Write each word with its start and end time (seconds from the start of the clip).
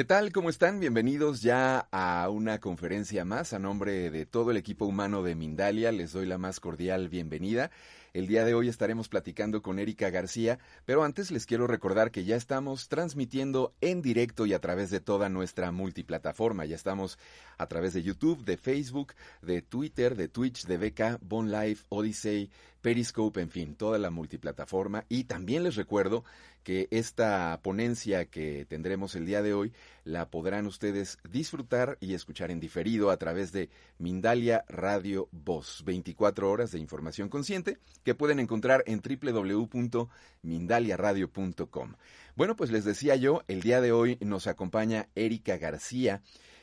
¿Qué 0.00 0.04
tal? 0.04 0.32
¿Cómo 0.32 0.48
están? 0.48 0.80
Bienvenidos 0.80 1.42
ya 1.42 1.86
a 1.92 2.30
una 2.30 2.58
conferencia 2.58 3.26
más. 3.26 3.52
A 3.52 3.58
nombre 3.58 4.10
de 4.10 4.24
todo 4.24 4.50
el 4.50 4.56
equipo 4.56 4.86
humano 4.86 5.22
de 5.22 5.34
Mindalia, 5.34 5.92
les 5.92 6.12
doy 6.12 6.24
la 6.24 6.38
más 6.38 6.58
cordial 6.58 7.10
bienvenida. 7.10 7.70
El 8.12 8.26
día 8.26 8.44
de 8.44 8.54
hoy 8.54 8.68
estaremos 8.68 9.08
platicando 9.08 9.62
con 9.62 9.78
Erika 9.78 10.10
García, 10.10 10.58
pero 10.84 11.04
antes 11.04 11.30
les 11.30 11.46
quiero 11.46 11.68
recordar 11.68 12.10
que 12.10 12.24
ya 12.24 12.34
estamos 12.34 12.88
transmitiendo 12.88 13.72
en 13.80 14.02
directo 14.02 14.46
y 14.46 14.52
a 14.52 14.58
través 14.58 14.90
de 14.90 14.98
toda 14.98 15.28
nuestra 15.28 15.70
multiplataforma. 15.70 16.64
Ya 16.64 16.74
estamos 16.74 17.20
a 17.56 17.66
través 17.68 17.94
de 17.94 18.02
YouTube, 18.02 18.44
de 18.44 18.56
Facebook, 18.56 19.14
de 19.42 19.62
Twitter, 19.62 20.16
de 20.16 20.26
Twitch, 20.26 20.66
de 20.66 20.76
Beca, 20.76 21.18
Bon 21.22 21.52
Life, 21.52 21.84
Odyssey, 21.88 22.50
Periscope, 22.80 23.40
en 23.40 23.50
fin, 23.50 23.76
toda 23.76 23.98
la 23.98 24.10
multiplataforma. 24.10 25.04
Y 25.08 25.24
también 25.24 25.62
les 25.62 25.76
recuerdo 25.76 26.24
que 26.64 26.88
esta 26.90 27.60
ponencia 27.62 28.24
que 28.26 28.66
tendremos 28.66 29.14
el 29.14 29.24
día 29.24 29.40
de 29.40 29.54
hoy 29.54 29.72
la 30.04 30.30
podrán 30.30 30.66
ustedes 30.66 31.18
disfrutar 31.28 31.98
y 32.00 32.14
escuchar 32.14 32.50
en 32.50 32.60
diferido 32.60 33.10
a 33.10 33.16
través 33.16 33.52
de 33.52 33.70
Mindalia 33.98 34.64
Radio 34.68 35.28
Voz, 35.32 35.82
24 35.84 36.50
horas 36.50 36.72
de 36.72 36.78
información 36.78 37.28
consciente 37.28 37.78
que 38.02 38.14
pueden 38.14 38.40
encontrar 38.40 38.82
en 38.86 39.00
www.mindaliaradio.com. 39.00 41.94
Bueno, 42.36 42.56
pues 42.56 42.70
les 42.70 42.84
decía 42.84 43.16
yo, 43.16 43.42
el 43.48 43.60
día 43.60 43.80
de 43.80 43.92
hoy 43.92 44.18
nos 44.20 44.46
acompaña 44.46 45.08
Erika 45.14 45.58
García. 45.58 46.22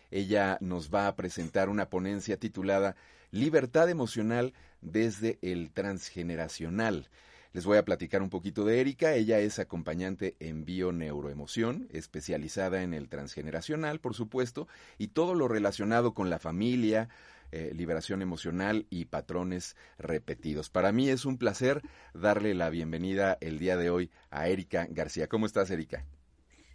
Ella 0.09 0.57
nos 0.61 0.93
va 0.93 1.07
a 1.07 1.15
presentar 1.15 1.69
una 1.69 1.89
ponencia 1.89 2.37
titulada 2.37 2.95
Libertad 3.31 3.89
emocional 3.89 4.53
desde 4.81 5.37
el 5.41 5.71
transgeneracional. 5.71 7.09
Les 7.53 7.65
voy 7.65 7.77
a 7.77 7.85
platicar 7.85 8.21
un 8.21 8.29
poquito 8.29 8.65
de 8.65 8.81
Erika. 8.81 9.13
Ella 9.13 9.39
es 9.39 9.59
acompañante 9.59 10.35
en 10.39 10.65
bioneuroemoción, 10.65 11.87
especializada 11.91 12.83
en 12.83 12.93
el 12.93 13.09
transgeneracional, 13.09 13.99
por 13.99 14.13
supuesto, 14.13 14.67
y 14.97 15.09
todo 15.09 15.33
lo 15.35 15.47
relacionado 15.47 16.13
con 16.13 16.29
la 16.29 16.39
familia, 16.39 17.09
eh, 17.51 17.71
liberación 17.73 18.21
emocional 18.21 18.85
y 18.89 19.05
patrones 19.05 19.75
repetidos. 19.97 20.69
Para 20.69 20.91
mí 20.91 21.09
es 21.09 21.25
un 21.25 21.37
placer 21.37 21.81
darle 22.13 22.53
la 22.53 22.69
bienvenida 22.69 23.37
el 23.39 23.57
día 23.57 23.77
de 23.77 23.89
hoy 23.89 24.11
a 24.29 24.49
Erika 24.49 24.85
García. 24.89 25.27
¿Cómo 25.27 25.45
estás, 25.45 25.71
Erika? 25.71 26.03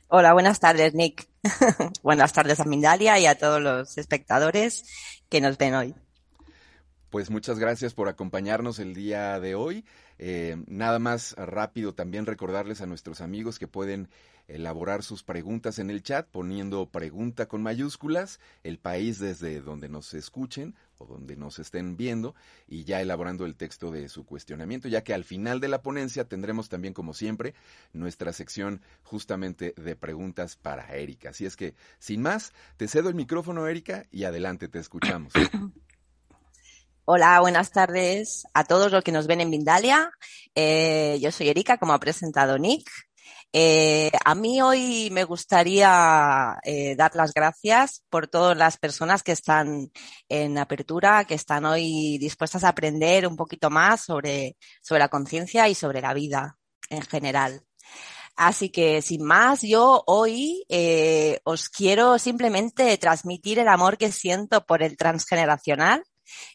Hola, 0.09 0.33
buenas 0.33 0.61
tardes, 0.61 0.95
Nick. 0.95 1.29
buenas 2.03 2.33
tardes 2.33 2.61
a 2.61 2.65
Mindalia 2.65 3.19
y 3.19 3.27
a 3.27 3.37
todos 3.37 3.61
los 3.61 3.99
espectadores 3.99 4.85
que 5.29 5.41
nos 5.41 5.59
ven 5.59 5.75
hoy. 5.75 5.95
Pues 7.13 7.29
muchas 7.29 7.59
gracias 7.59 7.93
por 7.93 8.09
acompañarnos 8.09 8.79
el 8.79 8.95
día 8.95 9.39
de 9.39 9.55
hoy. 9.55 9.85
Eh, 10.19 10.57
nada 10.67 10.99
más 10.99 11.35
rápido 11.35 11.93
también 11.93 12.25
recordarles 12.25 12.81
a 12.81 12.87
nuestros 12.87 13.21
amigos 13.21 13.59
que 13.59 13.69
pueden 13.69 14.09
elaborar 14.49 15.03
sus 15.03 15.23
preguntas 15.23 15.79
en 15.79 15.91
el 15.91 16.03
chat 16.03 16.27
poniendo 16.27 16.87
pregunta 16.87 17.49
con 17.49 17.63
mayúsculas, 17.63 18.41
el 18.63 18.79
país 18.79 19.19
desde 19.19 19.61
donde 19.61 19.91
nos 19.91 20.15
escuchen 20.15 20.75
o 20.97 21.05
donde 21.05 21.37
nos 21.37 21.59
estén 21.59 21.99
viendo 21.99 22.35
y 22.67 22.85
ya 22.85 23.03
elaborando 23.03 23.45
el 23.45 23.57
texto 23.57 23.91
de 23.91 24.09
su 24.09 24.25
cuestionamiento, 24.25 24.89
ya 24.89 25.05
que 25.05 25.13
al 25.13 25.25
final 25.25 25.61
de 25.61 25.69
la 25.69 25.83
ponencia 25.83 26.25
tendremos 26.25 26.71
también, 26.71 26.95
como 26.95 27.13
siempre, 27.13 27.53
nuestra 27.93 28.33
sección 28.33 28.81
justamente 29.03 29.75
de 29.77 29.97
preguntas 29.97 30.57
para 30.57 30.97
Erika. 30.97 31.29
Así 31.29 31.45
es 31.45 31.57
que, 31.57 31.75
sin 31.99 32.23
más, 32.23 32.55
te 32.79 32.89
cedo 32.89 33.11
el 33.11 33.15
micrófono, 33.17 33.67
Erika, 33.67 34.07
y 34.11 34.25
adelante, 34.25 34.67
te 34.69 34.79
escuchamos. 34.79 35.35
Hola, 37.05 37.41
buenas 37.41 37.73
tardes 37.73 38.47
a 38.55 38.63
todos 38.63 38.93
los 38.93 39.03
que 39.03 39.11
nos 39.11 39.27
ven 39.27 39.41
en 39.41 39.51
Vindalia. 39.51 40.13
Eh, 40.55 41.19
yo 41.21 41.33
soy 41.33 41.49
Erika, 41.49 41.77
como 41.77 41.95
ha 41.95 41.99
presentado 41.99 42.59
Nick. 42.59 42.89
Eh, 43.53 44.13
a 44.25 44.37
mí 44.37 44.63
hoy 44.63 45.11
me 45.11 45.25
gustaría 45.25 46.61
eh, 46.63 46.95
dar 46.95 47.17
las 47.17 47.35
gracias 47.35 48.05
por 48.09 48.29
todas 48.29 48.57
las 48.57 48.77
personas 48.77 49.25
que 49.25 49.33
están 49.33 49.91
en 50.29 50.59
apertura, 50.59 51.25
que 51.25 51.35
están 51.35 51.65
hoy 51.65 52.19
dispuestas 52.19 52.63
a 52.63 52.69
aprender 52.69 53.27
un 53.27 53.35
poquito 53.35 53.69
más 53.69 54.05
sobre, 54.05 54.57
sobre 54.81 55.01
la 55.01 55.09
conciencia 55.09 55.69
y 55.69 55.75
sobre 55.75 56.03
la 56.03 56.15
vida 56.15 56.57
en 56.89 57.03
general. 57.03 57.65
Así 58.37 58.71
que 58.71 59.03
sin 59.03 59.25
más, 59.25 59.63
yo 59.63 60.05
hoy 60.07 60.65
os 61.43 61.69
quiero 61.69 62.17
simplemente 62.21 62.97
transmitir 62.97 63.59
el 63.59 63.69
amor 63.69 63.99
que 63.99 64.13
siento 64.13 64.65
por 64.65 64.85
el 64.85 64.97
transgeneracional 64.97 66.05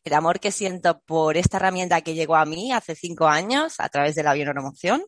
el 0.04 0.14
amor 0.14 0.40
que 0.40 0.52
siento 0.52 1.02
por 1.06 1.38
esta 1.38 1.58
herramienta 1.58 2.02
que 2.02 2.14
llegó 2.14 2.36
a 2.36 2.46
mí 2.46 2.72
hace 2.72 2.96
cinco 2.96 3.28
años 3.28 3.76
a 3.80 3.90
través 3.90 4.16
de 4.16 4.24
la 4.24 4.34
bioemoción 4.34 5.04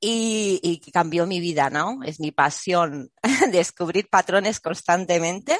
y, 0.00 0.60
y 0.62 0.80
que 0.80 0.90
cambió 0.90 1.26
mi 1.26 1.40
vida, 1.40 1.68
¿no? 1.68 1.98
Es 2.04 2.20
mi 2.20 2.32
pasión 2.32 3.10
descubrir 3.52 4.08
patrones 4.08 4.58
constantemente 4.58 5.58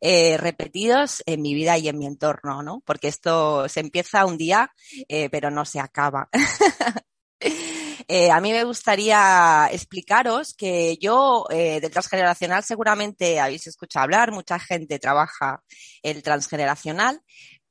eh, 0.00 0.36
repetidos 0.36 1.22
en 1.26 1.42
mi 1.42 1.54
vida 1.54 1.76
y 1.78 1.88
en 1.88 1.98
mi 1.98 2.06
entorno, 2.06 2.62
¿no? 2.62 2.82
Porque 2.86 3.08
esto 3.08 3.68
se 3.68 3.80
empieza 3.80 4.24
un 4.24 4.38
día, 4.38 4.72
eh, 5.08 5.28
pero 5.30 5.50
no 5.50 5.64
se 5.64 5.80
acaba. 5.80 6.28
Eh, 8.08 8.30
a 8.30 8.40
mí 8.40 8.52
me 8.52 8.64
gustaría 8.64 9.68
explicaros 9.70 10.54
que 10.54 10.96
yo 11.00 11.46
eh, 11.50 11.80
del 11.80 11.90
transgeneracional 11.90 12.64
seguramente 12.64 13.40
habéis 13.40 13.66
escuchado 13.66 14.04
hablar, 14.04 14.32
mucha 14.32 14.58
gente 14.58 14.98
trabaja 14.98 15.62
el 16.02 16.22
transgeneracional, 16.22 17.22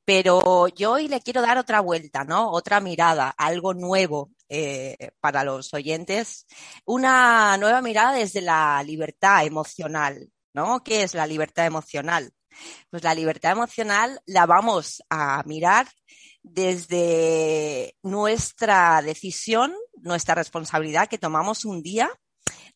pero 0.06 0.68
yo 0.68 0.94
hoy 0.94 1.08
le 1.08 1.22
quiero 1.22 1.42
dar 1.42 1.58
otra 1.58 1.80
vuelta, 1.80 2.24
¿no? 2.24 2.52
Otra 2.52 2.80
mirada, 2.80 3.30
algo 3.38 3.74
nuevo 3.74 4.32
eh, 4.50 5.12
para 5.20 5.44
los 5.44 5.74
oyentes, 5.74 6.48
una 6.86 7.58
nueva 7.58 7.82
mirada 7.82 8.14
desde 8.14 8.42
la 8.42 8.84
libertad 8.84 9.46
emocional, 9.46 10.30
¿no? 10.54 10.84
¿Qué 10.84 11.04
es 11.04 11.14
la 11.14 11.28
libertad 11.28 11.66
emocional? 11.66 12.34
Pues 12.90 13.04
la 13.04 13.16
libertad 13.16 13.52
emocional 13.52 14.20
la 14.26 14.46
vamos 14.46 15.02
a 15.10 15.44
mirar 15.46 15.88
desde 16.44 17.96
nuestra 18.02 19.02
decisión, 19.02 19.74
nuestra 20.02 20.36
responsabilidad 20.36 21.08
que 21.08 21.18
tomamos 21.18 21.66
un 21.66 21.82
día 21.84 22.10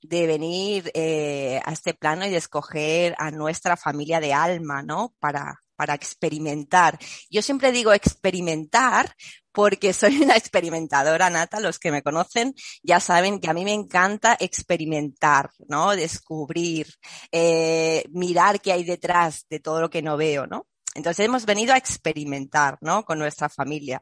de 0.02 0.28
venir 0.28 0.92
eh, 0.94 1.60
a 1.66 1.74
este 1.74 1.94
plano 1.94 2.26
y 2.26 2.30
de 2.30 2.38
escoger 2.38 3.16
a 3.18 3.32
nuestra 3.32 3.76
familia 3.76 4.20
de 4.20 4.34
alma, 4.34 4.84
¿no? 4.84 5.16
Para, 5.20 5.65
para 5.76 5.94
experimentar. 5.94 6.98
Yo 7.30 7.42
siempre 7.42 7.72
digo 7.72 7.94
experimentar 7.94 9.14
porque 9.52 9.94
soy 9.94 10.22
una 10.22 10.36
experimentadora 10.36 11.30
nata. 11.30 11.60
Los 11.60 11.80
que 11.80 11.92
me 11.92 12.04
conocen 12.04 12.54
ya 12.84 13.00
saben 13.00 13.40
que 13.40 13.50
a 13.50 13.54
mí 13.54 13.64
me 13.64 13.74
encanta 13.74 14.38
experimentar, 14.40 15.50
¿no? 15.68 15.96
Descubrir, 15.96 16.88
eh, 17.32 18.04
mirar 18.12 18.62
qué 18.62 18.74
hay 18.74 18.84
detrás 18.84 19.46
de 19.50 19.60
todo 19.60 19.82
lo 19.82 19.90
que 19.90 20.02
no 20.02 20.18
veo, 20.18 20.46
¿no? 20.48 20.68
Entonces 20.96 21.26
hemos 21.26 21.46
venido 21.46 21.74
a 21.74 21.78
experimentar, 21.78 22.78
¿no? 22.82 23.04
Con 23.04 23.20
nuestra 23.20 23.50
familia. 23.50 24.02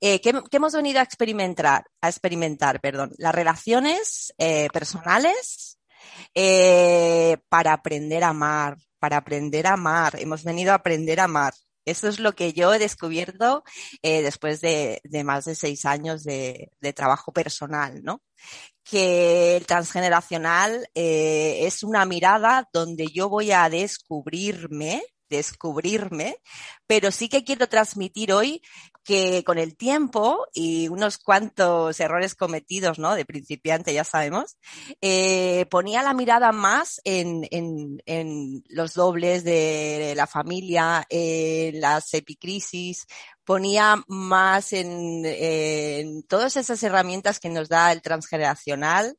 Eh, 0.00 0.20
¿qué, 0.20 0.32
hemos 0.50 0.72
venido 0.72 0.98
a 0.98 1.04
experimentar? 1.04 1.84
A 2.00 2.08
experimentar, 2.08 2.80
perdón. 2.80 3.12
Las 3.18 3.34
relaciones 3.34 4.34
eh, 4.36 4.68
personales 4.72 5.78
eh, 6.34 7.38
para 7.48 7.72
aprender 7.72 8.24
a 8.24 8.30
amar, 8.30 8.76
para 9.04 9.18
aprender 9.18 9.66
a 9.66 9.74
amar. 9.74 10.16
Hemos 10.18 10.44
venido 10.44 10.72
a 10.72 10.76
aprender 10.76 11.20
a 11.20 11.24
amar. 11.24 11.52
Eso 11.84 12.08
es 12.08 12.18
lo 12.18 12.34
que 12.34 12.54
yo 12.54 12.72
he 12.72 12.78
descubierto 12.78 13.62
eh, 14.00 14.22
después 14.22 14.62
de, 14.62 15.02
más 15.26 15.44
de 15.44 15.54
seis 15.54 15.84
años 15.84 16.24
de, 16.24 16.70
trabajo 16.96 17.30
personal, 17.30 18.02
¿no? 18.02 18.22
Que 18.82 19.58
el 19.58 19.66
transgeneracional 19.66 20.88
eh, 20.94 21.66
es 21.66 21.82
una 21.82 22.06
mirada 22.06 22.66
donde 22.72 23.08
yo 23.08 23.28
voy 23.28 23.52
a 23.52 23.68
descubrirme 23.68 25.02
descubrirme, 25.28 26.36
pero 26.86 27.10
sí 27.10 27.28
que 27.28 27.44
quiero 27.44 27.68
transmitir 27.68 28.32
hoy 28.32 28.62
que 29.04 29.44
con 29.44 29.58
el 29.58 29.76
tiempo 29.76 30.46
y 30.54 30.88
unos 30.88 31.18
cuantos 31.18 32.00
errores 32.00 32.34
cometidos, 32.34 32.98
¿no? 32.98 33.14
De 33.14 33.26
principiante, 33.26 33.92
ya 33.92 34.04
sabemos, 34.04 34.56
eh, 35.02 35.66
ponía 35.70 36.02
la 36.02 36.14
mirada 36.14 36.52
más 36.52 37.00
en, 37.04 38.02
los 38.68 38.94
dobles 38.94 39.44
de 39.44 40.14
la 40.16 40.26
familia, 40.26 41.04
en 41.10 41.80
las 41.80 42.14
epicrisis, 42.14 43.06
ponía 43.44 44.02
más 44.08 44.72
en, 44.72 46.22
todas 46.26 46.56
esas 46.56 46.82
herramientas 46.82 47.38
que 47.38 47.50
nos 47.50 47.68
da 47.68 47.92
el 47.92 48.02
transgeneracional 48.02 49.16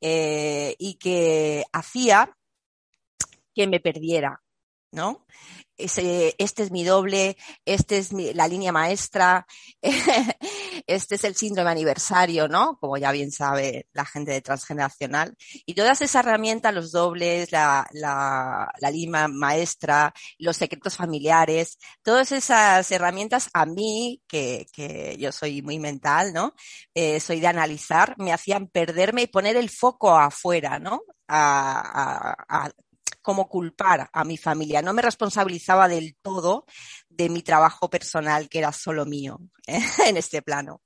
eh, 0.00 0.74
y 0.78 0.94
que 0.94 1.64
hacía 1.72 2.36
que 3.54 3.66
me 3.66 3.80
perdiera, 3.80 4.42
¿no? 4.92 5.26
Ese, 5.76 6.34
este 6.38 6.62
es 6.62 6.70
mi 6.70 6.84
doble, 6.84 7.36
este 7.64 7.96
es 7.98 8.12
la 8.12 8.46
línea 8.46 8.72
maestra, 8.72 9.46
este 10.86 11.14
es 11.14 11.24
el 11.24 11.34
síndrome 11.34 11.70
aniversario, 11.70 12.46
¿no? 12.46 12.76
Como 12.78 12.98
ya 12.98 13.10
bien 13.10 13.32
sabe 13.32 13.88
la 13.92 14.04
gente 14.04 14.32
de 14.32 14.42
transgeneracional. 14.42 15.34
Y 15.66 15.74
todas 15.74 16.02
esas 16.02 16.24
herramientas, 16.26 16.74
los 16.74 16.92
dobles, 16.92 17.50
la, 17.52 17.88
la, 17.92 18.70
la 18.78 18.90
línea 18.90 19.28
maestra, 19.28 20.12
los 20.38 20.58
secretos 20.58 20.94
familiares, 20.96 21.78
todas 22.02 22.32
esas 22.32 22.90
herramientas 22.92 23.48
a 23.54 23.64
mí, 23.66 24.22
que, 24.28 24.66
que 24.72 25.16
yo 25.18 25.32
soy 25.32 25.62
muy 25.62 25.78
mental, 25.78 26.32
¿no? 26.34 26.54
Eh, 26.94 27.18
soy 27.18 27.40
de 27.40 27.46
analizar, 27.48 28.14
me 28.18 28.32
hacían 28.32 28.68
perderme 28.68 29.22
y 29.22 29.26
poner 29.26 29.56
el 29.56 29.70
foco 29.70 30.16
afuera, 30.16 30.78
¿no? 30.78 31.02
a, 31.34 32.34
a 32.48 32.70
como 33.22 33.48
culpar 33.48 34.10
a 34.12 34.24
mi 34.24 34.36
familia. 34.36 34.82
No 34.82 34.92
me 34.92 35.02
responsabilizaba 35.02 35.88
del 35.88 36.16
todo 36.20 36.66
de 37.08 37.28
mi 37.28 37.42
trabajo 37.42 37.88
personal, 37.88 38.48
que 38.48 38.58
era 38.58 38.72
solo 38.72 39.06
mío 39.06 39.38
en 39.66 40.16
este 40.16 40.42
plano. 40.42 40.82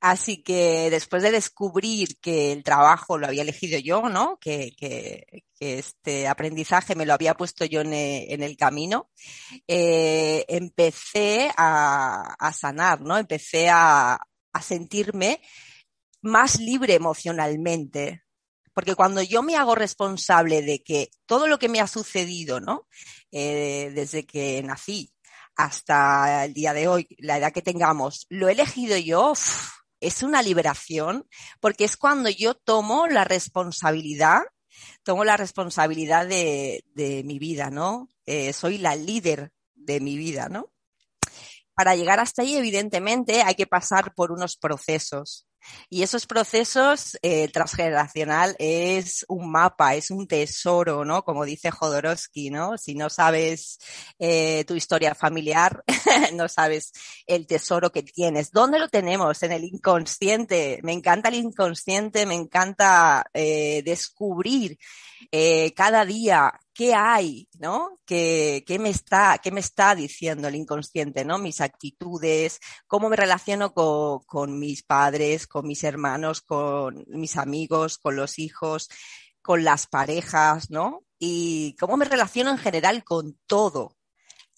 Así 0.00 0.42
que 0.42 0.90
después 0.90 1.22
de 1.22 1.30
descubrir 1.30 2.18
que 2.20 2.52
el 2.52 2.62
trabajo 2.62 3.18
lo 3.18 3.26
había 3.26 3.42
elegido 3.42 3.78
yo, 3.78 4.08
¿no? 4.08 4.38
Que, 4.38 4.74
este 5.58 6.28
aprendizaje 6.28 6.94
me 6.94 7.06
lo 7.06 7.14
había 7.14 7.34
puesto 7.34 7.64
yo 7.64 7.80
en, 7.80 7.94
el 7.94 8.56
camino, 8.58 9.10
eh, 9.66 10.44
empecé 10.48 11.50
a, 11.56 12.52
sanar, 12.54 13.00
¿no? 13.00 13.16
Empecé 13.16 13.70
a, 13.70 14.18
sentirme 14.62 15.40
más 16.22 16.60
libre 16.60 16.94
emocionalmente. 16.94 18.25
Porque 18.76 18.94
cuando 18.94 19.22
yo 19.22 19.42
me 19.42 19.56
hago 19.56 19.74
responsable 19.74 20.60
de 20.60 20.82
que 20.82 21.10
todo 21.24 21.46
lo 21.46 21.58
que 21.58 21.70
me 21.70 21.80
ha 21.80 21.86
sucedido, 21.86 22.60
¿no? 22.60 22.86
Eh, 23.32 23.90
desde 23.94 24.26
que 24.26 24.62
nací 24.62 25.14
hasta 25.56 26.44
el 26.44 26.52
día 26.52 26.74
de 26.74 26.86
hoy, 26.86 27.08
la 27.16 27.38
edad 27.38 27.54
que 27.54 27.62
tengamos, 27.62 28.26
lo 28.28 28.50
he 28.50 28.52
elegido 28.52 28.98
yo, 28.98 29.32
es 29.98 30.22
una 30.22 30.42
liberación, 30.42 31.26
porque 31.58 31.84
es 31.84 31.96
cuando 31.96 32.28
yo 32.28 32.52
tomo 32.52 33.06
la 33.06 33.24
responsabilidad, 33.24 34.42
tomo 35.04 35.24
la 35.24 35.38
responsabilidad 35.38 36.26
de, 36.26 36.84
mi 37.24 37.38
vida, 37.38 37.70
¿no? 37.70 38.10
Eh, 38.26 38.52
soy 38.52 38.76
la 38.76 38.94
líder 38.94 39.52
de 39.74 40.00
mi 40.00 40.18
vida, 40.18 40.50
¿no? 40.50 40.70
Para 41.72 41.96
llegar 41.96 42.20
hasta 42.20 42.42
ahí, 42.42 42.56
evidentemente, 42.56 43.40
hay 43.40 43.54
que 43.54 43.66
pasar 43.66 44.12
por 44.14 44.32
unos 44.32 44.58
procesos. 44.58 45.45
Y 45.88 46.02
esos 46.02 46.26
procesos 46.26 47.16
eh, 47.22 47.48
transgeneracional 47.48 48.56
es 48.58 49.24
un 49.28 49.50
mapa, 49.50 49.94
es 49.94 50.10
un 50.10 50.26
tesoro, 50.26 51.04
¿no? 51.04 51.24
Como 51.24 51.44
dice 51.44 51.70
Jodorowsky, 51.70 52.50
¿no? 52.50 52.76
Si 52.78 52.94
no 52.94 53.10
sabes 53.10 53.78
eh, 54.18 54.64
tu 54.64 54.74
historia 54.74 55.14
familiar, 55.14 55.82
no 56.34 56.48
sabes 56.48 56.92
el 57.26 57.46
tesoro 57.46 57.92
que 57.92 58.02
tienes. 58.02 58.50
¿Dónde 58.50 58.78
lo 58.78 58.88
tenemos? 58.88 59.42
En 59.42 59.52
el 59.52 59.64
inconsciente. 59.64 60.80
Me 60.82 60.92
encanta 60.92 61.28
el 61.28 61.36
inconsciente, 61.36 62.26
me 62.26 62.34
encanta 62.34 63.24
eh, 63.32 63.82
descubrir 63.84 64.78
eh, 65.30 65.72
cada 65.74 66.04
día 66.04 66.52
qué 66.76 66.94
hay, 66.94 67.48
¿no? 67.58 67.98
¿Qué, 68.04 68.62
me 68.78 68.90
está, 68.90 69.40
¿Qué 69.42 69.50
me 69.50 69.60
está 69.60 69.94
diciendo 69.94 70.46
el 70.46 70.56
inconsciente, 70.56 71.24
¿no? 71.24 71.38
Mis 71.38 71.62
actitudes, 71.62 72.60
cómo 72.86 73.08
me 73.08 73.16
relaciono 73.16 73.72
con, 73.72 74.20
con 74.24 74.58
mis 74.58 74.82
padres, 74.82 75.46
con 75.46 75.66
mis 75.66 75.82
hermanos, 75.84 76.42
con 76.42 77.02
mis 77.08 77.38
amigos, 77.38 77.96
con 77.96 78.14
los 78.16 78.38
hijos, 78.38 78.90
con 79.40 79.64
las 79.64 79.86
parejas, 79.86 80.70
¿no? 80.70 81.02
Y 81.18 81.74
cómo 81.80 81.96
me 81.96 82.04
relaciono 82.04 82.50
en 82.50 82.58
general 82.58 83.04
con 83.04 83.38
todo. 83.46 83.96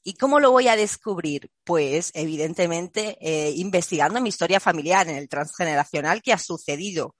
¿Y 0.03 0.14
cómo 0.14 0.41
lo 0.41 0.50
voy 0.50 0.67
a 0.67 0.75
descubrir? 0.75 1.53
Pues 1.62 2.11
evidentemente 2.14 3.17
eh, 3.21 3.53
investigando 3.53 4.21
mi 4.21 4.31
historia 4.31 4.59
familiar, 4.59 5.09
en 5.09 5.17
el 5.17 5.29
transgeneracional, 5.29 6.21
qué 6.21 6.32
ha 6.32 6.38
sucedido, 6.38 7.14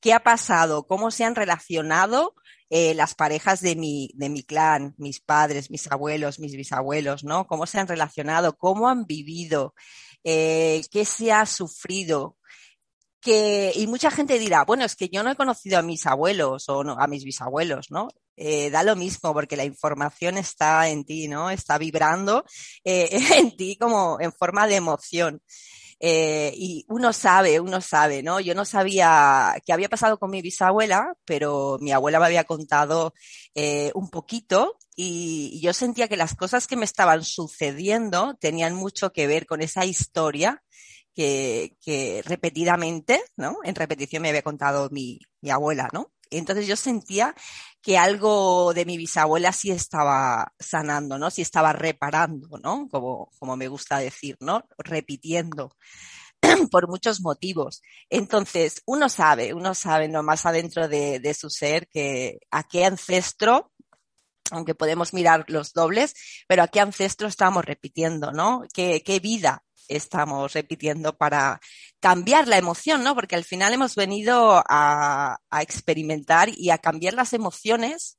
qué 0.00 0.12
ha 0.12 0.20
pasado, 0.20 0.86
cómo 0.86 1.10
se 1.10 1.24
han 1.24 1.34
relacionado 1.34 2.34
eh, 2.70 2.94
las 2.94 3.14
parejas 3.14 3.60
de 3.60 3.76
mi, 3.76 4.10
de 4.14 4.28
mi 4.28 4.42
clan, 4.42 4.94
mis 4.98 5.20
padres, 5.20 5.70
mis 5.70 5.90
abuelos, 5.90 6.38
mis 6.38 6.54
bisabuelos, 6.54 7.24
¿no? 7.24 7.46
Cómo 7.46 7.66
se 7.66 7.78
han 7.78 7.88
relacionado, 7.88 8.58
cómo 8.58 8.88
han 8.88 9.06
vivido, 9.06 9.74
eh, 10.22 10.82
qué 10.90 11.04
se 11.04 11.32
ha 11.32 11.46
sufrido. 11.46 12.36
Que, 13.20 13.72
y 13.74 13.86
mucha 13.86 14.10
gente 14.10 14.38
dirá, 14.38 14.64
bueno, 14.64 14.84
es 14.84 14.94
que 14.96 15.08
yo 15.08 15.22
no 15.22 15.30
he 15.30 15.36
conocido 15.36 15.78
a 15.78 15.82
mis 15.82 16.06
abuelos 16.06 16.68
o 16.68 16.84
no, 16.84 16.96
a 16.98 17.06
mis 17.08 17.24
bisabuelos, 17.24 17.90
¿no? 17.90 18.08
Eh, 18.36 18.70
da 18.70 18.82
lo 18.84 18.94
mismo 18.96 19.32
porque 19.32 19.56
la 19.56 19.64
información 19.64 20.38
está 20.38 20.88
en 20.88 21.04
ti, 21.04 21.26
¿no? 21.26 21.50
Está 21.50 21.78
vibrando 21.78 22.44
en 22.84 23.56
ti 23.56 23.76
como 23.76 24.18
en 24.20 24.32
forma 24.32 24.66
de 24.66 24.76
emoción. 24.76 25.42
Eh, 26.00 26.52
y 26.56 26.84
uno 26.88 27.12
sabe, 27.12 27.58
uno 27.58 27.80
sabe, 27.80 28.22
¿no? 28.22 28.38
Yo 28.38 28.54
no 28.54 28.64
sabía 28.64 29.54
qué 29.66 29.72
había 29.72 29.88
pasado 29.88 30.18
con 30.18 30.30
mi 30.30 30.42
bisabuela, 30.42 31.14
pero 31.24 31.78
mi 31.80 31.90
abuela 31.90 32.20
me 32.20 32.26
había 32.26 32.44
contado 32.44 33.14
eh, 33.54 33.90
un 33.94 34.08
poquito 34.08 34.76
y 34.94 35.60
yo 35.60 35.72
sentía 35.72 36.08
que 36.08 36.16
las 36.16 36.36
cosas 36.36 36.66
que 36.68 36.76
me 36.76 36.84
estaban 36.84 37.24
sucediendo 37.24 38.36
tenían 38.40 38.74
mucho 38.74 39.12
que 39.12 39.26
ver 39.26 39.46
con 39.46 39.60
esa 39.60 39.84
historia 39.84 40.62
que, 41.14 41.76
que 41.80 42.22
repetidamente, 42.24 43.20
¿no? 43.36 43.58
En 43.64 43.74
repetición 43.74 44.22
me 44.22 44.28
había 44.28 44.42
contado 44.42 44.88
mi, 44.90 45.18
mi 45.40 45.50
abuela, 45.50 45.88
¿no? 45.92 46.12
Entonces 46.30 46.66
yo 46.66 46.76
sentía 46.76 47.34
que 47.82 47.96
algo 47.98 48.72
de 48.74 48.84
mi 48.84 48.96
bisabuela 48.96 49.52
sí 49.52 49.70
estaba 49.70 50.52
sanando, 50.58 51.18
¿no? 51.18 51.30
Sí 51.30 51.42
estaba 51.42 51.72
reparando, 51.72 52.58
¿no? 52.62 52.88
Como, 52.90 53.30
como 53.38 53.56
me 53.56 53.68
gusta 53.68 53.98
decir, 53.98 54.36
¿no? 54.40 54.64
Repitiendo 54.78 55.74
por 56.70 56.88
muchos 56.88 57.20
motivos. 57.20 57.82
Entonces, 58.10 58.82
uno 58.86 59.08
sabe, 59.08 59.54
uno 59.54 59.74
sabe 59.74 60.08
no 60.08 60.22
más 60.22 60.46
adentro 60.46 60.88
de, 60.88 61.20
de 61.20 61.34
su 61.34 61.50
ser 61.50 61.88
que 61.88 62.38
a 62.50 62.64
qué 62.64 62.84
ancestro 62.84 63.72
aunque 64.50 64.74
podemos 64.74 65.12
mirar 65.12 65.44
los 65.48 65.72
dobles, 65.74 66.14
pero 66.46 66.62
a 66.62 66.68
qué 66.68 66.80
ancestro 66.80 67.28
estamos 67.28 67.64
repitiendo, 67.64 68.32
¿no? 68.32 68.62
¿Qué, 68.72 69.02
qué 69.04 69.20
vida 69.20 69.62
estamos 69.88 70.52
repitiendo 70.52 71.16
para 71.16 71.60
cambiar 72.00 72.46
la 72.46 72.58
emoción, 72.58 73.02
¿no? 73.02 73.14
Porque 73.14 73.36
al 73.36 73.44
final 73.44 73.72
hemos 73.72 73.94
venido 73.94 74.62
a, 74.68 75.38
experimentar 75.60 76.48
y 76.48 76.70
a 76.70 76.78
cambiar 76.78 77.14
las 77.14 77.32
emociones 77.32 78.16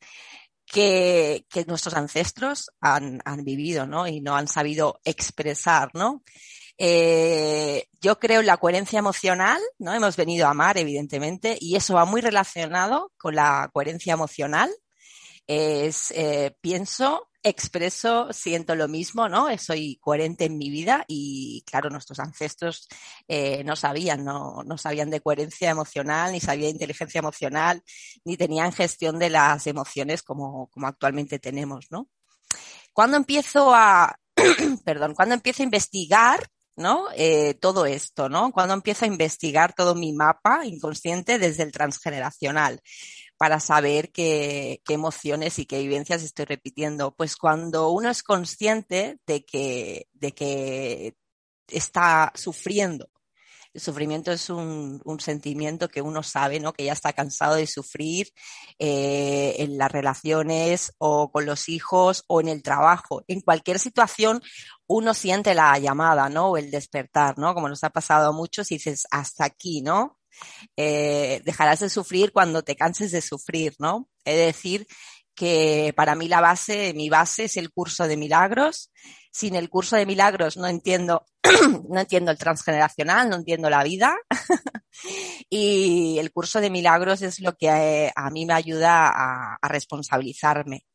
que, 0.65 1.45
nuestros 1.67 1.95
ancestros 1.95 2.71
han, 2.81 3.21
vivido, 3.43 3.87
¿no? 3.87 4.07
Y 4.07 4.21
no 4.21 4.35
han 4.35 4.47
sabido 4.47 4.99
expresar, 5.03 5.89
¿no? 5.93 6.23
Eh, 6.77 7.87
yo 7.99 8.19
creo 8.19 8.39
en 8.39 8.45
la 8.45 8.57
coherencia 8.57 8.99
emocional, 8.99 9.61
¿no? 9.77 9.93
Hemos 9.93 10.15
venido 10.15 10.47
a 10.47 10.51
amar, 10.51 10.77
evidentemente, 10.77 11.57
y 11.59 11.75
eso 11.75 11.95
va 11.95 12.05
muy 12.05 12.21
relacionado 12.21 13.11
con 13.17 13.35
la 13.35 13.69
coherencia 13.73 14.13
emocional. 14.13 14.69
Es, 15.47 16.11
eh, 16.11 16.55
pienso, 16.61 17.28
expreso, 17.49 18.31
siento 18.31 18.75
lo 18.75 18.87
mismo, 18.87 19.27
¿no? 19.27 19.47
Soy 19.57 19.97
coherente 20.01 20.45
en 20.45 20.57
mi 20.57 20.69
vida 20.69 21.03
y, 21.07 21.63
claro, 21.65 21.89
nuestros 21.89 22.19
ancestros 22.19 22.87
eh, 23.27 23.63
no 23.63 23.75
sabían, 23.75 24.23
no, 24.23 24.63
no, 24.65 24.77
sabían 24.77 25.09
de 25.09 25.21
coherencia 25.21 25.69
emocional, 25.69 26.31
ni 26.31 26.39
sabían 26.39 26.69
de 26.69 26.75
inteligencia 26.75 27.19
emocional, 27.19 27.83
ni 28.23 28.37
tenían 28.37 28.71
gestión 28.71 29.19
de 29.19 29.29
las 29.29 29.67
emociones 29.67 30.23
como, 30.23 30.67
como 30.69 30.87
actualmente 30.87 31.39
tenemos, 31.39 31.87
¿no? 31.89 32.07
Cuando 32.93 33.17
empiezo 33.17 33.73
a, 33.73 34.15
perdón, 34.85 35.13
cuando 35.13 35.35
empiezo 35.35 35.63
a 35.63 35.65
investigar, 35.65 36.47
¿no? 36.75 37.07
Eh, 37.15 37.55
todo 37.55 37.85
esto, 37.85 38.29
¿no? 38.29 38.51
Cuando 38.51 38.73
empiezo 38.73 39.05
a 39.05 39.09
investigar 39.09 39.73
todo 39.73 39.95
mi 39.95 40.13
mapa 40.13 40.65
inconsciente 40.65 41.37
desde 41.37 41.63
el 41.63 41.71
transgeneracional 41.71 42.81
para 43.39 43.61
saber 43.61 44.11
qué, 44.11 44.81
emociones 44.89 45.59
y 45.59 45.65
qué 45.65 45.79
vivencias 45.79 46.23
estoy 46.23 46.43
repitiendo. 46.43 47.15
Pues 47.15 47.37
cuando 47.37 47.89
uno 47.89 48.09
es 48.09 48.21
consciente 48.21 49.17
de 49.25 49.45
que, 49.45 50.09
de 50.11 50.33
que 50.33 51.15
está 51.69 52.33
sufriendo. 52.35 53.09
El 53.73 53.79
sufrimiento 53.79 54.33
es 54.33 54.49
un, 54.49 55.01
sentimiento 55.19 55.87
que 55.87 56.01
uno 56.01 56.21
sabe, 56.21 56.59
¿no? 56.59 56.73
Que 56.73 56.83
ya 56.83 56.91
está 56.91 57.13
cansado 57.13 57.55
de 57.55 57.65
sufrir 57.65 58.27
eh, 58.77 59.55
en 59.59 59.77
las 59.77 59.89
relaciones 59.89 60.91
o 60.97 61.31
con 61.31 61.45
los 61.45 61.69
hijos 61.69 62.25
o 62.27 62.41
en 62.41 62.49
el 62.49 62.61
trabajo. 62.61 63.23
En 63.29 63.39
cualquier 63.39 63.79
situación 63.79 64.41
uno 64.85 65.13
siente 65.13 65.55
la 65.55 65.79
llamada, 65.79 66.27
¿no? 66.27 66.49
O 66.49 66.57
el 66.57 66.71
despertar, 66.71 67.37
¿no? 67.37 67.53
Como 67.53 67.69
nos 67.69 67.85
ha 67.85 67.89
pasado 67.89 68.29
a 68.29 68.33
muchos 68.33 68.69
y 68.71 68.75
dices, 68.75 69.07
hasta 69.11 69.45
aquí, 69.45 69.81
¿no? 69.81 70.18
Eh, 70.75 71.41
dejarás 71.45 71.79
de 71.79 71.89
sufrir 71.89 72.31
cuando 72.31 72.63
te 72.63 72.75
canses 72.75 73.11
de 73.11 73.21
sufrir, 73.21 73.75
¿no? 73.79 74.09
Es 74.25 74.37
decir, 74.37 74.87
que 75.35 75.93
para 75.95 76.15
mí 76.15 76.27
la 76.27 76.41
base, 76.41 76.93
mi 76.93 77.09
base 77.09 77.45
es 77.45 77.57
el 77.57 77.71
curso 77.71 78.07
de 78.07 78.17
milagros. 78.17 78.91
Sin 79.31 79.55
el 79.55 79.69
curso 79.69 79.95
de 79.95 80.05
milagros 80.05 80.57
no 80.57 80.67
entiendo, 80.67 81.25
no 81.89 81.99
entiendo 81.99 82.31
el 82.31 82.37
transgeneracional, 82.37 83.29
no 83.29 83.37
entiendo 83.37 83.69
la 83.69 83.83
vida. 83.83 84.15
y 85.49 86.17
el 86.19 86.31
curso 86.31 86.59
de 86.59 86.69
milagros 86.69 87.21
es 87.21 87.39
lo 87.39 87.55
que 87.55 87.67
eh, 87.67 88.11
a, 88.15 88.29
mí 88.29 88.45
me 88.45 88.53
ayuda 88.53 89.09
a 89.09 89.67
responsabilizarme 89.67 90.85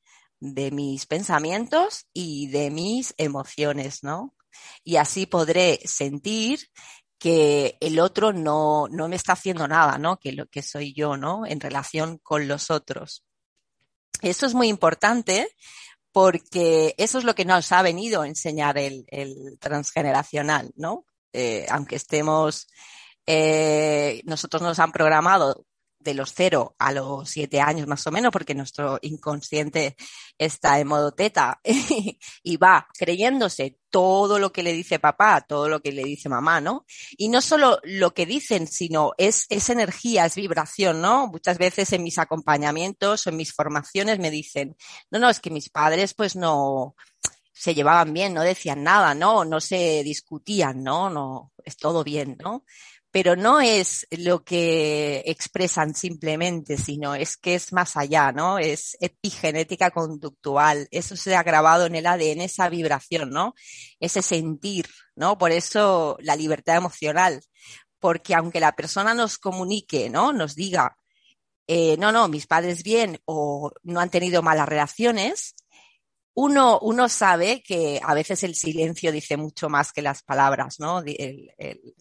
de 0.41 0.71
mis 0.71 1.07
pensamientos 1.07 2.07
y 2.13 2.49
de 2.49 2.71
mis 2.71 3.15
emociones, 3.17 4.03
¿no? 4.03 4.35
Y 4.85 4.97
así 4.97 5.27
podré 5.27 5.81
sentir 5.85 6.61
que 7.25 7.79
el 7.81 8.01
otro 8.01 8.35
no, 8.35 8.87
no 8.91 9.09
me 9.09 9.17
está 9.17 9.33
haciendo 9.33 9.67
nada, 9.67 9.97
¿no? 9.97 10.19
Que 10.19 10.33
lo 10.33 10.45
que 10.45 10.61
soy 10.61 10.93
yo, 10.93 11.17
¿no? 11.17 11.47
En 11.47 11.59
relación 11.59 12.19
con 12.19 12.47
los 12.49 12.71
otros. 12.71 13.25
Eso 14.21 14.45
es 14.45 14.53
muy 14.53 14.69
importante 14.69 15.49
porque 16.13 16.95
eso 16.99 17.17
es 17.17 17.25
lo 17.25 17.35
que 17.35 17.47
nos 17.47 17.73
ha 17.73 17.81
venido 17.81 18.21
a 18.21 18.29
enseñar 18.29 18.77
el, 18.77 19.07
transgeneracional, 19.59 20.71
¿no? 20.77 21.07
Eh, 21.33 21.65
aunque 21.71 21.97
estemos, 21.97 22.69
eh, 23.25 24.21
nosotros 24.27 24.61
nos 24.61 24.79
han 24.79 24.93
programado 24.93 25.65
de 26.05 26.15
los 26.15 26.33
cero 26.35 26.77
a 26.79 26.93
los 26.93 27.29
siete 27.29 27.61
años 27.61 27.89
más 27.89 28.07
o 28.07 28.13
menos, 28.13 28.31
porque 28.31 28.55
nuestro 28.55 28.99
inconsciente 29.03 29.97
está 30.39 30.79
en 30.79 30.87
modo 30.87 31.13
teta 31.13 31.61
y 32.43 32.57
va 32.57 32.87
creyéndose 32.97 33.79
todo 33.91 34.39
lo 34.39 34.53
que 34.53 34.63
le 34.63 34.73
dice 34.73 34.99
papá, 34.99 35.41
todo 35.41 35.69
lo 35.69 35.81
que 35.81 35.93
le 35.93 36.05
dice 36.05 36.29
mamá, 36.29 36.61
¿no? 36.61 36.85
Y 37.17 37.29
no 37.29 37.41
solo 37.41 37.79
lo 37.85 38.13
que 38.13 38.27
dicen, 38.27 38.67
sino 38.67 39.13
es, 39.17 39.47
es 39.49 39.71
energía, 39.71 40.27
es 40.27 40.35
vibración, 40.35 41.01
¿no? 41.01 41.29
Muchas 41.29 41.59
veces 41.59 41.93
en 41.93 42.03
mis 42.03 42.19
acompañamientos 42.19 43.27
o 43.27 43.31
en 43.31 43.37
mis 43.37 43.53
formaciones 43.53 44.19
me 44.19 44.31
dicen, 44.31 44.77
no, 45.11 45.19
no, 45.19 45.31
es 45.31 45.41
que 45.41 45.51
mis 45.51 45.71
padres 45.71 46.13
pues 46.13 46.37
no, 46.37 46.97
se 47.55 47.75
llevaban 47.75 48.13
bien, 48.13 48.35
no 48.35 48.43
decían 48.43 48.83
nada, 48.83 49.15
¿no? 49.15 49.45
No 49.45 49.61
se 49.61 50.03
discutían, 50.03 50.83
¿no? 50.83 51.09
No, 51.09 51.53
es 51.65 51.77
todo 51.77 52.03
bien, 52.03 52.37
¿no? 52.43 52.65
Pero 53.15 53.37
no 53.37 53.61
es 53.61 54.09
lo 54.11 54.43
que 54.43 55.23
expresan 55.27 55.95
simplemente, 55.95 56.77
sino 56.77 57.15
es 57.15 57.37
que 57.37 57.55
es 57.55 57.73
más 57.73 57.97
allá, 57.97 58.33
¿no? 58.33 58.59
Es 58.59 58.97
epigenética 58.99 59.93
conductual. 59.93 60.89
Eso 60.91 61.15
se 61.15 61.37
ha 61.37 61.45
grabado 61.45 61.87
en 61.87 61.95
el 61.95 62.07
ADN, 62.07 62.41
esa 62.41 62.69
vibración, 62.69 63.31
¿no? 63.31 63.55
Ese 64.01 64.21
sentir, 64.21 64.89
¿no? 65.15 65.39
Por 65.39 65.53
eso 65.53 66.17
la 66.23 66.35
libertad 66.35 66.75
emocional. 66.75 67.41
Porque 68.01 68.35
aunque 68.35 68.59
la 68.59 68.75
persona 68.75 69.15
nos 69.15 69.39
comunique, 69.39 70.11
¿no? 70.11 70.33
Nos 70.33 70.57
diga, 70.57 70.97
eh, 71.69 71.97
no, 71.99 72.11
no, 72.11 72.27
mis 72.27 72.49
padres 72.49 72.83
bien 72.83 73.21
o 73.27 73.71
no 73.85 74.01
han 74.01 74.11
tenido 74.11 74.43
malas 74.43 74.69
relaciones, 74.69 75.55
uno, 76.35 76.81
uno 76.81 77.09
sabe 77.09 77.63
que 77.63 78.01
a 78.03 78.13
veces 78.13 78.43
el 78.43 78.57
silencio 78.57 79.13
dice 79.13 79.37
mucho 79.37 79.69
más 79.69 79.93
que 79.93 80.03
las 80.03 80.23
palabras, 80.23 80.81
¿no? 80.81 81.03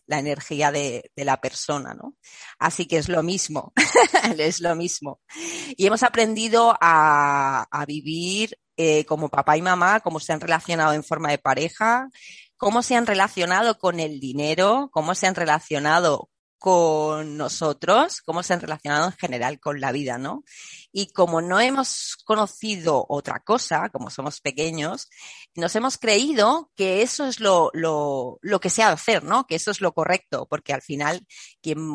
la 0.08 0.20
energía 0.20 0.72
de, 0.72 1.12
la 1.16 1.40
persona, 1.40 1.94
¿no? 1.94 2.16
Así 2.58 2.88
que 2.88 2.98
es 2.98 3.10
lo 3.10 3.22
mismo, 3.22 3.74
es 4.38 4.60
lo 4.60 4.75
mismo. 4.75 5.22
Y 5.78 5.86
hemos 5.86 6.02
aprendido 6.02 6.75
a, 6.82 7.68
vivir 7.88 8.58
eh, 8.75 9.06
como 9.06 9.30
papá 9.30 9.56
y 9.56 9.62
mamá, 9.62 10.00
cómo 10.00 10.20
se 10.20 10.34
han 10.34 10.42
relacionado 10.42 10.94
en 10.94 11.04
forma 11.04 11.30
de 11.30 11.38
pareja, 11.38 12.10
cómo 12.58 12.82
se 12.82 12.96
han 12.96 13.06
relacionado 13.06 13.78
con 13.78 14.00
el 14.00 14.20
dinero, 14.20 14.90
cómo 14.92 15.13
se 15.13 15.28
han 15.28 15.36
relacionado 15.36 16.30
con 16.63 17.36
nosotros, 17.36 18.22
cómo 18.22 18.41
se 18.41 18.53
han 18.53 18.62
relacionado 18.62 19.08
en 19.08 19.12
general 19.17 19.60
con 19.60 19.82
la 19.82 19.91
vida, 19.91 20.17
¿no? 20.17 20.46
Y 20.93 21.12
como 21.12 21.41
no 21.41 21.60
hemos 21.60 22.15
conocido 22.24 23.05
otra 23.10 23.41
cosa, 23.41 23.89
como 23.89 24.10
somos 24.10 24.39
pequeños, 24.39 25.10
nos 25.55 25.75
hemos 25.75 25.98
creído 25.98 26.72
que 26.74 27.01
eso 27.01 27.25
es 27.27 27.41
lo, 27.41 27.70
lo, 27.74 28.39
lo 28.41 28.62
que 28.62 28.70
se 28.70 28.82
ha 28.82 28.88
de 28.88 28.93
hacer, 28.93 29.25
¿no? 29.25 29.46
Que 29.46 29.55
eso 29.55 29.72
es 29.72 29.82
lo 29.82 29.93
correcto, 29.93 30.48
porque 30.50 30.72
al 30.72 30.82
final 30.82 31.27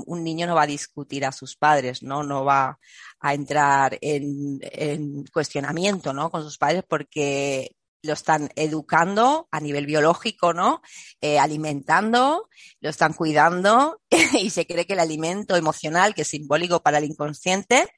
un 0.04 0.22
niño 0.22 0.46
no 0.46 0.54
va 0.54 0.64
a 0.64 0.66
discutir 0.66 1.24
a 1.24 1.32
sus 1.32 1.56
padres, 1.56 2.02
¿no? 2.02 2.22
No 2.22 2.44
va 2.44 2.78
a 3.20 3.32
entrar 3.32 3.96
en, 4.02 4.58
en 4.60 5.24
cuestionamiento, 5.32 6.12
¿no? 6.12 6.30
Con 6.30 6.42
sus 6.42 6.58
padres 6.58 6.84
porque 6.86 7.74
lo 8.02 8.12
están 8.12 8.50
educando 8.54 9.48
a 9.50 9.60
nivel 9.60 9.86
biológico, 9.86 10.52
¿no? 10.52 10.82
Eh, 11.20 11.38
alimentando, 11.38 12.48
lo 12.80 12.90
están 12.90 13.12
cuidando 13.12 14.00
y 14.40 14.50
se 14.50 14.66
cree 14.66 14.86
que 14.86 14.92
el 14.92 15.00
alimento 15.00 15.56
emocional, 15.56 16.14
que 16.14 16.22
es 16.22 16.28
simbólico 16.28 16.80
para 16.80 16.98
el 16.98 17.04
inconsciente, 17.04 17.88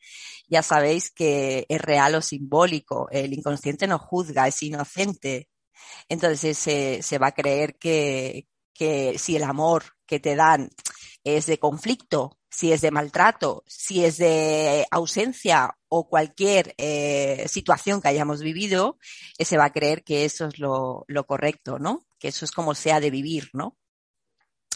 ya 0.48 0.62
sabéis 0.62 1.10
que 1.10 1.66
es 1.68 1.80
real 1.80 2.14
o 2.14 2.22
simbólico. 2.22 3.08
El 3.10 3.32
inconsciente 3.32 3.86
no 3.86 3.98
juzga, 3.98 4.48
es 4.48 4.62
inocente. 4.62 5.48
Entonces 6.08 6.58
se, 6.58 7.18
va 7.18 7.28
a 7.28 7.34
creer 7.34 7.76
que, 7.78 8.48
que 8.72 9.18
si 9.18 9.36
el 9.36 9.44
amor 9.44 9.84
que 10.06 10.18
te 10.18 10.34
dan 10.34 10.70
es 11.24 11.46
de 11.46 11.58
conflicto, 11.58 12.39
si 12.50 12.72
es 12.72 12.80
de 12.80 12.90
maltrato, 12.90 13.62
si 13.66 14.04
es 14.04 14.18
de 14.18 14.86
ausencia 14.90 15.76
o 15.88 16.08
cualquier 16.08 16.74
eh, 16.78 17.46
situación 17.48 18.02
que 18.02 18.08
hayamos 18.08 18.42
vivido, 18.42 18.98
eh, 19.38 19.44
se 19.44 19.56
va 19.56 19.66
a 19.66 19.72
creer 19.72 20.02
que 20.02 20.24
eso 20.24 20.48
es 20.48 20.58
lo, 20.58 21.06
correcto, 21.26 21.78
¿no? 21.78 22.06
Que 22.18 22.28
eso 22.28 22.44
es 22.44 22.50
como 22.50 22.74
se 22.74 22.92
ha 22.92 23.00
de 23.00 23.10
vivir, 23.10 23.50
¿no? 23.52 23.76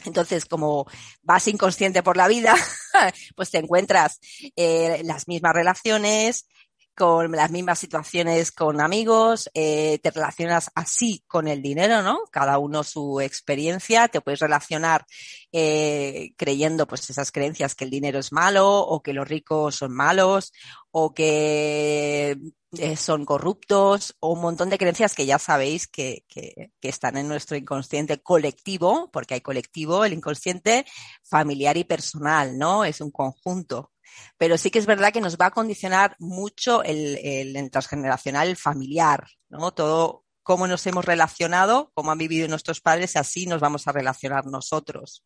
Entonces, 0.04 0.44
como 0.44 0.86
vas 1.22 1.48
inconsciente 1.48 2.02
por 2.02 2.16
la 2.16 2.28
vida, 2.28 2.54
pues 3.36 3.50
te 3.50 3.58
encuentras 3.58 4.20
eh, 4.54 5.02
las 5.04 5.26
mismas 5.28 5.54
relaciones, 5.54 6.46
con 6.94 7.32
las 7.32 7.50
mismas 7.50 7.78
situaciones 7.78 8.52
con 8.52 8.80
amigos, 8.80 9.50
eh, 9.54 9.98
te 10.02 10.10
relacionas 10.10 10.70
así 10.74 11.24
con 11.26 11.48
el 11.48 11.62
dinero, 11.62 12.02
¿no? 12.02 12.20
Cada 12.30 12.58
uno 12.58 12.84
su 12.84 13.20
experiencia, 13.20 14.08
te 14.08 14.20
puedes 14.20 14.40
relacionar 14.40 15.04
eh, 15.52 16.32
creyendo 16.36 16.86
pues 16.86 17.08
esas 17.10 17.32
creencias 17.32 17.74
que 17.74 17.84
el 17.84 17.90
dinero 17.90 18.18
es 18.18 18.32
malo 18.32 18.78
o 18.80 19.02
que 19.02 19.12
los 19.12 19.28
ricos 19.28 19.76
son 19.76 19.92
malos 19.92 20.52
o 20.90 21.12
que 21.14 22.36
eh, 22.78 22.96
son 22.96 23.24
corruptos 23.24 24.16
o 24.20 24.32
un 24.32 24.40
montón 24.40 24.70
de 24.70 24.78
creencias 24.78 25.14
que 25.14 25.26
ya 25.26 25.38
sabéis 25.38 25.86
que, 25.88 26.24
que, 26.28 26.72
que, 26.80 26.88
están 26.88 27.16
en 27.16 27.28
nuestro 27.28 27.56
inconsciente 27.56 28.20
colectivo, 28.22 29.10
porque 29.12 29.34
hay 29.34 29.40
colectivo, 29.40 30.04
el 30.04 30.12
inconsciente 30.12 30.84
familiar 31.22 31.76
y 31.76 31.84
personal, 31.84 32.58
¿no? 32.58 32.84
Es 32.84 33.00
un 33.00 33.10
conjunto. 33.10 33.93
Pero 34.38 34.58
sí 34.58 34.70
que 34.70 34.78
es 34.78 34.86
verdad 34.86 35.12
que 35.12 35.20
nos 35.20 35.36
va 35.36 35.46
a 35.46 35.50
condicionar 35.50 36.16
mucho 36.18 36.82
el, 36.82 37.70
transgeneracional, 37.70 38.48
el 38.48 38.56
familiar, 38.56 39.26
¿no? 39.48 39.72
Todo 39.72 40.24
cómo 40.42 40.66
nos 40.66 40.86
hemos 40.86 41.06
relacionado, 41.06 41.90
cómo 41.94 42.12
han 42.12 42.18
vivido 42.18 42.46
nuestros 42.48 42.80
padres, 42.80 43.16
así 43.16 43.46
nos 43.46 43.60
vamos 43.60 43.88
a 43.88 43.92
relacionar 43.92 44.44
nosotros. 44.44 45.24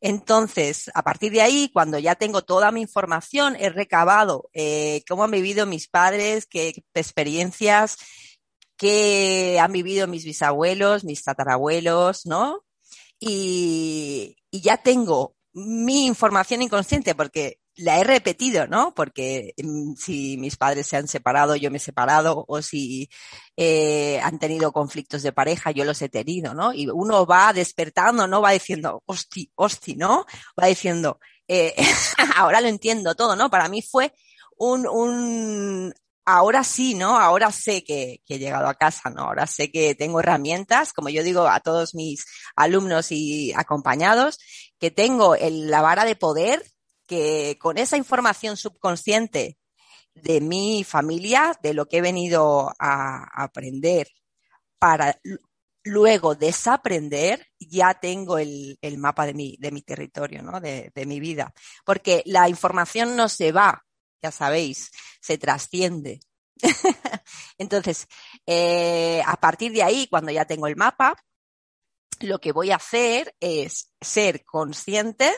Entonces, 0.00 0.90
a 0.94 1.02
partir 1.02 1.30
de 1.32 1.42
ahí, 1.42 1.70
cuando 1.72 1.98
ya 1.98 2.14
tengo 2.14 2.42
toda 2.42 2.72
mi 2.72 2.80
información, 2.80 3.54
he 3.60 3.68
recabado 3.68 4.48
eh, 4.54 5.02
cómo 5.08 5.24
han 5.24 5.30
vivido 5.30 5.66
mis 5.66 5.88
padres, 5.88 6.46
qué 6.46 6.82
experiencias, 6.94 7.98
qué 8.78 9.58
han 9.60 9.72
vivido 9.72 10.06
mis 10.06 10.24
bisabuelos, 10.24 11.04
mis 11.04 11.22
tatarabuelos, 11.22 12.24
¿no? 12.24 12.64
Y 13.18 14.36
ya 14.50 14.78
tengo 14.78 15.36
mi 15.56 16.04
información 16.06 16.60
inconsciente, 16.60 17.14
porque 17.14 17.58
la 17.76 18.00
he 18.00 18.04
repetido, 18.04 18.66
¿no? 18.66 18.94
Porque 18.94 19.54
mm, 19.62 19.94
si 19.96 20.36
mis 20.38 20.56
padres 20.56 20.86
se 20.86 20.96
han 20.96 21.08
separado, 21.08 21.56
yo 21.56 21.70
me 21.70 21.76
he 21.78 21.80
separado, 21.80 22.44
o 22.48 22.62
si 22.62 23.10
eh, 23.56 24.20
han 24.22 24.38
tenido 24.38 24.72
conflictos 24.72 25.22
de 25.22 25.32
pareja, 25.32 25.70
yo 25.70 25.84
los 25.84 26.00
he 26.02 26.08
tenido, 26.08 26.54
¿no? 26.54 26.72
Y 26.72 26.88
uno 26.88 27.26
va 27.26 27.52
despertando, 27.52 28.26
no 28.26 28.40
va 28.40 28.52
diciendo, 28.52 29.02
hosti, 29.06 29.50
hosti, 29.54 29.96
¿no? 29.96 30.26
Va 30.60 30.66
diciendo, 30.66 31.20
eh, 31.48 31.74
ahora 32.36 32.60
lo 32.60 32.68
entiendo 32.68 33.14
todo, 33.14 33.36
¿no? 33.36 33.50
Para 33.50 33.68
mí 33.68 33.82
fue 33.82 34.12
un, 34.56 34.86
un, 34.86 35.94
ahora 36.24 36.64
sí, 36.64 36.94
¿no? 36.94 37.18
Ahora 37.18 37.52
sé 37.52 37.84
que, 37.84 38.20
he 38.26 38.38
llegado 38.38 38.68
a 38.68 38.74
casa, 38.74 39.10
¿no? 39.10 39.22
Ahora 39.22 39.46
sé 39.46 39.70
que 39.70 39.94
tengo 39.94 40.20
herramientas, 40.20 40.92
como 40.92 41.08
yo 41.08 41.22
digo 41.22 41.46
a 41.46 41.60
todos 41.60 41.94
mis 41.94 42.24
alumnos 42.56 43.12
y 43.12 43.52
acompañados, 43.54 44.38
que 44.78 44.90
tengo 44.90 45.34
el, 45.34 45.70
la 45.70 45.82
vara 45.82 46.04
de 46.04 46.16
poder 46.16 46.62
que 47.06 47.56
con 47.60 47.78
esa 47.78 47.96
información 47.96 48.56
subconsciente 48.56 49.58
de 50.14 50.40
mi 50.40 50.84
familia, 50.84 51.58
de 51.62 51.74
lo 51.74 51.86
que 51.86 51.98
he 51.98 52.02
venido 52.02 52.72
a 52.78 53.44
aprender 53.44 54.08
para 54.78 55.18
luego 55.84 56.34
desaprender, 56.34 57.46
ya 57.60 57.94
tengo 57.94 58.38
el, 58.38 58.78
mapa 58.98 59.26
de 59.26 59.34
mi, 59.34 59.82
territorio, 59.82 60.42
¿no? 60.42 60.60
de, 60.60 60.90
de 60.94 61.06
mi 61.06 61.20
vida. 61.20 61.52
Porque 61.84 62.22
la 62.26 62.48
información 62.48 63.14
no 63.14 63.28
se 63.28 63.52
va, 63.52 63.84
ya 64.22 64.30
sabéis, 64.30 64.90
se 65.20 65.38
trasciende. 65.38 66.20
Entonces, 67.58 68.06
eh, 68.46 69.22
a 69.24 69.36
partir 69.36 69.72
de 69.72 69.82
ahí, 69.82 70.06
cuando 70.08 70.32
ya 70.32 70.44
tengo 70.44 70.66
el 70.66 70.76
mapa, 70.76 71.14
lo 72.20 72.40
que 72.40 72.52
voy 72.52 72.70
a 72.70 72.76
hacer 72.76 73.34
es 73.40 73.92
ser 74.00 74.44
consciente 74.44 75.32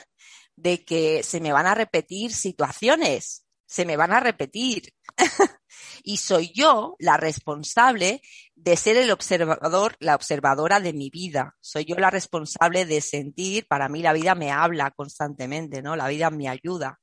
de 0.58 0.84
que 0.84 1.22
se 1.22 1.40
me 1.40 1.52
van 1.52 1.66
a 1.66 1.74
repetir 1.74 2.32
situaciones, 2.32 3.46
se 3.66 3.84
me 3.84 3.96
van 3.96 4.12
a 4.12 4.20
repetir. 4.20 4.92
y 6.02 6.16
soy 6.16 6.52
yo 6.52 6.96
la 6.98 7.16
responsable 7.16 8.22
de 8.54 8.76
ser 8.76 8.96
el 8.96 9.10
observador, 9.10 9.96
la 10.00 10.14
observadora 10.14 10.80
de 10.80 10.92
mi 10.92 11.10
vida. 11.10 11.56
Soy 11.60 11.84
yo 11.84 11.96
la 11.96 12.10
responsable 12.10 12.86
de 12.86 13.00
sentir, 13.00 13.66
para 13.68 13.88
mí 13.88 14.02
la 14.02 14.12
vida 14.12 14.34
me 14.34 14.50
habla 14.50 14.90
constantemente, 14.90 15.82
¿no? 15.82 15.96
La 15.96 16.08
vida 16.08 16.30
me 16.30 16.48
ayuda 16.48 16.98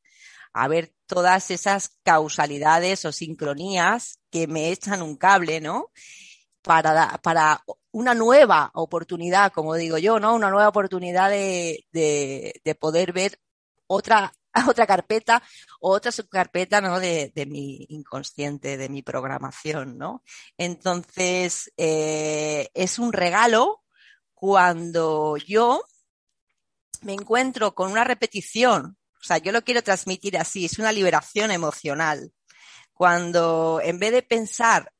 a 0.53 0.67
ver 0.67 0.93
todas 1.05 1.51
esas 1.51 1.97
causalidades 2.03 3.05
o 3.05 3.11
sincronías 3.11 4.19
que 4.31 4.47
me 4.47 4.71
echan 4.71 5.01
un 5.01 5.17
cable, 5.17 5.61
¿no? 5.61 5.91
Para, 6.61 7.19
para 7.21 7.63
una 7.91 8.15
nueva 8.15 8.71
oportunidad, 8.73 9.51
como 9.53 9.75
digo 9.75 9.97
yo, 9.97 10.19
¿no? 10.19 10.33
Una 10.33 10.49
nueva 10.49 10.69
oportunidad 10.69 11.29
de, 11.29 11.85
de, 11.91 12.59
de 12.63 12.75
poder 12.75 13.13
ver 13.13 13.39
otra, 13.87 14.33
otra 14.67 14.87
carpeta 14.87 15.41
o 15.79 15.91
otra 15.91 16.11
subcarpeta 16.11 16.81
¿no? 16.81 16.99
de, 16.99 17.31
de, 17.35 17.45
mi 17.45 17.85
inconsciente, 17.89 18.77
de 18.77 18.89
mi 18.89 19.01
programación, 19.01 19.97
¿no? 19.97 20.23
Entonces, 20.57 21.71
eh, 21.77 22.69
es 22.73 22.99
un 22.99 23.13
regalo 23.13 23.83
cuando 24.33 25.37
yo 25.37 25.83
me 27.01 27.13
encuentro 27.13 27.73
con 27.75 27.91
una 27.91 28.03
repetición 28.03 28.97
sea, 29.25 29.37
yo 29.39 29.51
lo 29.51 29.63
quiero 29.63 29.83
transmitir 29.83 30.37
así, 30.37 30.65
es 30.65 30.79
una 30.79 30.91
liberación 30.91 31.51
emocional. 31.51 32.31
Cuando 32.93 33.81
en 33.83 33.99
vez 33.99 34.11
de 34.13 34.21
pensar, 34.21 34.93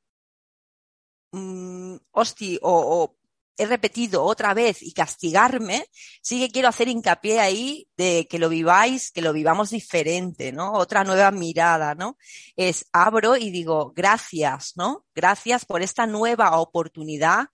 mmm, 1.31 1.95
o, 2.11 2.23
o 2.61 3.17
he 3.57 3.65
repetido 3.65 4.23
otra 4.23 4.53
vez 4.53 4.81
y 4.81 4.91
castigarme, 4.93 5.87
sí 6.21 6.39
que 6.39 6.51
quiero 6.51 6.67
hacer 6.67 6.87
hincapié 6.87 7.39
ahí 7.39 7.87
de 7.95 8.27
que 8.29 8.39
lo 8.39 8.49
viváis, 8.49 9.11
que 9.11 9.21
lo 9.21 9.33
vivamos 9.33 9.69
diferente, 9.69 10.51
¿no? 10.51 10.73
Otra 10.73 11.03
nueva 11.03 11.31
mirada, 11.31 11.95
¿no? 11.95 12.17
Es 12.55 12.87
abro 12.91 13.37
y 13.37 13.51
digo, 13.51 13.93
gracias, 13.95 14.73
¿no? 14.75 15.05
Gracias 15.15 15.65
por 15.65 15.81
esta 15.81 16.05
nueva 16.05 16.57
oportunidad 16.59 17.47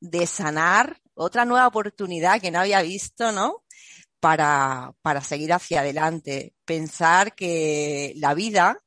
de 0.00 0.26
sanar, 0.26 1.00
otra 1.14 1.44
nueva 1.44 1.66
oportunidad 1.66 2.40
que 2.40 2.50
no 2.50 2.60
había 2.60 2.82
visto, 2.82 3.32
¿no? 3.32 3.64
Para, 4.20 4.94
para 5.02 5.20
seguir 5.20 5.52
hacia 5.52 5.80
adelante. 5.80 6.54
Pensar 6.64 7.34
que 7.34 8.12
la 8.16 8.34
vida 8.34 8.80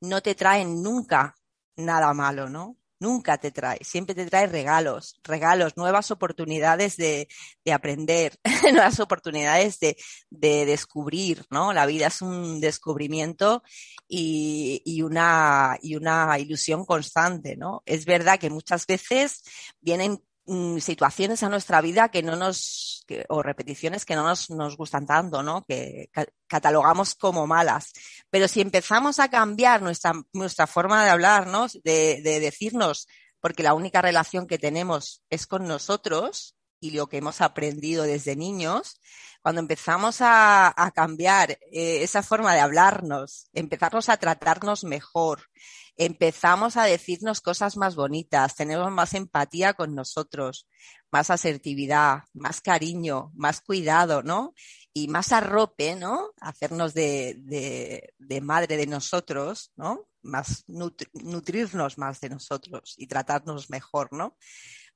no 0.00 0.22
te 0.22 0.34
trae 0.34 0.64
nunca 0.64 1.34
nada 1.76 2.12
malo, 2.14 2.48
¿no? 2.48 2.76
Nunca 3.00 3.38
te 3.38 3.50
trae, 3.50 3.78
siempre 3.82 4.14
te 4.14 4.26
trae 4.26 4.46
regalos, 4.46 5.20
regalos, 5.22 5.76
nuevas 5.76 6.10
oportunidades 6.10 6.96
de, 6.96 7.28
de 7.64 7.72
aprender, 7.72 8.38
nuevas 8.72 9.00
oportunidades 9.00 9.78
de, 9.80 9.96
de, 10.30 10.66
descubrir, 10.66 11.44
¿no? 11.50 11.72
La 11.72 11.86
vida 11.86 12.06
es 12.08 12.22
un 12.22 12.60
descubrimiento 12.60 13.62
y, 14.08 14.82
y, 14.84 15.02
una, 15.02 15.78
y 15.82 15.96
una 15.96 16.38
ilusión 16.38 16.84
constante, 16.84 17.56
¿no? 17.56 17.82
Es 17.86 18.04
verdad 18.04 18.38
que 18.38 18.50
muchas 18.50 18.86
veces 18.86 19.42
vienen 19.80 20.22
Mm, 20.46 20.78
situaciones 20.78 21.42
a 21.42 21.48
nuestra 21.48 21.80
vida 21.80 22.10
que 22.10 22.22
no 22.22 22.36
nos, 22.36 23.06
o 23.28 23.42
repeticiones 23.42 24.04
que 24.04 24.14
no 24.14 24.24
nos, 24.24 24.50
nos 24.50 24.76
gustan 24.76 25.06
tanto, 25.06 25.42
¿no? 25.42 25.64
Que 25.64 26.10
ca 26.12 26.26
catalogamos 26.46 27.14
como 27.14 27.46
malas. 27.46 27.92
Pero 28.28 28.46
si 28.46 28.60
empezamos 28.60 29.20
a 29.20 29.28
cambiar 29.30 29.80
nuestra, 29.80 30.12
nuestra 30.34 30.66
forma 30.66 31.02
de 31.02 31.10
hablarnos, 31.10 31.80
de, 31.82 32.20
de 32.22 32.40
decirnos, 32.40 33.08
porque 33.40 33.62
la 33.62 33.72
única 33.74 34.02
relación 34.02 34.46
que 34.46 34.58
tenemos 34.58 35.22
es 35.30 35.46
con 35.46 35.66
nosotros 35.66 36.56
y 36.78 36.90
lo 36.90 37.06
que 37.08 37.18
hemos 37.18 37.40
aprendido 37.40 38.04
desde 38.04 38.36
niños, 38.36 39.00
cuando 39.40 39.62
empezamos 39.62 40.20
a, 40.20 40.74
a 40.76 40.90
cambiar 40.90 41.52
eh, 41.72 42.02
esa 42.02 42.22
forma 42.22 42.54
de 42.54 42.60
hablarnos, 42.60 43.48
empezarnos 43.54 44.10
a 44.10 44.18
tratarnos 44.18 44.84
mejor, 44.84 45.48
empezamos 45.96 46.76
a 46.76 46.84
decirnos 46.84 47.40
cosas 47.40 47.76
más 47.76 47.94
bonitas, 47.94 48.54
tenemos 48.54 48.90
más 48.90 49.14
empatía 49.14 49.74
con 49.74 49.94
nosotros, 49.94 50.66
más 51.10 51.30
asertividad, 51.30 52.24
más 52.32 52.60
cariño, 52.60 53.30
más 53.34 53.60
cuidado, 53.60 54.22
¿no? 54.22 54.54
Y 54.92 55.08
más 55.08 55.32
arrope, 55.32 55.94
¿no? 55.96 56.32
Hacernos 56.40 56.94
de, 56.94 57.36
de, 57.38 58.14
de 58.18 58.40
madre 58.40 58.76
de 58.76 58.86
nosotros, 58.86 59.72
¿no? 59.76 60.08
Más 60.22 60.64
nutrirnos 60.66 61.98
más 61.98 62.20
de 62.20 62.30
nosotros 62.30 62.94
y 62.96 63.06
tratarnos 63.06 63.70
mejor, 63.70 64.12
¿no? 64.12 64.36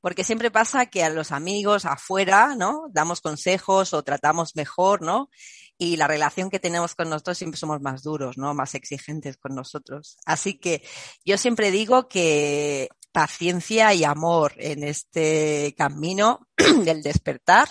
Porque 0.00 0.25
siempre 0.25 0.50
pasa 0.50 0.87
que 0.87 1.02
a 1.02 1.11
los 1.11 1.33
amigos 1.33 1.85
afuera, 1.85 2.55
¿no? 2.57 2.87
Damos 2.90 3.21
consejos 3.21 3.93
o 3.95 4.02
tratamos 4.02 4.57
mejor, 4.57 5.02
¿no? 5.02 5.31
Y 5.76 5.97
la 5.97 6.07
relación 6.07 6.50
que 6.50 6.61
tenemos 6.61 6.95
con 6.95 7.09
nosotros 7.11 7.38
siempre 7.38 7.59
somos 7.59 7.81
más 7.81 8.02
duros, 8.02 8.38
¿no? 8.38 8.55
Más 8.55 8.75
exigentes 8.75 9.37
con 9.37 9.55
nosotros. 9.55 10.19
Así 10.25 10.59
que 10.59 10.83
yo 11.25 11.38
siempre 11.38 11.71
digo 11.71 12.09
que 12.09 12.88
paciencia 13.12 13.95
y 13.95 14.05
amor 14.05 14.52
en 14.57 14.85
este 14.85 15.75
camino 15.76 16.47
del 16.85 17.02
despertar 17.02 17.69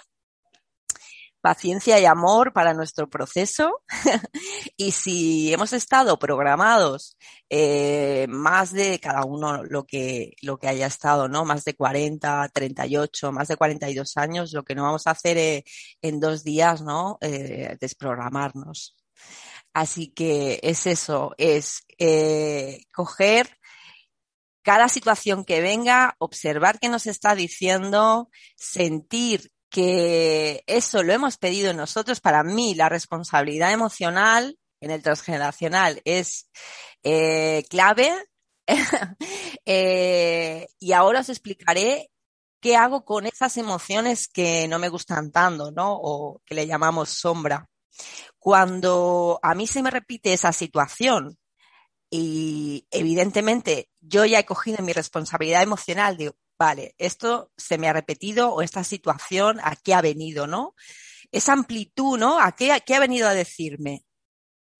paciencia 1.48 1.98
y 1.98 2.04
amor 2.04 2.52
para 2.52 2.74
nuestro 2.74 3.10
proceso. 3.10 3.82
y 4.76 4.92
si 4.92 5.54
hemos 5.54 5.72
estado 5.72 6.20
programados 6.20 7.16
eh, 7.50 8.26
más 8.28 8.74
de 8.74 9.00
cada 9.00 9.24
uno 9.24 9.64
lo 9.64 9.86
que, 9.86 10.34
lo 10.42 10.60
que 10.60 10.68
haya 10.68 10.88
estado, 10.88 11.30
¿no? 11.30 11.46
Más 11.46 11.64
de 11.64 11.74
40, 11.74 12.50
38, 12.54 13.32
más 13.32 13.48
de 13.48 13.56
42 13.56 14.18
años, 14.18 14.52
lo 14.52 14.66
que 14.66 14.76
no 14.76 14.84
vamos 14.84 15.08
a 15.08 15.12
hacer 15.12 15.38
eh, 15.38 15.64
en 16.02 16.20
dos 16.20 16.44
días, 16.44 16.82
¿no? 16.82 17.18
Eh, 17.22 17.78
desprogramarnos. 17.80 18.98
Así 19.74 20.10
que 20.10 20.60
es 20.64 20.86
eso, 20.86 21.34
es 21.38 21.86
coger 22.94 23.58
cada 24.64 24.90
situación 24.90 25.46
que 25.46 25.62
venga, 25.62 26.18
observar 26.20 26.78
qué 26.78 26.90
nos 26.90 27.08
está 27.08 27.36
diciendo, 27.36 28.30
sentir 28.58 29.50
que 29.78 30.64
eso 30.66 31.04
lo 31.04 31.14
hemos 31.14 31.38
pedido 31.38 31.72
nosotros. 31.72 32.20
Para 32.20 32.44
mí, 32.44 32.74
la 32.74 32.90
responsabilidad 32.90 33.72
emocional 33.72 34.58
en 34.82 34.90
el 34.90 35.04
transgeneracional 35.04 36.02
es 36.04 36.50
eh, 37.04 37.64
clave. 37.70 38.12
eh, 39.68 40.68
y 40.80 40.94
ahora 40.94 41.20
os 41.20 41.30
explicaré 41.30 42.10
qué 42.60 42.76
hago 42.76 43.06
con 43.06 43.28
esas 43.28 43.56
emociones 43.58 44.28
que 44.28 44.68
no 44.68 44.80
me 44.80 44.90
gustan 44.90 45.32
tanto, 45.32 45.70
¿no? 45.72 45.94
O 45.94 46.42
que 46.44 46.56
le 46.56 46.66
llamamos 46.66 47.10
sombra. 47.10 47.70
Cuando 48.40 49.40
a 49.44 49.54
mí 49.54 49.68
se 49.68 49.84
me 49.84 49.92
repite 49.92 50.34
esa 50.34 50.54
situación 50.54 51.38
y 52.10 52.88
evidentemente 52.90 53.90
yo 54.02 54.26
ya 54.26 54.40
he 54.40 54.46
cogido 54.46 54.84
mi 54.84 54.92
responsabilidad 54.92 55.62
emocional, 55.62 56.18
digo, 56.18 56.34
vale, 56.58 56.96
esto 56.98 57.52
se 57.58 57.78
me 57.78 57.88
ha 57.88 57.94
repetido 57.94 58.54
o 58.54 58.62
esta 58.62 58.84
situación, 58.84 59.60
¿a 59.62 59.76
qué 59.76 59.94
ha 59.94 60.02
venido, 60.02 60.48
no? 60.48 60.76
Esa 61.32 61.54
amplitud, 61.54 62.18
¿no? 62.18 62.40
¿A 62.40 62.54
qué, 62.54 62.82
qué 62.86 62.96
ha 62.96 63.00
venido 63.00 63.28
a 63.28 63.34
decirme? 63.34 64.06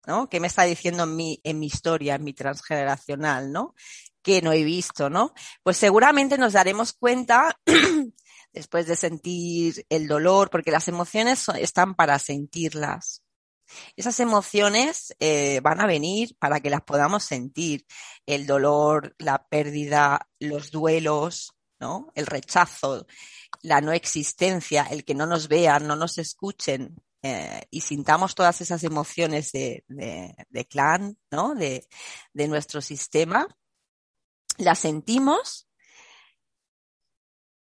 ¿No? 0.06 0.28
¿Qué 0.28 0.40
me 0.40 0.46
está 0.46 0.62
diciendo 0.62 1.04
en 1.04 1.16
mi, 1.16 1.40
en 1.44 1.58
mi 1.58 1.66
historia, 1.66 2.14
en 2.14 2.24
mi 2.24 2.32
transgeneracional, 2.32 3.52
¿no? 3.52 3.74
Que 4.22 4.40
no 4.40 4.52
he 4.52 4.64
visto, 4.64 5.10
¿no? 5.10 5.34
Pues 5.62 5.76
seguramente 5.76 6.38
nos 6.38 6.54
daremos 6.54 6.94
cuenta 6.94 7.60
después 8.52 8.86
de 8.86 8.96
sentir 8.96 9.84
el 9.90 10.08
dolor, 10.08 10.48
porque 10.50 10.70
las 10.70 10.88
emociones 10.88 11.46
están 11.58 11.94
para 11.94 12.18
sentirlas. 12.18 13.22
Esas 13.96 14.18
emociones 14.20 15.14
eh, 15.20 15.60
van 15.62 15.80
a 15.80 15.86
venir 15.86 16.36
para 16.38 16.60
que 16.60 16.70
las 16.70 16.82
podamos 16.82 17.24
sentir. 17.24 17.84
El 18.26 18.46
dolor, 18.46 19.14
la 19.18 19.46
pérdida, 19.46 20.28
los 20.38 20.70
duelos, 20.70 21.57
¿no? 21.80 22.10
El 22.14 22.26
rechazo, 22.26 23.06
la 23.62 23.80
no 23.80 23.92
existencia, 23.92 24.86
el 24.90 25.04
que 25.04 25.14
no 25.14 25.26
nos 25.26 25.48
vean, 25.48 25.86
no 25.86 25.96
nos 25.96 26.18
escuchen 26.18 26.96
eh, 27.22 27.66
y 27.70 27.80
sintamos 27.80 28.34
todas 28.34 28.60
esas 28.60 28.84
emociones 28.84 29.50
de, 29.52 29.84
clan, 30.70 31.18
¿no? 31.30 31.54
De, 31.54 31.86
nuestro 32.32 32.80
sistema, 32.80 33.46
las 34.56 34.78
sentimos, 34.78 35.68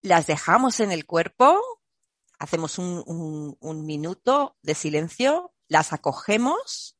las 0.01 0.27
dejamos 0.27 0.79
en 0.79 0.91
el 0.91 1.05
cuerpo, 1.05 1.59
hacemos 2.37 2.77
un 2.77 3.85
minuto 3.85 4.55
de 4.61 4.75
silencio, 4.75 5.53
las 5.67 5.93
acogemos 5.93 6.97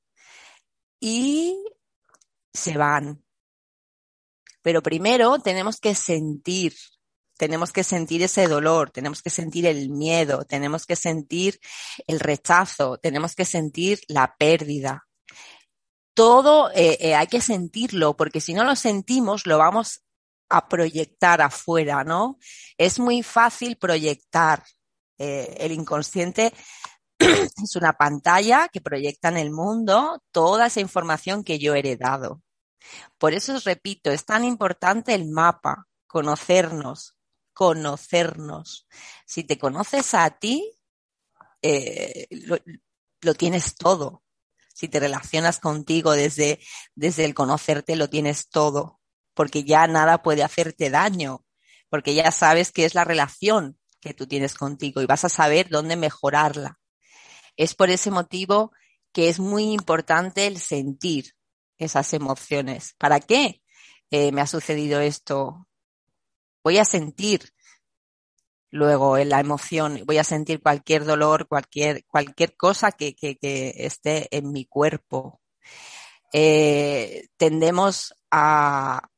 y 1.00 1.64
se 2.54 2.78
van. 2.78 3.24
Pero 4.62 4.82
primero 4.82 5.40
tenemos 5.40 5.80
que 5.80 5.96
sentir 5.96 6.74
tenemos 7.40 7.72
que 7.72 7.86
sentir 7.86 8.22
ese 8.22 8.50
dolor, 8.50 8.92
tenemos 8.92 9.22
que 9.22 9.30
sentir 9.30 9.66
el 9.66 9.90
miedo, 9.90 10.44
tenemos 10.44 10.86
que 10.86 10.98
sentir 10.98 11.58
el 12.06 12.20
rechazo, 12.20 12.98
tenemos 12.98 13.34
que 13.34 13.46
sentir 13.46 14.02
la 14.10 14.36
pérdida. 14.38 15.08
Todo 16.14 16.70
eh, 16.72 16.98
eh, 17.00 17.16
hay 17.16 17.28
que 17.28 17.40
sentirlo, 17.40 18.18
porque 18.18 18.42
si 18.42 18.54
no 18.54 18.66
lo 18.66 18.76
sentimos, 18.76 19.48
lo 19.48 19.58
vamos 19.58 20.04
a 20.50 20.68
proyectar 20.68 21.42
afuera, 21.42 22.04
¿no? 22.04 22.38
Es 22.78 23.00
muy 23.00 23.24
fácil 23.24 23.78
proyectar. 23.78 24.62
Eh, 25.18 25.56
el 25.60 25.72
inconsciente 25.72 26.54
es 27.20 27.76
una 27.78 27.94
pantalla 27.94 28.68
que 28.68 28.82
proyecta 28.82 29.30
en 29.30 29.38
el 29.38 29.52
mundo 29.52 30.22
toda 30.34 30.68
esa 30.68 30.82
información 30.82 31.46
que 31.46 31.58
yo 31.58 31.74
he 31.74 31.80
heredado. 31.80 32.42
Por 33.18 33.34
eso 33.34 33.54
os 33.56 33.64
repito, 33.64 34.12
es 34.12 34.26
tan 34.26 34.44
importante 34.44 35.14
el 35.14 35.30
mapa, 35.30 35.88
conocernos, 36.06 37.19
conocernos. 37.60 38.88
Si 39.26 39.44
te 39.44 39.60
conoces 39.60 40.14
a 40.14 40.30
ti, 40.30 40.80
eh, 41.62 42.26
lo, 43.22 43.34
tienes 43.34 43.76
todo. 43.76 44.24
Si 44.74 44.88
te 44.88 45.02
relacionas 45.02 45.60
contigo 45.60 46.14
desde, 46.14 46.62
desde 46.96 47.26
el 47.26 47.34
conocerte, 47.34 47.98
lo 47.98 48.10
tienes 48.10 48.48
todo. 48.48 49.02
Porque 49.34 49.66
ya 49.66 49.88
nada 49.88 50.24
puede 50.24 50.42
hacerte 50.42 50.90
daño. 50.90 51.46
Porque 51.90 52.16
ya 52.16 52.32
sabes 52.32 52.72
qué 52.72 52.86
es 52.86 52.96
la 52.96 53.04
relación 53.04 53.78
que 54.00 54.14
tú 54.14 54.26
tienes 54.26 54.54
contigo 54.54 55.02
y 55.02 55.06
vas 55.06 55.26
a 55.26 55.30
saber 55.30 55.68
dónde 55.68 55.98
mejorarla. 55.98 56.80
Es 57.58 57.76
por 57.76 57.90
ese 57.90 58.10
motivo 58.10 58.72
que 59.12 59.28
es 59.28 59.38
muy 59.38 59.74
importante 59.74 60.48
el 60.48 60.62
sentir 60.62 61.36
esas 61.78 62.14
emociones. 62.14 62.96
¿Para 62.98 63.20
qué 63.20 63.62
eh, 64.12 64.32
me 64.32 64.40
ha 64.40 64.48
sucedido 64.48 65.02
esto? 65.02 65.68
Voy 66.70 66.78
a 66.78 66.86
sentir 66.86 67.52
Luego, 68.72 69.18
en 69.18 69.30
la 69.30 69.40
emoción, 69.40 70.04
voy 70.06 70.20
a 70.20 70.24
sentir 70.24 70.62
cualquier 70.62 71.04
dolor, 71.04 71.48
cualquier, 71.48 72.06
cualquier 72.06 72.56
cosa 72.56 72.92
que, 72.92 73.16
que, 73.16 73.38
esté 73.78 74.28
en 74.30 74.52
mi 74.52 74.66
cuerpo. 74.66 75.42
Eh, 76.32 77.30
tendemos 77.38 78.14
a, 78.30 79.10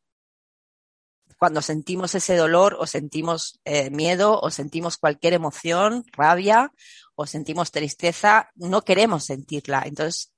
cuando 1.38 1.62
sentimos 1.62 2.16
ese 2.16 2.38
dolor 2.38 2.78
o 2.80 2.88
sentimos 2.88 3.60
eh, 3.66 3.90
miedo 3.90 4.40
o 4.40 4.52
sentimos 4.52 4.98
cualquier 4.98 5.34
emoción, 5.34 6.06
rabia 6.14 6.72
o 7.16 7.26
sentimos 7.26 7.72
tristeza, 7.72 8.50
no 8.56 8.84
queremos 8.84 9.26
sentirla. 9.26 9.84
Entonces 9.86 10.32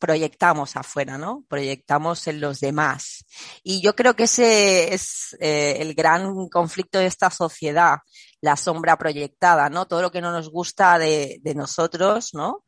proyectamos 0.00 0.76
afuera, 0.76 1.18
¿no? 1.18 1.44
Proyectamos 1.48 2.26
en 2.26 2.40
los 2.40 2.58
demás. 2.58 3.24
Y 3.62 3.82
yo 3.82 3.94
creo 3.94 4.16
que 4.16 4.24
ese 4.24 4.94
es 4.94 5.36
eh, 5.40 5.76
el 5.78 5.94
gran 5.94 6.48
conflicto 6.48 6.98
de 6.98 7.06
esta 7.06 7.30
sociedad, 7.30 7.98
la 8.40 8.56
sombra 8.56 8.96
proyectada, 8.96 9.68
¿no? 9.68 9.86
Todo 9.86 10.02
lo 10.02 10.10
que 10.10 10.22
no 10.22 10.32
nos 10.32 10.50
gusta 10.50 10.98
de, 10.98 11.40
nosotros, 11.54 12.30
¿no? 12.32 12.64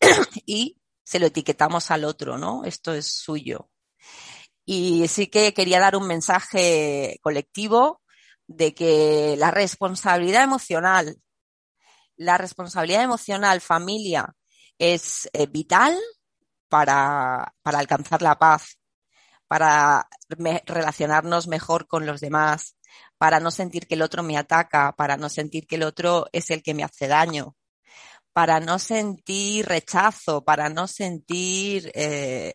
y 0.44 0.78
se 1.04 1.20
lo 1.20 1.26
etiquetamos 1.26 1.90
al 1.90 2.04
otro, 2.04 2.36
¿no? 2.36 2.64
Esto 2.64 2.92
es 2.92 3.06
suyo. 3.06 3.70
Y 4.64 5.06
sí 5.08 5.28
que 5.28 5.54
quería 5.54 5.80
dar 5.80 5.96
un 5.96 6.06
mensaje 6.06 7.18
colectivo 7.22 8.02
de 8.48 8.74
que 8.74 9.36
la 9.38 9.52
responsabilidad 9.52 10.42
emocional, 10.42 11.16
la 12.16 12.38
responsabilidad 12.38 13.04
emocional 13.04 13.60
familia 13.60 14.34
es 14.78 15.28
eh, 15.32 15.46
vital 15.46 15.96
para, 16.72 17.54
para, 17.60 17.80
alcanzar 17.80 18.22
la 18.22 18.38
paz, 18.38 18.78
para 19.46 20.08
relacionarnos 20.64 21.46
mejor 21.46 21.86
con 21.86 22.06
los 22.06 22.22
demás, 22.22 22.76
para 23.18 23.40
no 23.40 23.50
sentir 23.50 23.86
que 23.86 23.94
el 23.94 24.00
otro 24.00 24.22
me 24.22 24.38
ataca, 24.38 24.94
para 24.96 25.18
no 25.18 25.28
sentir 25.28 25.66
que 25.66 25.74
el 25.74 25.82
otro 25.82 26.28
es 26.32 26.48
el 26.48 26.62
que 26.62 26.72
me 26.72 26.82
hace 26.82 27.08
daño, 27.08 27.56
para 28.32 28.58
no 28.58 28.78
sentir 28.78 29.66
rechazo, 29.66 30.44
para 30.44 30.70
no 30.70 30.88
sentir 30.88 31.92
eh, 31.94 32.54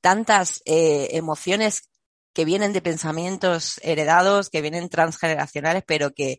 tantas 0.00 0.60
eh, 0.64 1.10
emociones 1.12 1.88
que 2.32 2.44
vienen 2.44 2.72
de 2.72 2.82
pensamientos 2.82 3.78
heredados, 3.84 4.50
que 4.50 4.62
vienen 4.62 4.88
transgeneracionales, 4.88 5.84
pero 5.86 6.12
que 6.12 6.38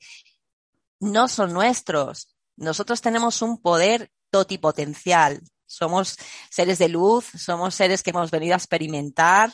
no 0.99 1.29
son 1.29 1.53
nuestros. 1.53 2.35
Nosotros 2.57 2.99
tenemos 2.99 3.41
un 3.41 3.61
poder 3.61 4.11
totipotencial. 4.31 5.41
Somos 5.69 6.17
seres 6.49 6.79
de 6.79 6.89
luz, 6.89 7.25
somos 7.37 7.75
seres 7.75 8.01
que 8.01 8.09
hemos 8.09 8.31
venido 8.31 8.55
a 8.55 8.57
experimentar, 8.57 9.53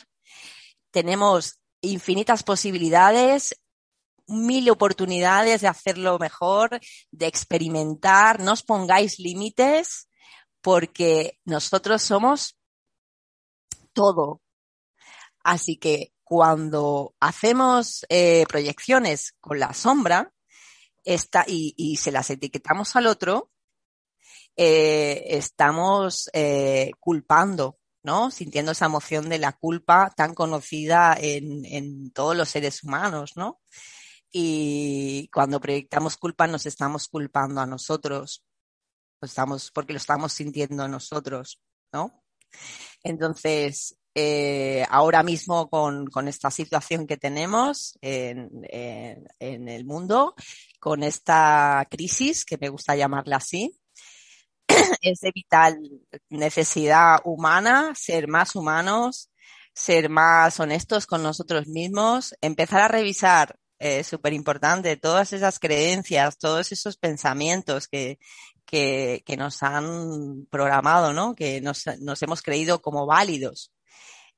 tenemos 0.90 1.60
infinitas 1.82 2.42
posibilidades, 2.42 3.54
mil 4.26 4.70
oportunidades 4.70 5.60
de 5.60 5.68
hacerlo 5.68 6.18
mejor, 6.18 6.80
de 7.10 7.26
experimentar. 7.26 8.40
No 8.40 8.54
os 8.54 8.62
pongáis 8.62 9.18
límites 9.18 10.08
porque 10.62 11.38
nosotros 11.44 12.02
somos 12.02 12.56
todo. 13.92 14.40
Así 15.44 15.76
que 15.76 16.12
cuando 16.24 17.14
hacemos 17.20 18.04
eh, 18.08 18.46
proyecciones 18.48 19.34
con 19.40 19.60
la 19.60 19.74
sombra 19.74 20.32
y, 21.46 21.96
se 21.96 22.10
las 22.10 22.30
etiquetamos 22.30 22.96
al 22.96 23.06
otro, 23.06 23.52
eh, 24.56 25.24
estamos 25.36 26.30
eh, 26.32 26.92
culpando, 26.98 27.78
¿no? 28.02 28.30
Sintiendo 28.30 28.72
esa 28.72 28.86
emoción 28.86 29.28
de 29.28 29.38
la 29.38 29.52
culpa 29.52 30.12
tan 30.16 30.34
conocida 30.34 31.16
en, 31.18 31.64
en 31.66 32.10
todos 32.12 32.36
los 32.36 32.48
seres 32.48 32.82
humanos, 32.82 33.32
¿no? 33.36 33.60
Y 34.32 35.28
cuando 35.32 35.60
proyectamos 35.60 36.16
culpa 36.16 36.46
nos 36.46 36.66
estamos 36.66 37.08
culpando 37.08 37.60
a 37.60 37.66
nosotros, 37.66 38.44
estamos, 39.20 39.70
porque 39.72 39.92
lo 39.92 39.98
estamos 39.98 40.32
sintiendo 40.32 40.88
nosotros, 40.88 41.60
¿no? 41.92 42.22
Entonces, 43.02 43.96
eh, 44.14 44.86
ahora 44.88 45.22
mismo 45.22 45.68
con, 45.68 46.06
con, 46.06 46.28
esta 46.28 46.50
situación 46.50 47.06
que 47.06 47.18
tenemos 47.18 47.98
en, 48.00 48.50
en, 48.70 49.28
en, 49.38 49.68
el 49.68 49.84
mundo, 49.84 50.34
con 50.80 51.02
esta 51.02 51.86
crisis, 51.90 52.44
que 52.44 52.56
me 52.58 52.70
gusta 52.70 52.96
llamarla 52.96 53.36
así, 53.36 53.78
es 55.02 55.20
de 55.20 55.32
vital 55.32 55.78
necesidad 56.28 57.18
humana 57.24 57.92
ser 57.94 58.28
más 58.28 58.56
humanos, 58.56 59.30
ser 59.74 60.08
más 60.08 60.58
honestos 60.60 61.06
con 61.06 61.22
nosotros 61.22 61.66
mismos, 61.66 62.34
empezar 62.40 62.80
a 62.80 62.88
revisar 62.88 63.58
eh, 63.78 64.04
súper 64.04 64.32
importante, 64.32 64.96
todas 64.96 65.34
esas 65.34 65.58
creencias, 65.58 66.38
todos 66.38 66.72
esos 66.72 66.96
pensamientos 66.96 67.88
que, 67.88 68.18
que, 68.64 69.22
que 69.26 69.36
nos 69.36 69.62
han 69.62 70.46
programado, 70.50 71.12
¿no? 71.12 71.34
Que 71.34 71.60
nos, 71.60 71.84
nos 72.00 72.22
hemos 72.22 72.42
creído 72.42 72.80
como 72.80 73.04
válidos 73.06 73.72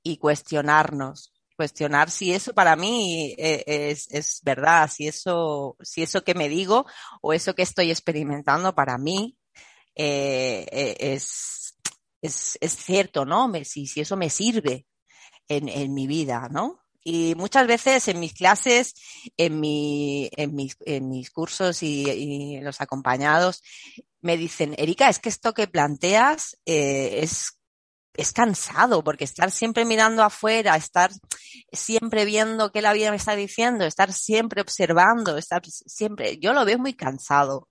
y 0.02 0.18
cuestionarnos, 0.18 1.32
cuestionar 1.56 2.10
si 2.10 2.32
eso 2.32 2.52
para 2.52 2.76
mí 2.76 3.34
eh, 3.38 3.64
es, 3.66 4.08
es, 4.10 4.40
verdad, 4.42 4.90
si 4.90 5.08
eso, 5.08 5.76
si 5.82 6.02
eso 6.02 6.24
que 6.24 6.34
me 6.34 6.48
digo 6.48 6.86
o 7.20 7.32
eso 7.32 7.54
que 7.54 7.62
estoy 7.62 7.90
experimentando 7.90 8.74
para 8.74 8.98
mí 8.98 9.37
eh, 9.98 10.96
es, 10.98 11.76
es, 12.22 12.56
es, 12.60 12.76
cierto, 12.76 13.24
¿no? 13.24 13.48
Me, 13.48 13.64
si, 13.64 13.86
si 13.86 14.00
eso 14.00 14.16
me 14.16 14.30
sirve 14.30 14.86
en, 15.48 15.68
en 15.68 15.92
mi 15.92 16.06
vida, 16.06 16.48
¿no? 16.50 16.80
Y 17.02 17.34
muchas 17.36 17.66
veces 17.66 18.08
en 18.08 18.20
mis 18.20 18.34
clases, 18.34 18.94
en, 19.36 19.60
mi, 19.60 20.30
en, 20.36 20.54
mis, 20.54 20.76
en 20.84 21.08
mis 21.08 21.30
cursos 21.30 21.82
y, 21.82 22.08
y 22.08 22.60
los 22.60 22.80
acompañados, 22.80 23.62
me 24.20 24.36
dicen, 24.36 24.74
Erika, 24.78 25.08
es 25.08 25.18
que 25.18 25.28
esto 25.28 25.54
que 25.54 25.68
planteas 25.68 26.56
eh, 26.66 27.20
es, 27.22 27.58
es 28.14 28.32
cansado, 28.32 29.02
porque 29.04 29.24
estar 29.24 29.50
siempre 29.50 29.84
mirando 29.84 30.22
afuera, 30.22 30.76
estar 30.76 31.10
siempre 31.72 32.24
viendo 32.24 32.72
qué 32.72 32.82
la 32.82 32.92
vida 32.92 33.10
me 33.10 33.16
está 33.16 33.36
diciendo, 33.36 33.84
estar 33.84 34.12
siempre 34.12 34.60
observando, 34.60 35.38
estar 35.38 35.62
siempre, 35.64 36.38
yo 36.38 36.52
lo 36.52 36.64
veo 36.64 36.78
muy 36.78 36.94
cansado. 36.94 37.68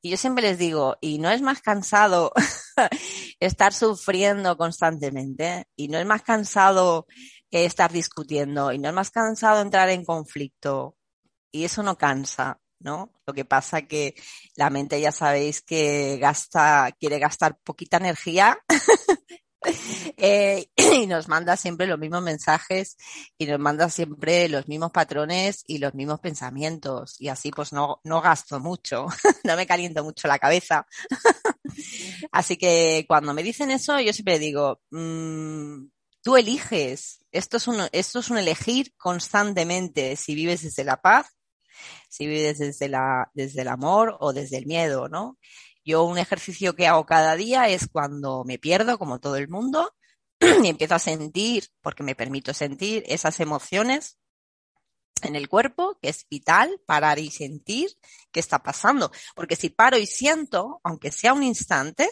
Y 0.00 0.10
yo 0.10 0.16
siempre 0.16 0.42
les 0.44 0.58
digo, 0.58 0.96
y 1.00 1.18
no 1.18 1.30
es 1.30 1.42
más 1.42 1.60
cansado 1.60 2.32
estar 3.40 3.72
sufriendo 3.72 4.56
constantemente, 4.56 5.66
y 5.76 5.88
no 5.88 5.98
es 5.98 6.06
más 6.06 6.22
cansado 6.22 7.06
estar 7.50 7.92
discutiendo, 7.92 8.72
y 8.72 8.78
no 8.78 8.88
es 8.88 8.94
más 8.94 9.10
cansado 9.10 9.60
entrar 9.60 9.88
en 9.90 10.04
conflicto, 10.04 10.96
y 11.50 11.64
eso 11.64 11.82
no 11.82 11.96
cansa. 11.98 12.60
¿no? 12.80 13.12
Lo 13.26 13.34
que 13.34 13.44
pasa 13.44 13.82
que 13.82 14.14
la 14.54 14.70
mente 14.70 15.00
ya 15.00 15.12
sabéis 15.12 15.62
que 15.62 16.18
gasta, 16.20 16.92
quiere 16.98 17.18
gastar 17.18 17.58
poquita 17.58 17.96
energía 17.96 18.58
eh, 20.16 20.68
y 20.76 21.06
nos 21.06 21.28
manda 21.28 21.56
siempre 21.56 21.86
los 21.86 21.98
mismos 21.98 22.22
mensajes 22.22 22.96
y 23.36 23.46
nos 23.46 23.58
manda 23.58 23.88
siempre 23.90 24.48
los 24.48 24.68
mismos 24.68 24.92
patrones 24.92 25.64
y 25.66 25.78
los 25.78 25.94
mismos 25.94 26.20
pensamientos 26.20 27.20
y 27.20 27.28
así 27.28 27.50
pues 27.50 27.72
no, 27.72 28.00
no 28.04 28.20
gasto 28.20 28.60
mucho, 28.60 29.06
no 29.44 29.56
me 29.56 29.66
caliento 29.66 30.04
mucho 30.04 30.28
la 30.28 30.38
cabeza. 30.38 30.86
así 32.32 32.56
que 32.56 33.04
cuando 33.08 33.34
me 33.34 33.42
dicen 33.42 33.70
eso 33.70 33.98
yo 34.00 34.12
siempre 34.12 34.38
digo, 34.38 34.80
mmm, 34.90 35.86
tú 36.22 36.36
eliges, 36.36 37.24
esto 37.32 37.56
es, 37.56 37.68
un, 37.68 37.80
esto 37.92 38.20
es 38.20 38.30
un 38.30 38.38
elegir 38.38 38.94
constantemente 38.96 40.16
si 40.16 40.34
vives 40.34 40.62
desde 40.62 40.84
la 40.84 41.00
paz 41.00 41.38
si 42.08 42.26
vives 42.26 42.58
desde, 42.58 42.88
la, 42.88 43.30
desde 43.34 43.62
el 43.62 43.68
amor 43.68 44.16
o 44.20 44.32
desde 44.32 44.58
el 44.58 44.66
miedo, 44.66 45.08
¿no? 45.08 45.38
Yo 45.88 46.04
un 46.04 46.18
ejercicio 46.18 46.76
que 46.76 46.86
hago 46.86 47.06
cada 47.06 47.34
día 47.34 47.66
es 47.70 47.88
cuando 47.88 48.44
me 48.44 48.58
pierdo, 48.58 48.98
como 48.98 49.20
todo 49.20 49.36
el 49.36 49.48
mundo, 49.48 49.94
y 50.62 50.68
empiezo 50.68 50.94
a 50.94 50.98
sentir, 50.98 51.64
porque 51.80 52.02
me 52.02 52.14
permito 52.14 52.52
sentir 52.52 53.04
esas 53.06 53.40
emociones 53.40 54.18
en 55.22 55.34
el 55.34 55.48
cuerpo, 55.48 55.98
que 56.02 56.10
es 56.10 56.26
vital 56.28 56.78
parar 56.84 57.18
y 57.18 57.30
sentir 57.30 57.88
qué 58.30 58.38
está 58.38 58.62
pasando. 58.62 59.10
Porque 59.34 59.56
si 59.56 59.70
paro 59.70 59.96
y 59.96 60.04
siento, 60.04 60.82
aunque 60.84 61.10
sea 61.10 61.32
un 61.32 61.42
instante, 61.42 62.10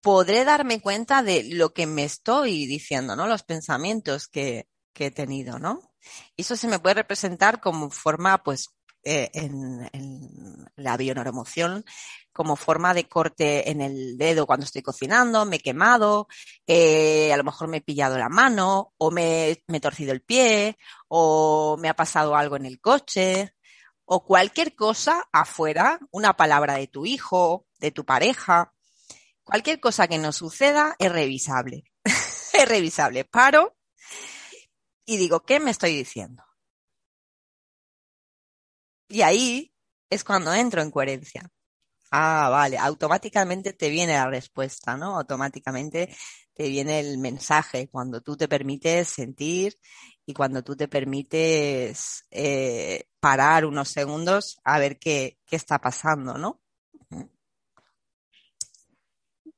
podré 0.00 0.44
darme 0.44 0.80
cuenta 0.80 1.22
de 1.22 1.44
lo 1.44 1.72
que 1.72 1.86
me 1.86 2.02
estoy 2.02 2.66
diciendo, 2.66 3.14
¿no? 3.14 3.28
Los 3.28 3.44
pensamientos 3.44 4.26
que, 4.26 4.66
he 4.92 5.10
tenido, 5.12 5.60
¿no? 5.60 5.94
Y 6.34 6.42
eso 6.42 6.56
se 6.56 6.66
me 6.66 6.80
puede 6.80 6.96
representar 6.96 7.60
como 7.60 7.90
forma, 7.90 8.42
pues, 8.42 8.70
eh, 9.04 9.30
en, 9.34 9.88
en, 9.92 10.66
la 10.74 10.96
bioneuromoción 10.96 11.84
como 12.34 12.56
forma 12.56 12.92
de 12.92 13.08
corte 13.08 13.70
en 13.70 13.80
el 13.80 14.18
dedo 14.18 14.46
cuando 14.46 14.66
estoy 14.66 14.82
cocinando, 14.82 15.46
me 15.46 15.56
he 15.56 15.60
quemado, 15.60 16.26
eh, 16.66 17.32
a 17.32 17.36
lo 17.36 17.44
mejor 17.44 17.68
me 17.68 17.78
he 17.78 17.80
pillado 17.80 18.18
la 18.18 18.28
mano, 18.28 18.92
o 18.98 19.10
me, 19.10 19.62
me 19.68 19.78
he 19.78 19.80
torcido 19.80 20.12
el 20.12 20.20
pie, 20.20 20.76
o 21.08 21.76
me 21.78 21.88
ha 21.88 21.94
pasado 21.94 22.34
algo 22.34 22.56
en 22.56 22.66
el 22.66 22.80
coche, 22.80 23.54
o 24.04 24.24
cualquier 24.24 24.74
cosa 24.74 25.24
afuera, 25.32 26.00
una 26.10 26.36
palabra 26.36 26.74
de 26.74 26.88
tu 26.88 27.06
hijo, 27.06 27.66
de 27.78 27.92
tu 27.92 28.04
pareja, 28.04 28.74
cualquier 29.44 29.78
cosa 29.78 30.08
que 30.08 30.18
nos 30.18 30.36
suceda 30.36 30.96
es 30.98 31.12
revisable. 31.12 31.84
es 32.04 32.68
revisable. 32.68 33.24
Paro 33.24 33.76
y 35.06 35.16
digo, 35.18 35.44
¿qué 35.44 35.60
me 35.60 35.70
estoy 35.70 35.96
diciendo? 35.96 36.42
Y 39.08 39.22
ahí 39.22 39.72
es 40.10 40.24
cuando 40.24 40.52
entro 40.52 40.82
en 40.82 40.90
coherencia. 40.90 41.48
Ah, 42.10 42.48
vale, 42.50 42.78
automáticamente 42.78 43.72
te 43.72 43.90
viene 43.90 44.12
la 44.14 44.28
respuesta, 44.30 44.96
¿no? 44.96 45.16
Automáticamente 45.18 46.14
te 46.54 46.68
viene 46.68 47.00
el 47.00 47.18
mensaje 47.18 47.88
cuando 47.88 48.20
tú 48.20 48.36
te 48.36 48.46
permites 48.48 49.08
sentir 49.08 49.76
y 50.24 50.32
cuando 50.32 50.62
tú 50.62 50.76
te 50.76 50.86
permites 50.88 52.24
eh, 52.30 53.04
parar 53.20 53.64
unos 53.66 53.88
segundos 53.88 54.58
a 54.64 54.78
ver 54.78 54.98
qué, 54.98 55.38
qué 55.46 55.56
está 55.56 55.80
pasando, 55.80 56.38
¿no? 56.38 56.60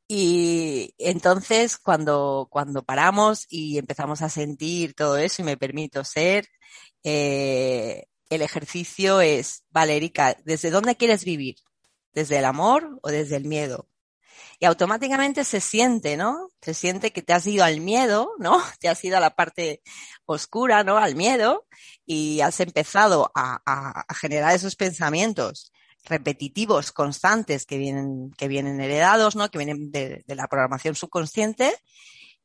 Y 0.08 0.94
entonces 0.98 1.78
cuando, 1.78 2.48
cuando 2.50 2.84
paramos 2.84 3.46
y 3.50 3.76
empezamos 3.78 4.22
a 4.22 4.28
sentir 4.28 4.94
todo 4.94 5.16
eso 5.16 5.42
y 5.42 5.44
me 5.44 5.56
permito 5.56 6.04
ser, 6.04 6.46
eh, 7.02 8.06
el 8.30 8.42
ejercicio 8.42 9.20
es, 9.20 9.64
vale, 9.70 9.96
Erika, 9.96 10.36
¿desde 10.44 10.70
dónde 10.70 10.96
quieres 10.96 11.24
vivir? 11.24 11.56
¿Desde 12.16 12.38
el 12.38 12.46
amor 12.46 12.98
o 13.02 13.10
desde 13.10 13.36
el 13.36 13.44
miedo? 13.44 13.90
Y 14.58 14.64
automáticamente 14.64 15.44
se 15.44 15.60
siente, 15.60 16.16
¿no? 16.16 16.48
Se 16.62 16.72
siente 16.72 17.12
que 17.12 17.20
te 17.20 17.34
has 17.34 17.46
ido 17.46 17.62
al 17.62 17.82
miedo, 17.82 18.30
¿no? 18.38 18.58
Te 18.80 18.88
has 18.88 19.04
ido 19.04 19.18
a 19.18 19.20
la 19.20 19.36
parte 19.36 19.82
oscura, 20.24 20.82
¿no? 20.82 20.96
Al 20.96 21.14
miedo 21.14 21.66
y 22.06 22.40
has 22.40 22.58
empezado 22.60 23.30
a, 23.34 24.06
generar 24.14 24.54
esos 24.54 24.76
pensamientos 24.76 25.72
repetitivos, 26.04 26.90
constantes, 26.90 27.66
que 27.66 27.76
vienen, 27.76 28.30
que 28.30 28.48
vienen 28.48 28.80
heredados, 28.80 29.36
¿no? 29.36 29.50
Que 29.50 29.58
vienen 29.58 29.90
de, 29.90 30.24
la 30.26 30.48
programación 30.48 30.94
subconsciente 30.94 31.74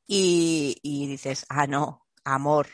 y, 0.06 0.76
dices, 0.84 1.46
ah, 1.48 1.66
no, 1.66 2.06
amor, 2.26 2.68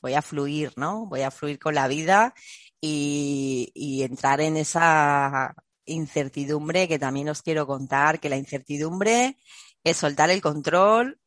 voy 0.00 0.14
a 0.14 0.22
fluir, 0.22 0.72
¿no? 0.76 1.06
Voy 1.06 1.22
a 1.22 1.32
fluir 1.32 1.58
con 1.58 1.74
la 1.74 1.88
vida 1.88 2.32
y, 2.80 4.02
entrar 4.04 4.40
en 4.40 4.56
esa 4.56 5.56
incertidumbre 5.88 6.88
que 6.88 6.98
también 6.98 7.28
os 7.28 7.42
quiero 7.42 7.66
contar, 7.66 8.20
que 8.20 8.28
la 8.28 8.36
incertidumbre 8.36 9.36
es 9.84 9.96
soltar 9.96 10.30
el 10.30 10.40
control. 10.40 11.20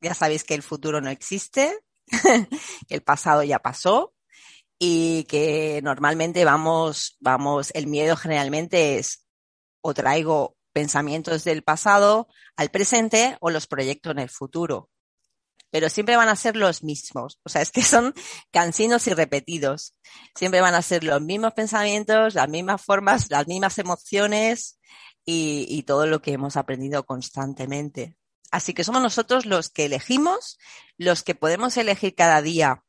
Ya 0.00 0.14
sabéis 0.14 0.44
que 0.44 0.54
el 0.54 0.62
futuro 0.62 1.00
no 1.00 1.10
existe, 1.10 1.78
que 2.88 2.94
el 2.94 3.02
pasado 3.02 3.42
ya 3.42 3.58
pasó 3.58 4.14
y 4.78 5.24
que 5.24 5.80
normalmente 5.82 6.44
vamos, 6.44 7.16
vamos, 7.20 7.70
el 7.74 7.86
miedo 7.86 8.16
generalmente 8.16 8.98
es 8.98 9.26
o 9.82 9.92
traigo 9.92 10.56
pensamientos 10.72 11.44
del 11.44 11.62
pasado 11.62 12.28
al 12.56 12.70
presente 12.70 13.36
o 13.40 13.50
los 13.50 13.66
proyecto 13.66 14.10
en 14.10 14.20
el 14.20 14.30
futuro. 14.30 14.88
Pero 15.70 15.88
siempre 15.88 16.16
van 16.16 16.28
a 16.28 16.36
ser 16.36 16.56
los 16.56 16.82
mismos. 16.82 17.38
O 17.44 17.48
sea, 17.48 17.62
es 17.62 17.70
que 17.70 17.82
son 17.82 18.14
cansinos 18.50 19.06
y 19.06 19.14
repetidos. 19.14 19.94
Siempre 20.34 20.60
van 20.60 20.74
a 20.74 20.82
ser 20.82 21.04
los 21.04 21.20
mismos 21.20 21.52
pensamientos, 21.52 22.34
las 22.34 22.48
mismas 22.48 22.82
formas, 22.82 23.30
las 23.30 23.46
mismas 23.46 23.78
emociones 23.78 24.78
y, 25.24 25.66
y 25.68 25.82
todo 25.84 26.06
lo 26.06 26.22
que 26.22 26.32
hemos 26.32 26.56
aprendido 26.56 27.04
constantemente. 27.06 28.16
Así 28.50 28.74
que 28.74 28.84
somos 28.84 29.02
nosotros 29.02 29.46
los 29.46 29.70
que 29.70 29.84
elegimos, 29.84 30.58
los 30.98 31.22
que 31.22 31.36
podemos 31.36 31.76
elegir 31.76 32.14
cada 32.14 32.42
día 32.42 32.82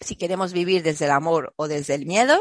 si 0.00 0.16
queremos 0.16 0.52
vivir 0.52 0.82
desde 0.82 1.06
el 1.06 1.10
amor 1.10 1.52
o 1.56 1.68
desde 1.68 1.94
el 1.94 2.06
miedo. 2.06 2.38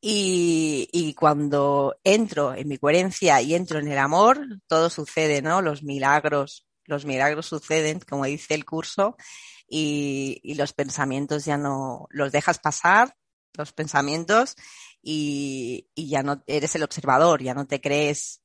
Y, 0.00 0.88
y, 0.92 1.14
cuando 1.14 1.96
entro 2.04 2.54
en 2.54 2.68
mi 2.68 2.76
coherencia 2.76 3.40
y 3.40 3.54
entro 3.54 3.78
en 3.78 3.88
el 3.88 3.96
amor, 3.96 4.38
todo 4.66 4.90
sucede, 4.90 5.40
¿no? 5.40 5.62
Los 5.62 5.82
milagros, 5.82 6.66
los 6.86 7.04
milagros 7.04 7.46
suceden, 7.46 8.00
como 8.00 8.24
dice 8.24 8.54
el 8.54 8.64
curso, 8.64 9.16
y, 9.68 10.40
y 10.42 10.54
los 10.54 10.72
pensamientos 10.72 11.44
ya 11.44 11.56
no 11.56 12.06
los 12.10 12.32
dejas 12.32 12.58
pasar, 12.58 13.16
los 13.54 13.72
pensamientos, 13.72 14.56
y, 15.02 15.88
y 15.94 16.08
ya 16.08 16.22
no 16.22 16.42
eres 16.46 16.74
el 16.74 16.82
observador, 16.82 17.42
ya 17.42 17.54
no 17.54 17.66
te 17.66 17.80
crees 17.80 18.42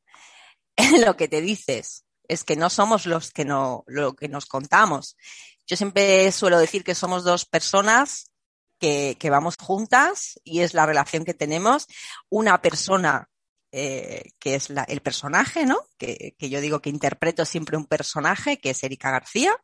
en 0.75 1.01
lo 1.01 1.15
que 1.15 1.27
te 1.27 1.41
dices. 1.41 2.05
Es 2.27 2.43
que 2.43 2.55
no 2.55 2.69
somos 2.69 3.05
los 3.05 3.31
que 3.31 3.45
no, 3.45 3.83
lo 3.87 4.15
que 4.15 4.27
nos 4.27 4.45
contamos. 4.45 5.17
Yo 5.65 5.75
siempre 5.75 6.31
suelo 6.31 6.59
decir 6.59 6.83
que 6.83 6.95
somos 6.95 7.23
dos 7.23 7.45
personas 7.45 8.31
que, 8.79 9.17
que 9.19 9.29
vamos 9.29 9.55
juntas 9.59 10.39
y 10.43 10.61
es 10.61 10.73
la 10.73 10.85
relación 10.85 11.25
que 11.25 11.33
tenemos. 11.33 11.87
Una 12.29 12.61
persona 12.61 13.29
eh, 13.71 14.31
que 14.39 14.55
es 14.55 14.69
el 14.69 15.01
personaje, 15.01 15.65
¿no? 15.65 15.79
Que, 15.97 16.35
que, 16.37 16.49
yo 16.49 16.61
digo 16.61 16.81
que 16.81 16.89
interpreto 16.89 17.45
siempre 17.45 17.77
un 17.77 17.85
personaje, 17.85 18.59
que 18.59 18.71
es 18.71 18.83
Erika 18.83 19.11
García, 19.11 19.55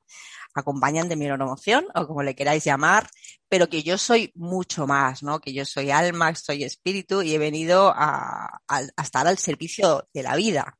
acompañan 0.53 1.09
de 1.09 1.15
mi 1.15 1.25
emoción 1.25 1.85
o 1.93 2.07
como 2.07 2.23
le 2.23 2.35
queráis 2.35 2.63
llamar, 2.63 3.09
pero 3.49 3.69
que 3.69 3.83
yo 3.83 3.97
soy 3.97 4.31
mucho 4.35 4.87
más, 4.87 5.21
¿no? 5.21 5.39
Que 5.39 5.53
yo 5.53 5.65
soy 5.65 5.91
alma, 5.91 6.33
soy 6.35 6.63
espíritu 6.63 7.21
y 7.21 7.35
he 7.35 7.37
venido 7.37 7.89
a, 7.89 8.61
a, 8.67 8.81
a 8.95 9.01
estar 9.03 9.27
al 9.27 9.37
servicio 9.37 10.07
de 10.13 10.23
la 10.23 10.35
vida. 10.35 10.77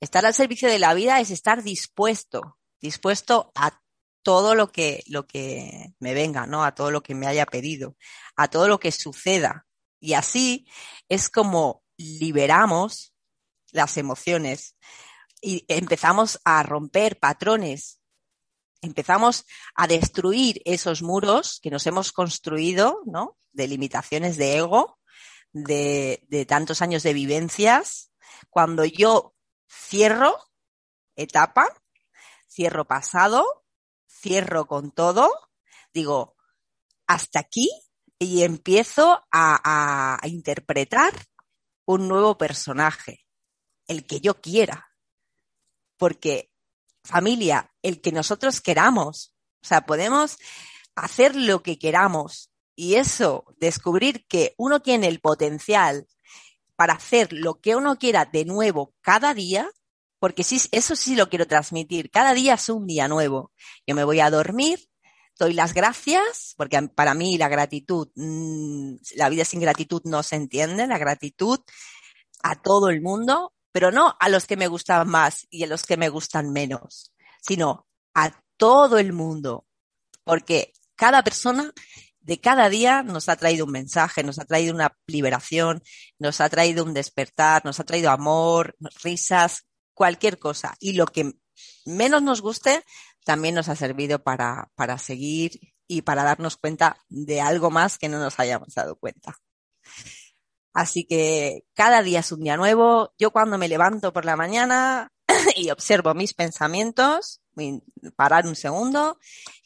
Estar 0.00 0.24
al 0.24 0.34
servicio 0.34 0.68
de 0.68 0.78
la 0.78 0.94
vida 0.94 1.20
es 1.20 1.30
estar 1.30 1.62
dispuesto, 1.62 2.58
dispuesto 2.80 3.52
a 3.54 3.80
todo 4.22 4.54
lo 4.54 4.70
que, 4.70 5.02
lo 5.06 5.26
que 5.26 5.92
me 5.98 6.14
venga, 6.14 6.46
¿no? 6.46 6.64
A 6.64 6.74
todo 6.74 6.90
lo 6.90 7.02
que 7.02 7.14
me 7.14 7.26
haya 7.26 7.46
pedido, 7.46 7.96
a 8.36 8.48
todo 8.48 8.68
lo 8.68 8.78
que 8.78 8.92
suceda. 8.92 9.66
Y 9.98 10.14
así 10.14 10.66
es 11.08 11.28
como 11.28 11.82
liberamos 12.00 13.14
las 13.72 13.96
emociones 13.96 14.76
y 15.40 15.64
empezamos 15.68 16.40
a 16.44 16.62
romper 16.62 17.18
patrones, 17.18 18.00
empezamos 18.80 19.46
a 19.74 19.86
destruir 19.86 20.62
esos 20.64 21.02
muros 21.02 21.60
que 21.62 21.70
nos 21.70 21.86
hemos 21.86 22.12
construido, 22.12 23.00
¿no? 23.06 23.36
De 23.52 23.68
limitaciones 23.68 24.36
de 24.36 24.56
ego, 24.56 24.98
de, 25.52 26.46
tantos 26.48 26.82
años 26.82 27.02
de 27.02 27.12
vivencias. 27.12 28.10
Cuando 28.48 28.84
yo 28.84 29.34
cierro 29.70 30.38
etapa, 31.16 31.66
cierro 32.48 32.86
pasado, 32.86 33.64
cierro 34.08 34.66
con 34.66 34.90
todo, 34.90 35.30
digo, 35.92 36.36
hasta 37.06 37.40
aquí 37.40 37.68
y 38.18 38.42
empiezo 38.42 39.24
a, 39.32 40.18
interpretar 40.24 41.12
un 41.92 42.08
nuevo 42.08 42.38
personaje, 42.38 43.26
el 43.86 44.06
que 44.06 44.20
yo 44.20 44.40
quiera. 44.40 44.90
Porque, 45.96 46.52
familia, 47.04 47.72
el 47.82 48.00
que 48.00 48.12
nosotros 48.12 48.60
queramos, 48.60 49.34
o 49.62 49.66
sea, 49.66 49.86
podemos 49.86 50.38
hacer 50.94 51.34
lo 51.34 51.62
que 51.62 51.78
queramos 51.78 52.50
y 52.76 52.94
eso, 52.94 53.44
descubrir 53.58 54.26
que 54.26 54.54
uno 54.56 54.80
tiene 54.80 55.08
el 55.08 55.20
potencial 55.20 56.06
para 56.76 56.94
hacer 56.94 57.32
lo 57.32 57.60
que 57.60 57.76
uno 57.76 57.98
quiera 57.98 58.24
de 58.24 58.44
nuevo 58.44 58.94
cada 59.00 59.34
día, 59.34 59.70
porque 60.18 60.44
sí, 60.44 60.60
eso 60.72 60.96
sí 60.96 61.16
lo 61.16 61.28
quiero 61.28 61.46
transmitir. 61.46 62.10
Cada 62.10 62.32
día 62.32 62.54
es 62.54 62.68
un 62.68 62.86
día 62.86 63.08
nuevo. 63.08 63.52
Yo 63.86 63.94
me 63.94 64.04
voy 64.04 64.20
a 64.20 64.30
dormir, 64.30 64.89
doy 65.38 65.54
las 65.54 65.74
gracias, 65.74 66.54
porque 66.56 66.80
para 66.94 67.14
mí 67.14 67.38
la 67.38 67.48
gratitud, 67.48 68.08
mmm, 68.14 68.94
la 69.16 69.28
vida 69.28 69.44
sin 69.44 69.60
gratitud 69.60 70.02
no 70.04 70.22
se 70.22 70.36
entiende, 70.36 70.86
la 70.86 70.98
gratitud 70.98 71.60
a 72.42 72.60
todo 72.60 72.90
el 72.90 73.00
mundo, 73.00 73.54
pero 73.72 73.90
no 73.90 74.16
a 74.18 74.28
los 74.28 74.46
que 74.46 74.56
me 74.56 74.68
gustan 74.68 75.08
más 75.08 75.46
y 75.50 75.64
a 75.64 75.66
los 75.66 75.84
que 75.84 75.96
me 75.96 76.08
gustan 76.08 76.52
menos, 76.52 77.12
sino 77.40 77.86
a 78.14 78.42
todo 78.56 78.98
el 78.98 79.12
mundo, 79.12 79.66
porque 80.24 80.72
cada 80.96 81.22
persona 81.22 81.72
de 82.20 82.40
cada 82.40 82.68
día 82.68 83.02
nos 83.02 83.28
ha 83.28 83.36
traído 83.36 83.64
un 83.64 83.72
mensaje, 83.72 84.22
nos 84.22 84.38
ha 84.38 84.44
traído 84.44 84.74
una 84.74 84.96
liberación, 85.06 85.82
nos 86.18 86.40
ha 86.40 86.48
traído 86.48 86.84
un 86.84 86.92
despertar, 86.92 87.64
nos 87.64 87.80
ha 87.80 87.84
traído 87.84 88.10
amor, 88.10 88.76
risas, 89.02 89.66
cualquier 89.94 90.38
cosa. 90.38 90.76
Y 90.78 90.92
lo 90.92 91.06
que 91.06 91.32
menos 91.86 92.22
nos 92.22 92.42
guste 92.42 92.84
también 93.24 93.54
nos 93.54 93.68
ha 93.68 93.76
servido 93.76 94.22
para, 94.22 94.70
para 94.74 94.98
seguir 94.98 95.60
y 95.86 96.02
para 96.02 96.24
darnos 96.24 96.56
cuenta 96.56 96.96
de 97.08 97.40
algo 97.40 97.70
más 97.70 97.98
que 97.98 98.08
no 98.08 98.18
nos 98.18 98.38
hayamos 98.38 98.74
dado 98.74 98.96
cuenta. 98.96 99.36
Así 100.72 101.04
que 101.04 101.64
cada 101.74 102.02
día 102.02 102.20
es 102.20 102.32
un 102.32 102.44
día 102.44 102.56
nuevo. 102.56 103.12
Yo 103.18 103.32
cuando 103.32 103.58
me 103.58 103.68
levanto 103.68 104.12
por 104.12 104.24
la 104.24 104.36
mañana 104.36 105.12
y 105.56 105.70
observo 105.70 106.14
mis 106.14 106.34
pensamientos, 106.34 107.40
parar 108.16 108.46
un 108.46 108.56
segundo 108.56 109.18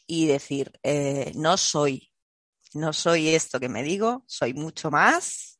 y 0.07 0.27
decir, 0.27 0.71
eh, 0.83 1.31
no 1.35 1.57
soy, 1.57 2.11
no 2.73 2.93
soy 2.93 3.29
esto 3.29 3.59
que 3.59 3.69
me 3.69 3.83
digo, 3.83 4.23
soy 4.27 4.53
mucho 4.53 4.91
más 4.91 5.59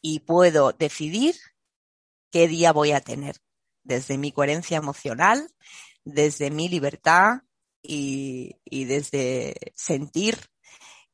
y 0.00 0.20
puedo 0.20 0.72
decidir 0.72 1.36
qué 2.30 2.48
día 2.48 2.72
voy 2.72 2.92
a 2.92 3.00
tener 3.00 3.36
desde 3.84 4.18
mi 4.18 4.32
coherencia 4.32 4.78
emocional, 4.78 5.48
desde 6.04 6.50
mi 6.50 6.68
libertad 6.68 7.42
y, 7.82 8.56
y 8.64 8.84
desde 8.84 9.54
sentir 9.74 10.36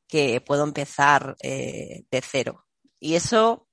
que 0.08 0.40
puedo 0.40 0.64
empezar 0.64 1.36
eh, 1.42 2.04
de 2.10 2.22
cero. 2.22 2.66
Y 2.98 3.14
eso 3.14 3.68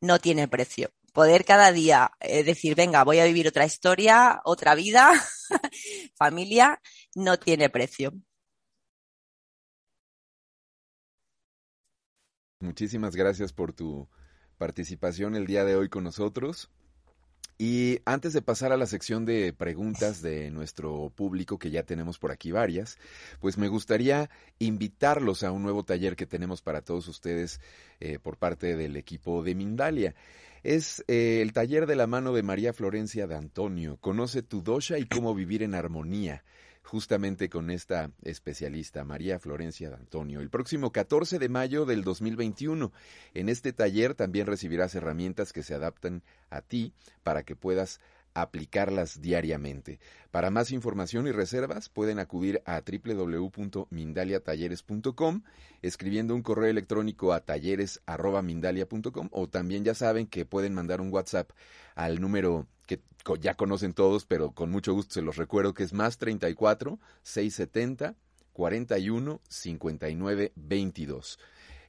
no 0.00 0.20
tiene 0.20 0.46
precio. 0.46 0.90
Poder 1.12 1.44
cada 1.44 1.72
día 1.72 2.12
eh, 2.20 2.44
decir, 2.44 2.74
venga, 2.76 3.02
voy 3.02 3.18
a 3.18 3.24
vivir 3.24 3.48
otra 3.48 3.64
historia, 3.64 4.40
otra 4.44 4.74
vida, 4.74 5.10
familia, 6.14 6.80
no 7.14 7.38
tiene 7.38 7.70
precio. 7.70 8.12
Muchísimas 12.60 13.16
gracias 13.16 13.52
por 13.52 13.72
tu 13.72 14.08
participación 14.58 15.34
el 15.34 15.46
día 15.46 15.64
de 15.64 15.76
hoy 15.76 15.88
con 15.88 16.04
nosotros. 16.04 16.70
Y 17.60 17.98
antes 18.04 18.32
de 18.32 18.40
pasar 18.40 18.70
a 18.70 18.76
la 18.76 18.86
sección 18.86 19.24
de 19.24 19.52
preguntas 19.52 20.22
de 20.22 20.48
nuestro 20.52 21.10
público, 21.10 21.58
que 21.58 21.70
ya 21.70 21.82
tenemos 21.82 22.16
por 22.16 22.30
aquí 22.30 22.52
varias, 22.52 22.98
pues 23.40 23.58
me 23.58 23.66
gustaría 23.66 24.30
invitarlos 24.60 25.42
a 25.42 25.50
un 25.50 25.64
nuevo 25.64 25.82
taller 25.82 26.14
que 26.14 26.24
tenemos 26.24 26.62
para 26.62 26.82
todos 26.82 27.08
ustedes 27.08 27.60
eh, 27.98 28.20
por 28.20 28.36
parte 28.36 28.76
del 28.76 28.96
equipo 28.96 29.42
de 29.42 29.56
Mindalia. 29.56 30.14
Es 30.62 31.04
eh, 31.08 31.40
el 31.42 31.52
taller 31.52 31.86
de 31.86 31.96
la 31.96 32.06
mano 32.06 32.32
de 32.32 32.44
María 32.44 32.72
Florencia 32.72 33.26
de 33.26 33.34
Antonio. 33.34 33.96
Conoce 34.00 34.42
tu 34.42 34.62
dosha 34.62 34.96
y 34.98 35.06
cómo 35.06 35.34
vivir 35.34 35.64
en 35.64 35.74
armonía 35.74 36.44
justamente 36.88 37.50
con 37.50 37.70
esta 37.70 38.10
especialista, 38.22 39.04
María 39.04 39.38
Florencia 39.38 39.90
de 39.90 39.96
Antonio, 39.96 40.40
el 40.40 40.48
próximo 40.48 40.90
14 40.90 41.38
de 41.38 41.50
mayo 41.50 41.84
del 41.84 42.02
2021. 42.02 42.92
En 43.34 43.50
este 43.50 43.74
taller 43.74 44.14
también 44.14 44.46
recibirás 44.46 44.94
herramientas 44.94 45.52
que 45.52 45.62
se 45.62 45.74
adaptan 45.74 46.22
a 46.48 46.62
ti 46.62 46.94
para 47.22 47.42
que 47.42 47.54
puedas 47.54 48.00
aplicarlas 48.40 49.20
diariamente. 49.20 50.00
Para 50.30 50.50
más 50.50 50.72
información 50.72 51.26
y 51.26 51.32
reservas 51.32 51.88
pueden 51.88 52.18
acudir 52.18 52.60
a 52.66 52.82
www.mindaliatalleres.com 52.82 55.42
escribiendo 55.82 56.34
un 56.34 56.42
correo 56.42 56.70
electrónico 56.70 57.32
a 57.32 57.40
talleres@mindalia.com 57.40 59.28
o 59.32 59.48
también 59.48 59.84
ya 59.84 59.94
saben 59.94 60.26
que 60.26 60.44
pueden 60.44 60.74
mandar 60.74 61.00
un 61.00 61.10
WhatsApp 61.12 61.50
al 61.94 62.20
número 62.20 62.66
que 62.86 63.00
ya 63.40 63.54
conocen 63.54 63.94
todos, 63.94 64.24
pero 64.24 64.52
con 64.52 64.70
mucho 64.70 64.94
gusto 64.94 65.14
se 65.14 65.22
los 65.22 65.36
recuerdo 65.36 65.74
que 65.74 65.84
es 65.84 65.92
más 65.92 66.18
34 66.18 66.98
670 67.22 68.16
41 68.52 69.40
59 69.48 70.52
22. 70.56 71.38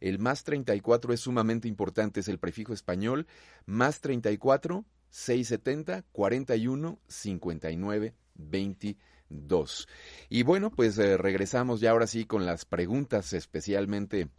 El 0.02 0.20
más 0.20 0.44
34 0.44 1.14
es 1.14 1.22
sumamente 1.22 1.68
importante, 1.68 2.22
es 2.22 2.28
el 2.28 2.40
prefijo 2.40 2.74
español, 2.74 3.28
más 3.66 4.02
34 4.02 4.86
670 5.10 6.04
41 6.12 7.00
59 7.08 8.14
22. 8.36 9.88
Y 10.30 10.44
bueno, 10.44 10.72
pues 10.72 10.98
eh, 10.98 11.18
regresamos 11.18 11.82
ya 11.82 11.92
ahora 11.92 12.08
sí 12.08 12.26
con 12.26 12.46
las 12.46 12.66
preguntas, 12.66 13.34
especialmente 13.34 14.30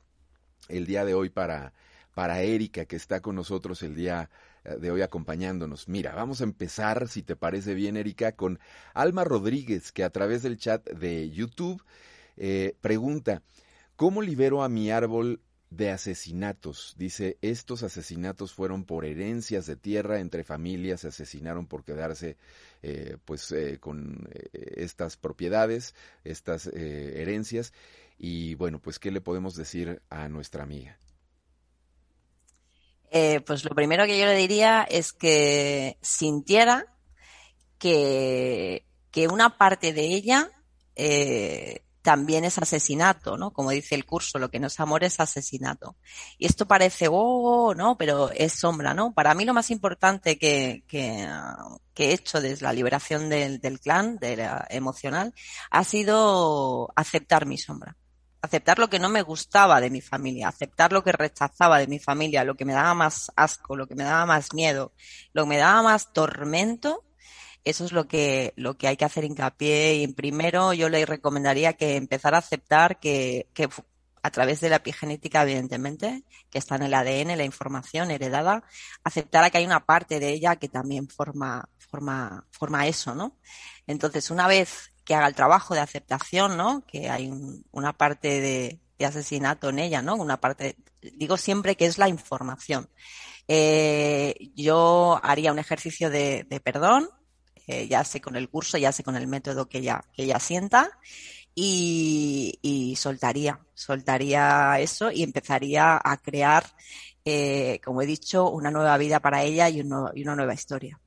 el 0.69 0.87
día 0.87 1.05
de 1.05 1.15
hoy 1.15 1.31
para, 1.31 1.73
para 2.15 2.43
Erika, 2.43 2.85
que 2.87 2.97
está 2.97 3.21
con 3.21 3.37
nosotros 3.37 3.83
el 3.83 3.95
día 3.95 4.31
eh, 4.65 4.77
de 4.81 4.91
hoy 4.91 5.03
acompañándonos. 5.03 5.89
Mira, 5.89 6.15
vamos 6.15 6.41
a 6.41 6.45
empezar, 6.45 7.09
si 7.09 7.23
te 7.23 7.37
parece 7.37 7.75
bien, 7.75 7.97
Erika, 7.97 8.33
con 8.33 8.59
Alma 8.95 9.25
Rodríguez, 9.25 9.93
que 9.93 10.05
a 10.05 10.11
través 10.11 10.43
del 10.43 10.59
chat 10.59 10.89
de 10.91 11.31
YouTube 11.31 11.83
eh, 12.37 12.75
pregunta, 12.81 13.43
¿cómo 13.97 14.23
libero 14.23 14.63
a 14.63 14.69
mi 14.69 14.91
árbol 14.91 15.41
de 15.71 15.91
asesinatos. 15.91 16.95
Dice, 16.99 17.39
estos 17.41 17.83
asesinatos 17.83 18.53
fueron 18.53 18.85
por 18.85 19.05
herencias 19.05 19.67
de 19.67 19.77
tierra 19.77 20.21
entre 20.21 20.45
familias, 20.45 21.01
se 21.01 21.09
asesinaron 21.09 21.67
por 21.67 21.85
quedarse 21.85 22.37
eh, 22.83 23.17
pues 23.25 23.55
con 23.81 24.29
estas 24.53 25.17
propiedades, 25.17 25.95
estas 26.25 26.67
herencias. 26.67 27.73
Y 28.19 28.55
bueno, 28.57 28.81
pues, 28.81 28.99
¿qué 28.99 29.11
le 29.11 29.23
podemos 29.23 29.55
decir 29.55 30.03
a 30.11 30.29
nuestra 30.29 30.63
amiga? 30.63 30.99
Eh, 33.11 33.41
pues 33.41 33.65
lo 33.65 33.75
primero 33.75 34.07
que 34.07 34.19
yo 34.19 34.27
le 34.27 34.37
diría 34.37 34.83
es 34.83 35.13
que 35.13 35.99
sintiera 36.01 36.87
que, 37.79 38.85
que 39.11 39.27
una 39.27 39.57
parte 39.57 39.93
de 39.93 40.05
ella 40.05 40.51
eh, 40.95 41.83
también 42.03 42.45
es 42.45 42.59
asesinato, 42.59 43.37
¿no? 43.37 43.53
Como 43.53 43.71
dice 43.71 43.95
el 43.95 44.07
curso, 44.07 44.39
lo 44.39 44.51
que 44.51 44.59
no 44.59 44.69
es 44.69 44.81
amor 44.81 45.05
es 45.05 45.21
asesinato. 45.21 45.97
Y 46.39 46.47
esto 46.47 46.67
parece, 46.67 47.09
oh, 47.11 47.75
no, 47.75 47.97
pero 47.97 48.31
es 48.31 48.53
sombra, 48.55 48.95
¿no? 48.95 49.13
Para 49.13 49.35
mí 49.35 49.45
lo 49.45 49.55
más 49.55 49.71
importante 49.71 50.39
que, 50.39 50.85
que, 50.89 51.29
que 51.95 52.11
he 52.11 52.13
hecho 52.13 52.41
desde 52.41 52.65
la 52.65 52.73
liberación 52.73 53.29
del, 53.29 53.61
del 53.61 53.81
clan, 53.81 54.17
de 54.19 54.37
la 54.37 54.67
emocional, 54.71 55.35
ha 55.71 55.85
sido 55.85 56.91
aceptar 56.97 57.47
mi 57.47 57.59
sombra 57.59 57.97
aceptar 58.43 58.79
lo 58.79 58.89
que 58.89 58.99
no 58.99 59.09
me 59.09 59.23
gustaba 59.23 59.81
de 59.81 59.91
mi 59.91 60.01
familia, 60.01 60.49
aceptar 60.49 60.93
lo 60.93 61.05
que 61.05 61.13
rechazaba 61.13 61.79
de 61.79 61.87
mi 61.87 61.99
familia, 61.99 62.45
lo 62.45 62.55
que 62.55 62.65
me 62.65 62.73
daba 62.73 62.95
más 62.95 63.31
asco, 63.37 63.77
lo 63.77 63.87
que 63.87 63.95
me 63.95 64.05
daba 64.05 64.27
más 64.27 64.55
miedo, 64.55 64.93
lo 65.33 65.45
que 65.45 65.51
me 65.51 65.57
daba 65.59 65.83
más 65.83 66.13
tormento, 66.13 67.05
eso 67.65 67.85
es 67.85 67.93
lo 67.93 68.09
que, 68.09 68.53
lo 68.57 68.77
que 68.77 68.89
hay 68.89 68.97
que 68.97 69.05
hacer 69.05 69.25
hincapié. 69.25 69.97
Y 69.97 70.09
primero 70.09 70.73
yo 70.73 70.89
le 70.89 71.05
recomendaría 71.07 71.75
que 71.75 71.97
empezara 71.97 72.39
a 72.39 72.41
aceptar 72.41 73.01
que, 73.01 73.49
que 73.55 73.69
a 74.23 74.31
través 74.31 74.61
de 74.61 74.69
la 74.69 74.77
epigenética, 74.77 75.43
evidentemente, 75.43 76.25
que 76.51 76.59
está 76.59 76.77
en 76.77 76.83
el 76.83 76.95
ADN, 76.95 77.37
la 77.37 77.45
información 77.45 78.11
heredada, 78.11 78.65
aceptara 79.05 79.51
que 79.51 79.59
hay 79.59 79.67
una 79.67 79.85
parte 79.87 80.21
de 80.21 80.31
ella 80.31 80.57
que 80.57 80.69
también 80.69 81.09
forma, 81.09 81.69
forma, 81.79 82.47
forma 82.51 82.87
eso, 82.87 83.15
¿no? 83.15 83.37
Entonces, 83.87 84.31
una 84.31 84.47
vez 84.47 84.93
que 85.05 85.15
haga 85.15 85.27
el 85.27 85.35
trabajo 85.35 85.75
de 85.75 85.81
aceptación, 85.81 86.57
¿no? 86.57 86.85
Que 86.87 87.09
hay 87.11 87.31
una 87.73 87.93
parte 87.93 88.41
de, 88.41 88.81
asesinato 89.05 89.71
en 89.71 89.79
ella, 89.79 90.03
¿no? 90.03 90.15
Una 90.17 90.39
parte, 90.41 90.77
digo 91.01 91.39
siempre 91.39 91.75
que 91.75 91.87
es 91.87 91.97
la 91.97 92.09
información. 92.09 92.91
Eh, 93.49 94.35
yo 94.55 95.19
haría 95.23 95.53
un 95.53 95.59
ejercicio 95.59 96.11
de, 96.11 96.47
perdón, 96.63 97.09
eh, 97.71 97.87
ya 97.89 98.03
sé 98.05 98.21
con 98.21 98.35
el 98.35 98.49
curso, 98.49 98.79
ya 98.79 98.91
sé 98.91 99.05
con 99.05 99.15
el 99.15 99.29
método 99.29 99.69
que 99.69 99.79
ella, 99.79 100.03
que 100.13 100.25
ella 100.25 100.41
sienta, 100.41 100.99
y, 101.55 102.95
soltaría, 102.99 103.61
soltaría 103.75 104.81
eso 104.81 105.11
y 105.11 105.23
empezaría 105.23 106.01
a 106.03 106.17
crear, 106.17 106.65
eh, 107.25 107.81
como 107.85 108.03
he 108.03 108.07
dicho, 108.07 108.51
una 108.51 108.71
nueva 108.71 108.97
vida 108.99 109.21
para 109.21 109.43
ella 109.43 109.69
y, 109.69 109.79
y 109.79 109.83
una 110.23 110.37
nueva 110.37 110.55
historia. 110.55 110.99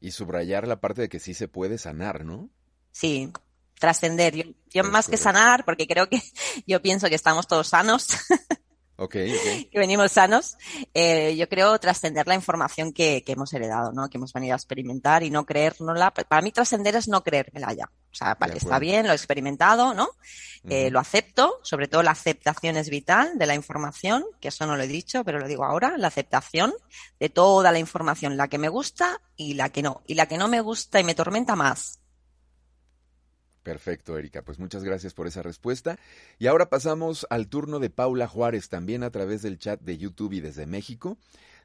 Y 0.00 0.12
subrayar 0.12 0.66
la 0.66 0.80
parte 0.80 1.02
de 1.02 1.08
que 1.08 1.20
sí 1.20 1.34
se 1.34 1.48
puede 1.48 1.76
sanar, 1.78 2.24
¿no? 2.24 2.48
Sí, 2.92 3.30
trascender. 3.78 4.54
Yo, 4.72 4.84
más 4.84 5.08
que 5.08 5.16
sanar, 5.16 5.64
porque 5.64 5.86
creo 5.86 6.08
que 6.08 6.22
yo 6.66 6.80
pienso 6.80 7.08
que 7.08 7.14
estamos 7.14 7.46
todos 7.46 7.68
sanos. 7.68 8.08
que 9.70 9.78
venimos 9.78 10.12
sanos. 10.12 10.56
Eh, 10.92 11.34
yo 11.36 11.48
creo 11.48 11.78
trascender 11.78 12.26
la 12.26 12.34
información 12.34 12.92
que, 12.92 13.24
hemos 13.26 13.52
heredado, 13.52 13.92
¿no? 13.92 14.08
Que 14.08 14.18
hemos 14.18 14.32
venido 14.32 14.54
a 14.54 14.56
experimentar 14.56 15.22
y 15.22 15.30
no 15.30 15.44
creérnosla. 15.44 16.12
Para 16.12 16.42
mí 16.42 16.52
trascender 16.52 16.94
es 16.96 17.08
no 17.08 17.22
creérmela 17.22 17.72
ya. 17.72 17.84
O 17.86 18.16
sea, 18.16 18.36
vale, 18.38 18.56
está 18.56 18.78
bien, 18.78 19.06
lo 19.06 19.12
he 19.12 19.16
experimentado, 19.16 19.92
¿no? 19.94 20.10
Eh, 20.68 20.90
lo 20.90 21.00
acepto, 21.00 21.58
sobre 21.62 21.88
todo 21.88 22.02
la 22.02 22.12
aceptación 22.12 22.76
es 22.76 22.88
vital 22.88 23.36
de 23.36 23.46
la 23.46 23.54
información, 23.54 24.24
que 24.40 24.48
eso 24.48 24.66
no 24.66 24.76
lo 24.76 24.84
he 24.84 24.88
dicho, 24.88 25.24
pero 25.24 25.40
lo 25.40 25.48
digo 25.48 25.64
ahora, 25.64 25.98
la 25.98 26.08
aceptación 26.08 26.72
de 27.18 27.28
toda 27.28 27.72
la 27.72 27.80
información, 27.80 28.36
la 28.36 28.48
que 28.48 28.58
me 28.58 28.68
gusta 28.68 29.20
y 29.36 29.54
la 29.54 29.70
que 29.70 29.82
no. 29.82 30.02
Y 30.06 30.14
la 30.14 30.26
que 30.26 30.38
no 30.38 30.46
me 30.48 30.60
gusta 30.60 31.00
y 31.00 31.04
me 31.04 31.14
tormenta 31.14 31.56
más, 31.56 31.98
Perfecto, 33.64 34.18
Erika. 34.18 34.42
Pues 34.42 34.58
muchas 34.58 34.84
gracias 34.84 35.14
por 35.14 35.26
esa 35.26 35.42
respuesta. 35.42 35.98
Y 36.38 36.46
ahora 36.46 36.68
pasamos 36.68 37.26
al 37.30 37.48
turno 37.48 37.80
de 37.80 37.88
Paula 37.88 38.28
Juárez, 38.28 38.68
también 38.68 39.02
a 39.02 39.10
través 39.10 39.40
del 39.40 39.58
chat 39.58 39.80
de 39.80 39.96
YouTube 39.96 40.34
y 40.34 40.40
desde 40.40 40.66
México. 40.66 41.16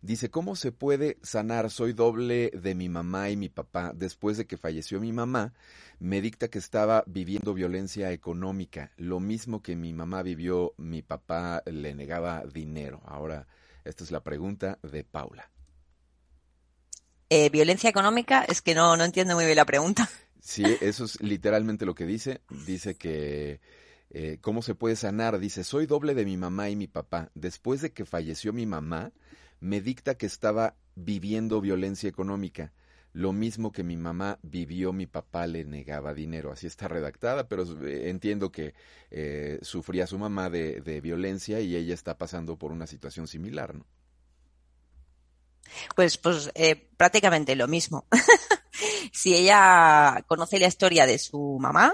Dice, 0.01 0.31
¿cómo 0.31 0.55
se 0.55 0.71
puede 0.71 1.17
sanar? 1.23 1.69
Soy 1.69 1.91
doble 1.91 2.51
de 2.51 2.73
mi 2.73 2.87
mamá 2.87 3.29
y 3.29 3.35
mi 3.35 3.49
papá. 3.49 3.91
Después 3.93 4.37
de 4.37 4.47
que 4.47 4.55
falleció 4.55 5.01
mi 5.01 5.11
mamá, 5.11 5.53
me 5.99 6.21
dicta 6.21 6.47
que 6.47 6.57
estaba 6.57 7.03
viviendo 7.05 7.53
violencia 7.53 8.13
económica. 8.13 8.93
Lo 8.95 9.19
mismo 9.19 9.61
que 9.61 9.75
mi 9.75 9.91
mamá 9.91 10.23
vivió, 10.23 10.73
mi 10.77 11.01
papá 11.01 11.63
le 11.65 11.93
negaba 11.93 12.45
dinero. 12.45 13.01
Ahora, 13.05 13.45
esta 13.83 14.05
es 14.05 14.11
la 14.11 14.23
pregunta 14.23 14.79
de 14.83 15.03
Paula. 15.03 15.51
Eh, 17.29 17.49
violencia 17.49 17.89
económica, 17.89 18.45
es 18.45 18.61
que 18.61 18.73
no, 18.73 18.95
no 18.95 19.03
entiendo 19.03 19.35
muy 19.35 19.43
bien 19.43 19.57
la 19.57 19.65
pregunta. 19.65 20.09
Sí, 20.41 20.63
eso 20.81 21.05
es 21.05 21.21
literalmente 21.21 21.85
lo 21.85 21.95
que 21.95 22.05
dice. 22.05 22.41
Dice 22.65 22.95
que 22.95 23.59
eh, 24.09 24.37
cómo 24.41 24.61
se 24.61 24.75
puede 24.75 24.95
sanar. 24.95 25.39
Dice, 25.39 25.63
soy 25.63 25.85
doble 25.85 26.13
de 26.15 26.25
mi 26.25 26.37
mamá 26.37 26.69
y 26.69 26.75
mi 26.75 26.87
papá. 26.87 27.31
Después 27.35 27.81
de 27.81 27.91
que 27.91 28.05
falleció 28.05 28.53
mi 28.53 28.65
mamá, 28.65 29.11
me 29.59 29.81
dicta 29.81 30.15
que 30.15 30.25
estaba 30.25 30.75
viviendo 30.95 31.61
violencia 31.61 32.09
económica. 32.09 32.73
Lo 33.13 33.33
mismo 33.33 33.71
que 33.71 33.83
mi 33.83 33.97
mamá 33.97 34.37
vivió, 34.43 34.93
mi 34.93 35.07
papá 35.07 35.47
le 35.47 35.65
negaba 35.65 36.13
dinero. 36.13 36.51
Así 36.51 36.67
está 36.67 36.87
redactada, 36.87 37.47
pero 37.47 37.63
eh, 37.85 38.09
entiendo 38.09 38.51
que 38.51 38.75
eh, 39.09 39.57
sufría 39.61 40.05
su 40.05 40.19
mamá 40.19 40.49
de, 40.49 41.01
violencia 41.01 41.59
y 41.59 41.75
ella 41.75 41.93
está 41.93 42.17
pasando 42.17 42.57
por 42.57 42.71
una 42.71 42.85
situación 42.85 43.27
similar, 43.27 43.73
¿no? 43.73 43.85
Pues, 45.95 46.17
pues 46.17 46.51
eh, 46.55 46.75
prácticamente 46.97 47.55
lo 47.55 47.67
mismo. 47.67 48.05
si 49.13 49.35
ella 49.35 50.23
conoce 50.27 50.59
la 50.59 50.67
historia 50.67 51.05
de 51.05 51.19
su 51.19 51.57
mamá, 51.59 51.93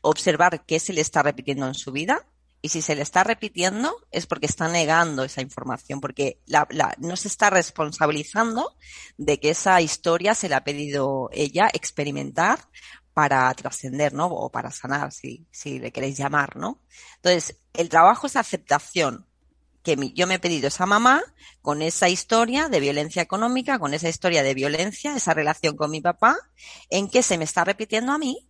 observar 0.00 0.64
qué 0.64 0.80
se 0.80 0.92
le 0.92 1.00
está 1.00 1.22
repitiendo 1.22 1.66
en 1.66 1.74
su 1.74 1.92
vida. 1.92 2.26
Y 2.62 2.68
si 2.68 2.82
se 2.82 2.94
le 2.94 3.00
está 3.00 3.24
repitiendo 3.24 3.96
es 4.10 4.26
porque 4.26 4.44
está 4.44 4.68
negando 4.68 5.24
esa 5.24 5.40
información, 5.40 5.98
porque 5.98 6.42
la, 6.44 6.68
no 6.98 7.16
se 7.16 7.28
está 7.28 7.48
responsabilizando 7.48 8.76
de 9.16 9.40
que 9.40 9.50
esa 9.50 9.80
historia 9.80 10.34
se 10.34 10.50
le 10.50 10.56
ha 10.56 10.64
pedido 10.64 11.30
ella 11.32 11.70
experimentar 11.72 12.58
para 13.14 13.52
trascender, 13.54 14.12
¿no? 14.12 14.26
O 14.26 14.50
para 14.50 14.70
sanar, 14.70 15.10
si, 15.10 15.46
si 15.50 15.78
le 15.78 15.90
queréis 15.90 16.18
llamar, 16.18 16.56
¿no? 16.56 16.82
Entonces, 17.16 17.60
el 17.72 17.88
trabajo 17.88 18.26
es 18.26 18.36
aceptación, 18.36 19.26
que 19.82 19.96
yo 20.14 20.26
me 20.26 20.34
he 20.34 20.38
pedido 20.38 20.68
esa 20.68 20.86
mamá 20.86 21.22
con 21.62 21.82
esa 21.82 22.08
historia 22.08 22.68
de 22.68 22.80
violencia 22.80 23.22
económica, 23.22 23.78
con 23.78 23.94
esa 23.94 24.08
historia 24.08 24.42
de 24.42 24.54
violencia, 24.54 25.16
esa 25.16 25.34
relación 25.34 25.76
con 25.76 25.90
mi 25.90 26.00
papá, 26.00 26.36
en 26.90 27.08
que 27.08 27.22
se 27.22 27.38
me 27.38 27.44
está 27.44 27.64
repitiendo 27.64 28.12
a 28.12 28.18
mí 28.18 28.48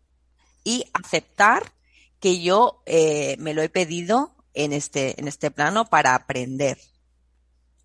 y 0.64 0.84
aceptar 0.92 1.72
que 2.20 2.40
yo 2.40 2.82
eh, 2.86 3.36
me 3.38 3.54
lo 3.54 3.62
he 3.62 3.68
pedido 3.68 4.36
en 4.54 4.72
este, 4.72 5.18
en 5.20 5.28
este 5.28 5.50
plano 5.50 5.86
para 5.86 6.14
aprender 6.14 6.78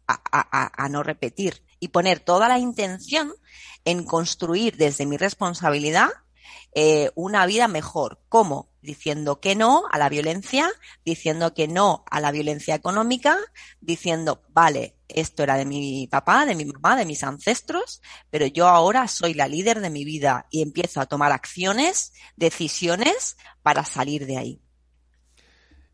a, 0.07 0.87
no 0.89 1.01
repetir 1.01 1.63
y 1.79 1.87
poner 1.87 2.19
toda 2.19 2.47
la 2.47 2.59
intención 2.59 3.33
en 3.85 4.03
construir 4.03 4.77
desde 4.77 5.05
mi 5.05 5.17
responsabilidad 5.17 6.09
eh, 6.73 7.11
una 7.15 7.45
vida 7.45 7.67
mejor. 7.67 8.19
¿Cómo? 8.29 8.69
Diciendo 8.85 9.41
que 9.41 9.55
no 9.55 9.83
a 9.91 9.97
la 9.97 10.09
violencia, 10.09 10.69
diciendo 11.03 11.53
que 11.53 11.67
no 11.67 12.05
a 12.09 12.21
la 12.21 12.31
violencia 12.31 12.75
económica, 12.75 13.37
diciendo, 13.81 14.43
vale, 14.49 14.95
esto 15.07 15.43
era 15.43 15.57
de 15.57 15.65
mi 15.65 16.07
papá, 16.07 16.45
de 16.45 16.55
mi 16.55 16.65
mamá, 16.65 16.95
de 16.95 17.05
mis 17.05 17.23
ancestros, 17.23 18.01
pero 18.29 18.45
yo 18.45 18.67
ahora 18.67 19.07
soy 19.07 19.33
la 19.33 19.47
líder 19.47 19.81
de 19.81 19.89
mi 19.89 20.05
vida 20.05 20.47
y 20.51 20.61
empiezo 20.61 21.01
a 21.01 21.07
tomar 21.07 21.31
acciones, 21.31 22.13
decisiones 22.35 23.37
para 23.63 23.83
salir 23.83 24.25
de 24.25 24.37
ahí. 24.37 24.61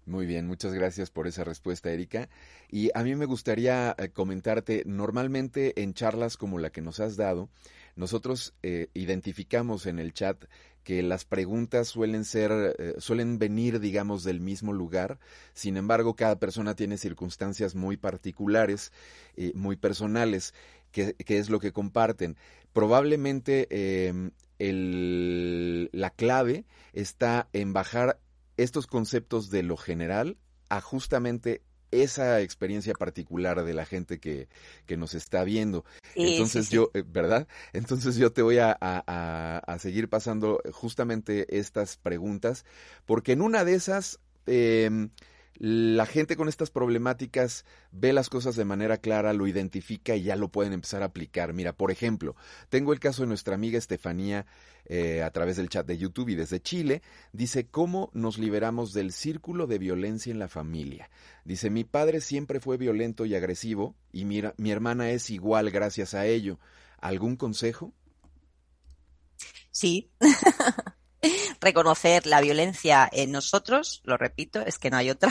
Muy 0.05 0.25
bien, 0.25 0.47
muchas 0.47 0.73
gracias 0.73 1.11
por 1.11 1.27
esa 1.27 1.43
respuesta, 1.43 1.91
Erika. 1.91 2.27
Y 2.69 2.89
a 2.93 3.03
mí 3.03 3.15
me 3.15 3.25
gustaría 3.25 3.95
eh, 3.97 4.09
comentarte, 4.09 4.83
normalmente 4.85 5.81
en 5.81 5.93
charlas 5.93 6.37
como 6.37 6.57
la 6.57 6.71
que 6.71 6.81
nos 6.81 6.99
has 6.99 7.15
dado, 7.15 7.49
nosotros 7.95 8.53
eh, 8.63 8.87
identificamos 8.93 9.85
en 9.85 9.99
el 9.99 10.13
chat 10.13 10.45
que 10.83 11.03
las 11.03 11.25
preguntas 11.25 11.87
suelen 11.87 12.25
ser, 12.25 12.75
eh, 12.79 12.95
suelen 12.97 13.37
venir, 13.37 13.79
digamos, 13.79 14.23
del 14.23 14.39
mismo 14.39 14.73
lugar. 14.73 15.19
Sin 15.53 15.77
embargo, 15.77 16.15
cada 16.15 16.39
persona 16.39 16.75
tiene 16.75 16.97
circunstancias 16.97 17.75
muy 17.75 17.97
particulares, 17.97 18.91
eh, 19.35 19.51
muy 19.53 19.75
personales, 19.75 20.53
que, 20.91 21.15
es 21.27 21.49
lo 21.49 21.59
que 21.59 21.71
comparten. 21.71 22.35
Probablemente 22.73 23.67
em, 24.09 24.31
la 24.59 26.09
clave 26.09 26.65
está 26.93 27.47
en 27.53 27.73
bajar 27.73 28.19
estos 28.57 28.87
conceptos 28.87 29.49
de 29.49 29.63
lo 29.63 29.77
general 29.77 30.37
a 30.69 30.81
justamente 30.81 31.61
esa 31.91 32.41
experiencia 32.41 32.93
particular 32.93 33.63
de 33.63 33.73
la 33.73 33.85
gente 33.85 34.19
que, 34.19 34.47
que 34.85 34.97
nos 34.97 35.13
está 35.13 35.43
viendo. 35.43 35.85
Entonces 36.15 36.69
yo, 36.69 36.89
eh, 36.93 37.03
¿verdad? 37.05 37.47
Entonces 37.73 38.15
yo 38.15 38.31
te 38.31 38.41
voy 38.41 38.57
a, 38.59 38.77
a, 38.81 39.79
seguir 39.79 40.09
pasando 40.09 40.61
justamente 40.71 41.57
estas 41.57 41.97
preguntas, 41.97 42.65
porque 43.05 43.33
en 43.33 43.41
una 43.41 43.63
de 43.63 43.75
esas... 43.75 44.19
Eh, 44.47 45.09
la 45.63 46.07
gente 46.07 46.35
con 46.35 46.49
estas 46.49 46.71
problemáticas 46.71 47.65
ve 47.91 48.13
las 48.13 48.29
cosas 48.29 48.55
de 48.55 48.65
manera 48.65 48.97
clara, 48.97 49.31
lo 49.31 49.45
identifica 49.45 50.15
y 50.15 50.23
ya 50.23 50.35
lo 50.35 50.47
pueden 50.47 50.73
empezar 50.73 51.03
a 51.03 51.05
aplicar. 51.05 51.53
Mira, 51.53 51.71
por 51.71 51.91
ejemplo, 51.91 52.35
tengo 52.69 52.93
el 52.93 52.99
caso 52.99 53.21
de 53.21 53.27
nuestra 53.27 53.53
amiga 53.53 53.77
Estefanía 53.77 54.47
eh, 54.85 55.21
a 55.21 55.29
través 55.29 55.57
del 55.57 55.69
chat 55.69 55.85
de 55.85 55.99
YouTube 55.99 56.29
y 56.29 56.35
desde 56.35 56.63
Chile. 56.63 57.03
Dice, 57.31 57.67
¿cómo 57.67 58.09
nos 58.13 58.39
liberamos 58.39 58.91
del 58.91 59.11
círculo 59.11 59.67
de 59.67 59.77
violencia 59.77 60.31
en 60.31 60.39
la 60.39 60.47
familia? 60.47 61.11
Dice, 61.45 61.69
mi 61.69 61.83
padre 61.83 62.21
siempre 62.21 62.59
fue 62.59 62.77
violento 62.77 63.27
y 63.27 63.35
agresivo 63.35 63.95
y 64.11 64.25
mi, 64.25 64.41
mi 64.57 64.71
hermana 64.71 65.11
es 65.11 65.29
igual 65.29 65.69
gracias 65.69 66.15
a 66.15 66.25
ello. 66.25 66.57
¿Algún 66.97 67.35
consejo? 67.35 67.93
Sí. 69.69 70.09
reconocer 71.61 72.25
la 72.25 72.41
violencia 72.41 73.07
en 73.11 73.31
nosotros, 73.31 74.01
lo 74.03 74.17
repito, 74.17 74.61
es 74.61 74.79
que 74.79 74.89
no 74.89 74.97
hay 74.97 75.09
otra, 75.09 75.29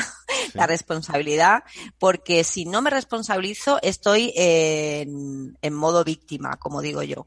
la 0.54 0.66
responsabilidad, 0.66 1.64
porque 1.98 2.44
si 2.44 2.64
no 2.64 2.82
me 2.82 2.90
responsabilizo 2.90 3.78
estoy 3.82 4.32
en, 4.36 5.58
en 5.62 5.74
modo 5.74 6.04
víctima, 6.04 6.56
como 6.56 6.80
digo 6.80 7.02
yo. 7.02 7.26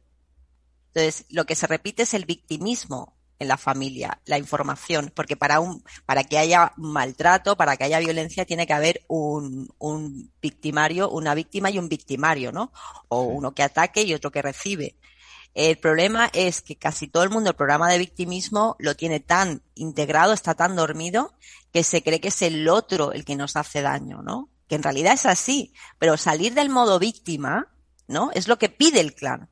Entonces, 0.94 1.26
lo 1.30 1.46
que 1.46 1.56
se 1.56 1.68
repite 1.68 2.04
es 2.04 2.14
el 2.14 2.26
victimismo 2.26 3.18
en 3.40 3.48
la 3.48 3.58
familia, 3.58 4.22
la 4.26 4.38
información, 4.38 5.12
porque 5.14 5.36
para 5.36 5.60
un, 5.60 5.84
para 6.06 6.24
que 6.24 6.38
haya 6.38 6.74
maltrato, 6.78 7.58
para 7.58 7.78
que 7.78 7.84
haya 7.84 8.00
violencia, 8.00 8.46
tiene 8.46 8.68
que 8.68 8.74
haber 8.74 9.04
un, 9.08 9.74
un 9.80 10.32
victimario, 10.42 11.10
una 11.10 11.34
víctima 11.34 11.70
y 11.70 11.80
un 11.80 11.90
victimario, 11.90 12.52
¿no? 12.52 12.72
O 13.10 13.24
uno 13.24 13.54
que 13.54 13.64
ataque 13.64 14.04
y 14.04 14.14
otro 14.14 14.32
que 14.32 14.42
recibe. 14.42 14.96
El 15.54 15.78
problema 15.78 16.30
es 16.34 16.62
que 16.62 16.78
casi 16.78 17.08
todo 17.08 17.24
el 17.24 17.30
mundo 17.30 17.52
el 17.52 17.56
programa 17.56 17.90
de 17.90 18.00
victimismo 18.00 18.76
lo 18.80 18.96
tiene 18.96 19.20
tan 19.20 19.62
integrado, 19.76 20.34
está 20.34 20.56
tan 20.56 20.76
dormido, 20.76 21.34
que 21.72 21.84
se 21.84 22.02
cree 22.02 22.20
que 22.20 22.30
es 22.30 22.42
el 22.42 22.68
otro 22.68 23.12
el 23.12 23.24
que 23.24 23.36
nos 23.36 23.56
hace 23.56 23.82
daño, 23.82 24.24
¿no? 24.24 24.50
Que 24.68 24.76
en 24.76 24.84
realidad 24.84 25.14
es 25.14 25.26
así, 25.28 25.74
pero 26.00 26.18
salir 26.18 26.56
del 26.56 26.70
modo 26.70 26.98
víctima, 26.98 27.72
¿no? 28.08 28.32
Es 28.32 28.48
lo 28.48 28.58
que 28.58 28.70
pide 28.70 29.00
el 29.00 29.14
clan. 29.14 29.50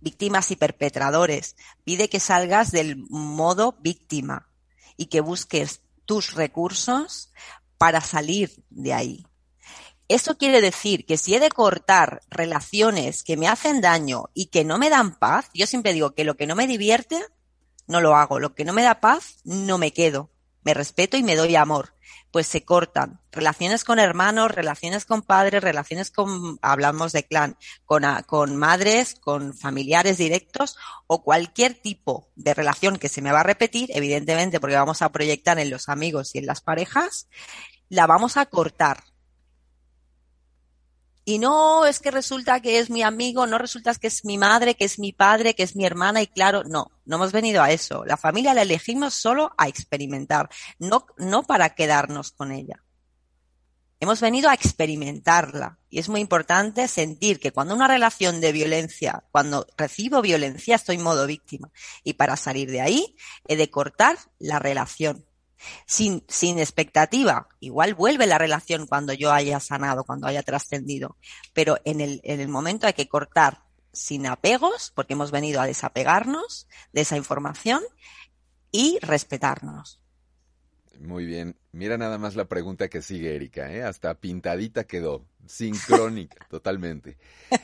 Víctimas 0.00 0.50
y 0.52 0.56
perpetradores. 0.56 1.56
Pide 1.84 2.08
que 2.08 2.20
salgas 2.20 2.70
del 2.70 2.96
modo 3.10 3.76
víctima 3.80 4.48
y 4.96 5.06
que 5.06 5.20
busques 5.20 5.82
tus 6.06 6.34
recursos 6.34 7.32
para 7.76 8.00
salir 8.00 8.64
de 8.70 8.94
ahí. 8.94 9.27
Eso 10.08 10.38
quiere 10.38 10.62
decir 10.62 11.04
que 11.04 11.18
si 11.18 11.34
he 11.34 11.40
de 11.40 11.50
cortar 11.50 12.22
relaciones 12.30 13.22
que 13.22 13.36
me 13.36 13.46
hacen 13.46 13.82
daño 13.82 14.30
y 14.32 14.46
que 14.46 14.64
no 14.64 14.78
me 14.78 14.88
dan 14.88 15.18
paz, 15.18 15.50
yo 15.52 15.66
siempre 15.66 15.92
digo 15.92 16.14
que 16.14 16.24
lo 16.24 16.34
que 16.34 16.46
no 16.46 16.56
me 16.56 16.66
divierte, 16.66 17.22
no 17.86 18.00
lo 18.00 18.16
hago. 18.16 18.38
Lo 18.38 18.54
que 18.54 18.64
no 18.64 18.72
me 18.72 18.82
da 18.82 19.00
paz, 19.00 19.38
no 19.44 19.76
me 19.76 19.92
quedo. 19.92 20.30
Me 20.62 20.72
respeto 20.72 21.18
y 21.18 21.22
me 21.22 21.36
doy 21.36 21.56
amor. 21.56 21.94
Pues 22.30 22.46
se 22.46 22.64
cortan. 22.64 23.20
Relaciones 23.32 23.84
con 23.84 23.98
hermanos, 23.98 24.50
relaciones 24.50 25.04
con 25.04 25.20
padres, 25.20 25.62
relaciones 25.62 26.10
con, 26.10 26.58
hablamos 26.62 27.12
de 27.12 27.24
clan, 27.24 27.58
con, 27.84 28.04
con 28.26 28.56
madres, 28.56 29.14
con 29.14 29.54
familiares 29.54 30.16
directos 30.16 30.76
o 31.06 31.22
cualquier 31.22 31.74
tipo 31.74 32.28
de 32.34 32.54
relación 32.54 32.98
que 32.98 33.10
se 33.10 33.22
me 33.22 33.32
va 33.32 33.40
a 33.40 33.44
repetir, 33.44 33.90
evidentemente 33.94 34.60
porque 34.60 34.76
vamos 34.76 35.00
a 35.00 35.10
proyectar 35.10 35.58
en 35.58 35.70
los 35.70 35.88
amigos 35.88 36.34
y 36.34 36.38
en 36.38 36.46
las 36.46 36.60
parejas, 36.60 37.28
la 37.88 38.06
vamos 38.06 38.36
a 38.36 38.46
cortar 38.46 39.04
y 41.28 41.38
no 41.38 41.84
es 41.84 42.00
que 42.00 42.10
resulta 42.10 42.60
que 42.60 42.78
es 42.78 42.88
mi 42.88 43.02
amigo, 43.02 43.46
no 43.46 43.58
resulta 43.58 43.94
que 43.96 44.06
es 44.06 44.24
mi 44.24 44.38
madre, 44.38 44.76
que 44.76 44.86
es 44.86 44.98
mi 44.98 45.12
padre, 45.12 45.52
que 45.54 45.62
es 45.62 45.76
mi 45.76 45.84
hermana 45.84 46.22
y 46.22 46.26
claro, 46.26 46.64
no, 46.64 46.90
no 47.04 47.16
hemos 47.16 47.32
venido 47.32 47.62
a 47.62 47.70
eso. 47.70 48.06
La 48.06 48.16
familia 48.16 48.54
la 48.54 48.62
elegimos 48.62 49.12
solo 49.12 49.52
a 49.58 49.68
experimentar, 49.68 50.48
no, 50.78 51.04
no 51.18 51.42
para 51.42 51.74
quedarnos 51.74 52.32
con 52.32 52.50
ella. 52.50 52.82
Hemos 54.00 54.22
venido 54.22 54.48
a 54.48 54.54
experimentarla 54.54 55.78
y 55.90 55.98
es 55.98 56.08
muy 56.08 56.22
importante 56.22 56.88
sentir 56.88 57.40
que 57.40 57.52
cuando 57.52 57.74
una 57.74 57.88
relación 57.88 58.40
de 58.40 58.52
violencia, 58.52 59.22
cuando 59.30 59.66
recibo 59.76 60.22
violencia, 60.22 60.76
estoy 60.76 60.96
en 60.96 61.02
modo 61.02 61.26
víctima 61.26 61.70
y 62.04 62.14
para 62.14 62.38
salir 62.38 62.70
de 62.70 62.80
ahí 62.80 63.16
he 63.46 63.56
de 63.56 63.68
cortar 63.68 64.16
la 64.38 64.60
relación 64.60 65.27
sin, 65.86 66.24
sin 66.28 66.58
expectativa. 66.58 67.48
Igual 67.60 67.94
vuelve 67.94 68.26
la 68.26 68.38
relación 68.38 68.86
cuando 68.86 69.12
yo 69.12 69.32
haya 69.32 69.60
sanado, 69.60 70.04
cuando 70.04 70.26
haya 70.26 70.42
trascendido. 70.42 71.16
Pero 71.52 71.78
en 71.84 72.00
el, 72.00 72.20
en 72.24 72.40
el 72.40 72.48
momento 72.48 72.86
hay 72.86 72.92
que 72.92 73.08
cortar 73.08 73.62
sin 73.92 74.26
apegos, 74.26 74.92
porque 74.94 75.14
hemos 75.14 75.30
venido 75.30 75.60
a 75.60 75.66
desapegarnos 75.66 76.68
de 76.92 77.00
esa 77.00 77.16
información 77.16 77.82
y 78.70 78.98
respetarnos. 79.00 80.00
Muy 81.00 81.24
bien. 81.24 81.56
Mira 81.72 81.96
nada 81.96 82.18
más 82.18 82.34
la 82.34 82.46
pregunta 82.46 82.88
que 82.88 83.02
sigue, 83.02 83.34
Erika, 83.34 83.72
¿eh? 83.72 83.82
Hasta 83.82 84.14
pintadita 84.14 84.84
quedó. 84.84 85.26
Sincrónica, 85.48 86.46
totalmente. 86.48 87.16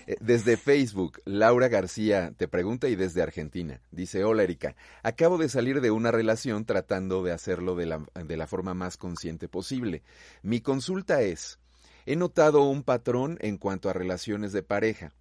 Eh, 0.07 0.17
desde 0.21 0.57
Facebook, 0.57 1.21
Laura 1.25 1.69
García 1.69 2.33
te 2.37 2.49
pregunta 2.49 2.89
y 2.89 2.97
desde 2.97 3.23
Argentina. 3.23 3.81
Dice, 3.91 4.25
hola 4.25 4.43
Erika, 4.43 4.77
acabo 5.03 5.39
de 5.39 5.49
salir 5.49 5.81
de 5.81 5.91
una 5.91 6.11
relación 6.11 6.65
tratando 6.65 7.23
de 7.23 7.33
hacerlo 7.33 7.77
de 7.77 7.87
la, 7.87 8.05
de 8.15 8.37
la 8.37 8.47
forma 8.47 8.75
más 8.75 8.97
consciente 8.97 9.49
posible. 9.49 10.03
Mi 10.43 10.61
consulta 10.61 11.23
es, 11.23 11.59
he 12.07 12.17
notado 12.17 12.63
un 12.63 12.83
patrón 12.83 13.39
en 13.41 13.59
cuanto 13.59 13.89
a 13.89 13.93
relaciones 13.93 14.53
de 14.53 14.63
pareja. 14.63 15.13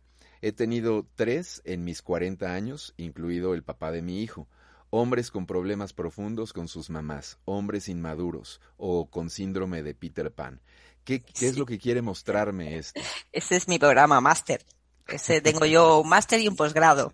He 0.42 0.52
tenido 0.52 1.06
tres 1.16 1.62
en 1.66 1.84
mis 1.84 2.02
40 2.02 2.54
años, 2.54 2.94
incluido 2.98 3.54
el 3.54 3.64
papá 3.64 3.92
de 3.92 4.02
mi 4.02 4.22
hijo 4.22 4.48
hombres 4.96 5.32
con 5.32 5.48
problemas 5.48 5.92
profundos 5.92 6.54
con 6.54 6.68
sus 6.68 6.92
mamás, 6.92 7.40
hombres 7.46 7.90
inmaduros 7.90 8.62
o 8.78 9.10
con 9.10 9.32
síndrome 9.32 9.82
de 9.82 9.96
Peter 9.96 10.32
Pan. 10.32 10.62
¿Qué, 11.04 11.24
es 11.42 11.58
lo 11.58 11.66
que 11.66 11.80
quiere 11.80 12.02
mostrarme 12.02 12.78
esto? 12.78 13.02
Ese 13.32 13.56
es 13.56 13.68
mi 13.68 13.80
programa 13.80 14.22
máster. 14.22 14.66
Ese 15.08 15.42
tengo 15.42 15.66
yo 15.66 16.00
un 16.00 16.10
máster 16.10 16.40
y 16.40 16.48
un 16.48 16.56
posgrado. 16.56 17.14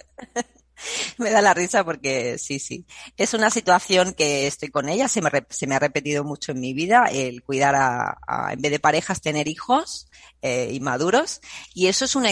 me 1.17 1.31
da 1.31 1.41
la 1.41 1.53
risa 1.53 1.83
porque 1.83 2.37
sí, 2.37 2.59
sí. 2.59 2.85
Es 3.17 3.33
una 3.33 3.49
situación 3.49 4.13
que 4.13 4.47
estoy 4.47 4.69
con 4.69 4.87
ella, 4.87 5.09
se 5.09 5.21
me, 5.21 5.29
se 5.49 5.67
me 5.67 5.75
ha 5.75 5.79
repetido 5.79 6.23
mucho 6.23 6.53
en 6.53 6.61
mi 6.61 6.73
vida, 6.73 7.07
el 7.11 7.43
cuidar 7.43 7.75
a, 7.75 8.17
en 8.53 8.61
vez 8.61 8.71
de 8.71 8.79
parejas, 8.79 9.21
tener 9.21 9.49
hijos 9.49 10.07
eh, 10.41 10.69
inmaduros. 10.71 11.41
Y 11.73 11.87
eso 11.87 12.05
es 12.05 12.15
un, 12.15 12.25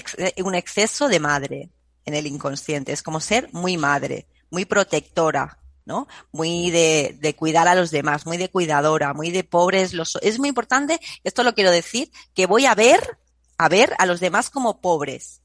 un 0.44 0.56
exceso 0.56 1.10
de 1.10 1.20
madre 1.20 1.70
en 2.06 2.14
el 2.14 2.26
inconsciente. 2.28 2.94
Es 2.94 3.04
como 3.04 3.20
ser 3.20 3.50
muy 3.52 3.78
madre, 3.78 4.28
muy 4.50 4.64
protectora, 4.64 5.60
¿no? 5.86 6.08
Muy 6.32 6.72
de, 6.72 7.36
cuidar 7.38 7.68
a 7.68 7.76
los 7.76 7.92
demás, 7.92 8.26
muy 8.26 8.38
de 8.38 8.50
cuidadora, 8.50 9.14
muy 9.14 9.32
de 9.32 9.44
pobres. 9.44 9.94
Los, 9.94 10.18
es 10.22 10.40
muy 10.40 10.50
importante, 10.50 11.00
esto 11.24 11.44
lo 11.44 11.54
quiero 11.54 11.72
decir, 11.72 12.12
que 12.34 12.48
voy 12.48 12.66
a 12.66 12.76
ver, 12.76 13.18
a 13.58 13.70
ver 13.70 13.94
a 14.00 14.06
los 14.06 14.20
demás 14.20 14.50
como 14.50 14.82
pobres. 14.82 15.42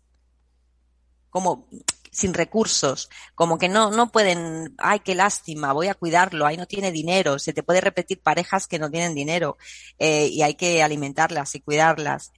Como 1.29 1.69
sin 2.11 2.35
recursos, 2.35 3.09
como 3.37 3.57
que 3.59 3.69
no, 3.69 3.91
no 3.93 4.11
pueden, 4.11 4.75
ay, 4.79 5.01
qué 5.01 5.15
lástima, 5.15 5.73
voy 5.73 5.87
a 5.87 5.95
cuidarlo, 5.95 6.45
ahí 6.45 6.57
no 6.57 6.67
tiene 6.67 6.91
dinero, 6.91 7.39
se 7.39 7.53
te 7.53 7.63
puede 7.63 7.81
repetir 7.81 8.21
parejas 8.21 8.67
que 8.67 8.81
no 8.81 8.91
tienen 8.91 9.15
dinero 9.15 9.57
eh, 9.97 10.27
y 10.27 10.43
hay 10.43 10.55
que 10.55 10.83
alimentarlas 10.83 11.55
y 11.55 11.61
cuidarlas. 11.61 12.33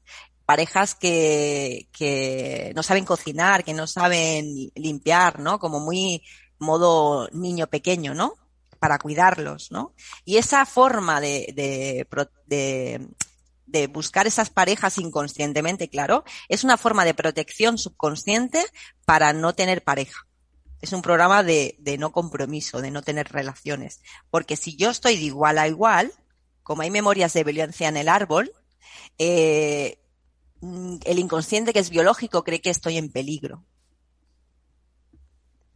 Parejas 0.44 0.94
que, 0.94 1.88
que 1.92 2.72
no 2.74 2.82
saben 2.82 3.06
cocinar, 3.06 3.64
que 3.64 3.72
no 3.72 3.86
saben 3.86 4.70
limpiar, 4.74 5.38
¿no? 5.38 5.58
Como 5.58 5.80
muy 5.80 6.22
modo 6.62 7.28
niño 7.32 7.66
pequeño, 7.66 8.14
¿no? 8.14 8.34
Para 8.78 8.98
cuidarlos, 8.98 9.70
¿no? 9.70 9.94
Y 10.24 10.38
esa 10.38 10.64
forma 10.66 11.20
de, 11.20 11.52
de, 11.54 13.08
de 13.66 13.86
buscar 13.86 14.26
esas 14.26 14.50
parejas 14.50 14.98
inconscientemente, 14.98 15.88
claro, 15.88 16.24
es 16.48 16.64
una 16.64 16.76
forma 16.76 17.04
de 17.04 17.14
protección 17.14 17.78
subconsciente 17.78 18.64
para 19.04 19.32
no 19.32 19.54
tener 19.54 19.82
pareja. 19.82 20.26
Es 20.80 20.92
un 20.92 21.00
programa 21.00 21.42
de, 21.42 21.76
de 21.78 21.96
no 21.96 22.10
compromiso, 22.12 22.80
de 22.80 22.90
no 22.90 23.02
tener 23.02 23.28
relaciones. 23.28 24.00
Porque 24.30 24.56
si 24.56 24.76
yo 24.76 24.90
estoy 24.90 25.16
de 25.16 25.22
igual 25.22 25.58
a 25.58 25.68
igual, 25.68 26.12
como 26.62 26.82
hay 26.82 26.90
memorias 26.90 27.32
de 27.32 27.44
violencia 27.44 27.88
en 27.88 27.96
el 27.96 28.08
árbol, 28.08 28.52
eh, 29.18 29.98
el 30.60 31.18
inconsciente 31.18 31.72
que 31.72 31.78
es 31.78 31.90
biológico 31.90 32.44
cree 32.44 32.60
que 32.60 32.70
estoy 32.70 32.98
en 32.98 33.10
peligro. 33.10 33.64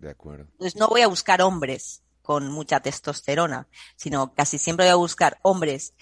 De 0.07 0.13
acuerdo. 0.13 0.45
Entonces 0.53 0.77
no 0.77 0.87
voy 0.87 1.03
a 1.03 1.09
buscar 1.09 1.43
hombres 1.43 2.05
con 2.23 2.49
mucha 2.53 2.79
testosterona, 2.79 3.67
sino 3.97 4.35
casi 4.35 4.57
siempre 4.57 4.87
voy 4.87 4.93
a 4.93 4.95
buscar 4.95 5.41
hombres 5.43 5.95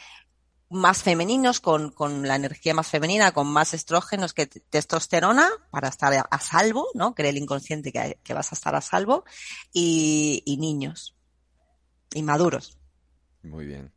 más 0.68 1.02
femeninos, 1.02 1.58
con, 1.60 1.90
con, 1.90 2.28
la 2.28 2.36
energía 2.36 2.74
más 2.74 2.88
femenina, 2.88 3.32
con 3.32 3.46
más 3.46 3.72
estrógenos 3.72 4.34
que 4.34 4.46
testosterona, 4.46 5.48
para 5.70 5.88
estar 5.88 6.12
a, 6.30 6.38
salvo, 6.38 6.86
¿no? 6.92 7.14
Cree 7.14 7.30
el 7.30 7.38
inconsciente 7.38 7.92
que, 7.92 8.18
que, 8.22 8.34
vas 8.34 8.52
a 8.52 8.56
estar 8.56 8.74
a 8.74 8.82
salvo, 8.82 9.24
y, 9.72 10.42
y 10.44 10.58
niños, 10.58 11.16
y 12.12 12.22
maduros. 12.22 12.76
Muy 13.42 13.64
bien. 13.64 13.90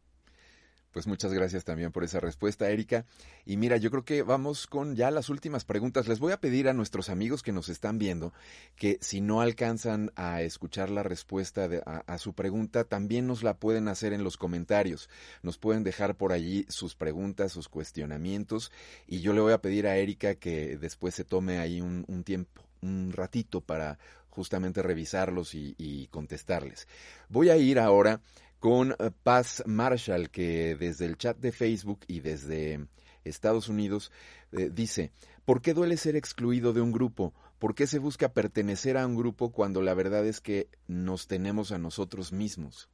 Pues 0.98 1.06
muchas 1.06 1.32
gracias 1.32 1.64
también 1.64 1.91
por 1.91 2.04
esa 2.04 2.20
respuesta, 2.20 2.72
Erika. 2.72 3.06
Y 3.45 3.58
mira, 3.58 3.78
yo 3.78 3.91
creo 3.91 4.04
que 4.04 4.24
vamos 4.24 4.66
con 4.66 4.95
ya 4.95 5.12
las 5.12 5.30
últimas 5.30 5.64
preguntas. 5.64 6.08
Les 6.08 6.20
voy 6.20 6.32
a 6.32 6.41
pedir 6.41 6.68
a 6.68 6.74
nuestros 6.74 7.10
amigos 7.10 7.43
que 7.43 7.52
nos 7.52 7.70
están 7.70 8.00
viendo 8.00 8.34
que 8.76 8.98
si 9.00 9.22
no 9.22 9.41
alcanzan 9.41 10.12
a 10.16 10.41
escuchar 10.41 10.89
la 10.89 11.04
respuesta 11.04 11.70
a, 11.86 12.18
su 12.18 12.34
pregunta, 12.34 12.84
también 12.84 13.28
nos 13.28 13.43
la 13.43 13.58
pueden 13.58 13.89
hacer 13.89 14.12
en 14.12 14.24
los 14.24 14.38
comentarios. 14.38 15.08
Nos 15.43 15.60
pueden 15.60 15.84
dejar 15.84 16.16
por 16.16 16.34
allí 16.34 16.66
sus 16.68 16.95
preguntas, 16.95 17.52
sus 17.52 17.70
cuestionamientos. 17.70 18.72
Y 19.06 19.20
yo 19.20 19.34
le 19.34 19.41
voy 19.41 19.54
a 19.54 19.62
pedir 19.62 19.86
a 19.86 19.98
Erika 19.98 20.34
que 20.34 20.78
después 20.78 21.14
se 21.14 21.24
tome 21.24 21.60
ahí 21.60 21.80
un, 21.80 22.24
tiempo, 22.24 22.64
un 22.82 23.12
ratito 23.14 23.62
para 23.62 24.00
justamente 24.32 24.82
revisarlos 24.82 25.54
y 25.54 26.08
contestarles. 26.10 26.88
Voy 27.30 27.52
a 27.52 27.58
ir 27.58 27.78
ahora 27.78 28.20
con 28.60 28.91
eh, 28.91 29.12
Paz 29.24 29.64
Marshall, 29.66 30.30
que 30.30 30.76
desde 30.76 31.05
el 31.05 31.18
chat 31.18 31.38
de 31.38 31.51
Facebook 31.51 31.99
y 32.08 32.20
desde 32.22 32.88
Estados 33.24 33.70
Unidos 33.70 34.12
eh, 34.51 34.70
dice, 34.74 35.12
¿por 35.45 35.62
qué 35.62 35.74
duele 35.74 35.97
ser 35.97 36.16
excluido 36.16 36.74
de 36.74 36.82
un 36.82 36.91
grupo? 36.91 37.34
¿Por 37.60 37.76
qué 37.76 37.88
se 37.88 37.99
busca 37.99 38.34
pertenecer 38.34 38.97
a 38.97 39.05
un 39.05 39.16
grupo 39.16 39.51
cuando 39.51 39.82
la 39.82 39.93
verdad 39.93 40.26
es 40.26 40.41
que 40.41 40.70
nos 40.88 41.28
tenemos 41.28 41.72
a 41.72 41.78
nosotros 41.78 42.32
mismos? 42.32 42.89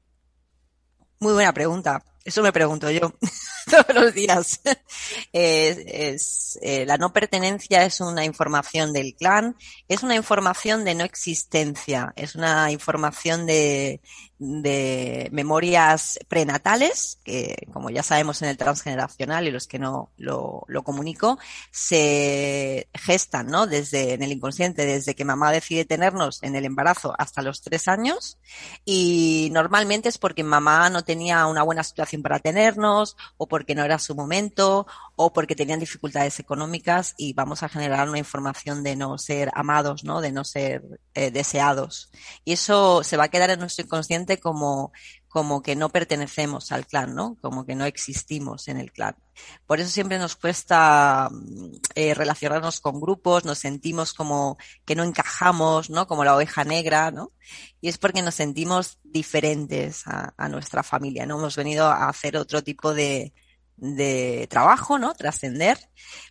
Muy 1.19 1.33
buena 1.33 1.53
pregunta. 1.53 2.03
Eso 2.23 2.41
me 2.41 2.53
pregunto 2.53 2.89
yo 2.89 3.13
todos 3.69 3.93
los 3.93 4.13
días. 4.13 4.61
eh, 5.33 6.17
la 6.85 6.97
no 6.97 7.13
pertenencia 7.13 7.83
es 7.85 8.01
una 8.01 8.25
información 8.25 8.93
del 8.93 9.15
clan, 9.15 9.55
es 9.87 10.03
una 10.03 10.15
información 10.15 10.83
de 10.83 10.95
no 10.95 11.03
existencia, 11.03 12.13
es 12.15 12.35
una 12.35 12.71
información 12.71 13.45
de, 13.45 14.01
de 14.39 15.29
memorias 15.31 16.19
prenatales, 16.27 17.19
que 17.23 17.67
como 17.71 17.89
ya 17.89 18.03
sabemos 18.03 18.41
en 18.41 18.49
el 18.49 18.57
transgeneracional 18.57 19.47
y 19.47 19.51
los 19.51 19.67
que 19.67 19.79
no 19.79 20.11
lo, 20.17 20.63
lo 20.67 20.83
comunico, 20.83 21.39
se 21.71 22.89
gestan, 22.93 23.47
¿no? 23.47 23.67
Desde 23.67 24.13
en 24.13 24.21
el 24.21 24.33
inconsciente, 24.33 24.85
desde 24.85 25.15
que 25.15 25.23
mamá 25.23 25.51
decide 25.51 25.85
tenernos 25.85 26.43
en 26.43 26.55
el 26.55 26.65
embarazo 26.65 27.13
hasta 27.17 27.41
los 27.41 27.61
tres 27.61 27.87
años, 27.87 28.37
y 28.83 29.49
normalmente 29.53 30.09
es 30.09 30.17
porque 30.17 30.43
mamá 30.43 30.89
no 30.89 31.03
tenía 31.03 31.45
una 31.47 31.63
buena 31.63 31.83
situación 31.83 32.21
para 32.21 32.39
tenernos, 32.39 33.15
o 33.37 33.47
porque 33.53 33.75
no 33.75 33.85
era 33.85 33.99
su 33.99 34.15
momento, 34.15 34.87
o 35.15 35.31
porque 35.31 35.55
tenían 35.55 35.79
dificultades 35.79 36.39
económicas, 36.39 37.13
y 37.19 37.33
vamos 37.33 37.61
a 37.61 37.69
generar 37.69 38.09
una 38.09 38.17
información 38.17 38.81
de 38.81 38.95
no 38.95 39.19
ser 39.19 39.51
amados, 39.53 40.03
¿no? 40.03 40.21
De 40.21 40.31
no 40.31 40.43
ser 40.43 40.81
eh, 41.13 41.29
deseados. 41.29 42.09
Y 42.45 42.53
eso 42.53 43.03
se 43.03 43.15
va 43.15 43.25
a 43.25 43.27
quedar 43.27 43.51
en 43.51 43.59
nuestro 43.59 43.85
inconsciente 43.85 44.39
como, 44.39 44.91
como 45.27 45.61
que 45.61 45.75
no 45.75 45.89
pertenecemos 45.89 46.71
al 46.71 46.87
clan, 46.87 47.13
¿no? 47.13 47.37
Como 47.41 47.63
que 47.63 47.75
no 47.75 47.85
existimos 47.85 48.67
en 48.67 48.77
el 48.77 48.91
clan. 48.91 49.15
Por 49.67 49.79
eso 49.79 49.89
siempre 49.89 50.17
nos 50.17 50.35
cuesta 50.35 51.29
eh, 51.93 52.13
relacionarnos 52.13 52.79
con 52.79 52.99
grupos, 52.99 53.45
nos 53.45 53.59
sentimos 53.59 54.13
como 54.13 54.57
que 54.85 54.95
no 54.95 55.03
encajamos, 55.03 55.91
¿no? 55.91 56.07
Como 56.07 56.23
la 56.23 56.35
oveja 56.35 56.63
negra, 56.63 57.11
¿no? 57.11 57.31
Y 57.81 57.89
es 57.89 57.99
porque 57.99 58.23
nos 58.23 58.33
sentimos 58.33 58.99
diferentes 59.03 60.07
a, 60.07 60.33
a 60.37 60.49
nuestra 60.49 60.81
familia, 60.81 61.25
¿no? 61.27 61.37
Hemos 61.37 61.55
venido 61.55 61.87
a 61.87 62.09
hacer 62.09 62.37
otro 62.37 62.63
tipo 62.63 62.93
de, 62.93 63.33
de 63.77 64.47
trabajo, 64.49 64.99
¿no? 64.99 65.13
Trascender. 65.13 65.77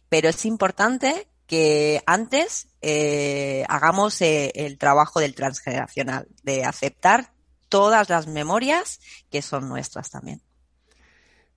Pero 0.08 0.28
es 0.28 0.44
importante 0.44 1.28
que 1.46 2.02
antes 2.06 2.68
eh, 2.80 3.64
hagamos 3.68 4.20
eh, 4.22 4.52
el 4.54 4.78
trabajo 4.78 5.20
del 5.20 5.34
transgeneracional, 5.34 6.28
de 6.42 6.64
aceptar 6.64 7.32
todas 7.68 8.08
las 8.08 8.26
memorias 8.26 9.00
que 9.30 9.42
son 9.42 9.68
nuestras 9.68 10.10
también. 10.10 10.42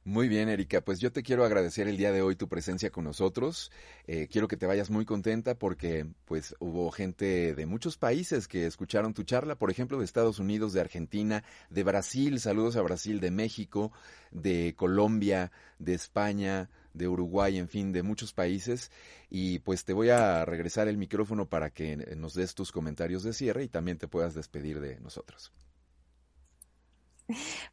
Muy 0.07 0.27
bien, 0.27 0.49
Erika. 0.49 0.81
Pues 0.81 0.99
yo 0.99 1.11
te 1.11 1.23
quiero 1.23 1.45
agradecer 1.45 1.87
el 1.87 1.97
día 1.97 2.11
de 2.11 2.21
hoy 2.21 2.35
tu 2.35 2.47
presencia 2.47 2.91
con 2.91 3.05
nosotros. 3.05 3.71
Eh, 4.05 4.27
quiero 4.31 4.47
que 4.47 4.55
te 4.55 4.67
vayas 4.67 4.91
muy 4.91 5.03
contenta 5.03 5.57
porque 5.57 6.05
pues 6.25 6.55
hubo 6.59 6.91
gente 6.91 7.55
de 7.55 7.65
muchos 7.65 7.97
países 7.97 8.47
que 8.47 8.67
escucharon 8.67 9.15
tu 9.15 9.23
charla, 9.23 9.55
por 9.55 9.71
ejemplo, 9.71 9.97
de 9.97 10.05
Estados 10.05 10.37
Unidos, 10.37 10.73
de 10.73 10.81
Argentina, 10.81 11.43
de 11.71 11.83
Brasil, 11.83 12.39
saludos 12.39 12.75
a 12.75 12.83
Brasil, 12.83 13.19
de 13.19 13.31
México, 13.31 13.91
de 14.29 14.75
Colombia, 14.77 15.51
de 15.79 15.95
España, 15.95 16.69
de 16.93 17.07
Uruguay, 17.07 17.57
en 17.57 17.67
fin, 17.67 17.91
de 17.91 18.03
muchos 18.03 18.31
países. 18.31 18.91
Y 19.31 19.57
pues 19.59 19.85
te 19.85 19.93
voy 19.93 20.09
a 20.09 20.45
regresar 20.45 20.87
el 20.87 20.97
micrófono 20.97 21.49
para 21.49 21.71
que 21.71 21.97
nos 22.15 22.35
des 22.35 22.53
tus 22.53 22.71
comentarios 22.71 23.23
de 23.23 23.33
cierre 23.33 23.63
y 23.63 23.69
también 23.69 23.97
te 23.97 24.07
puedas 24.07 24.35
despedir 24.35 24.81
de 24.81 24.99
nosotros. 24.99 25.51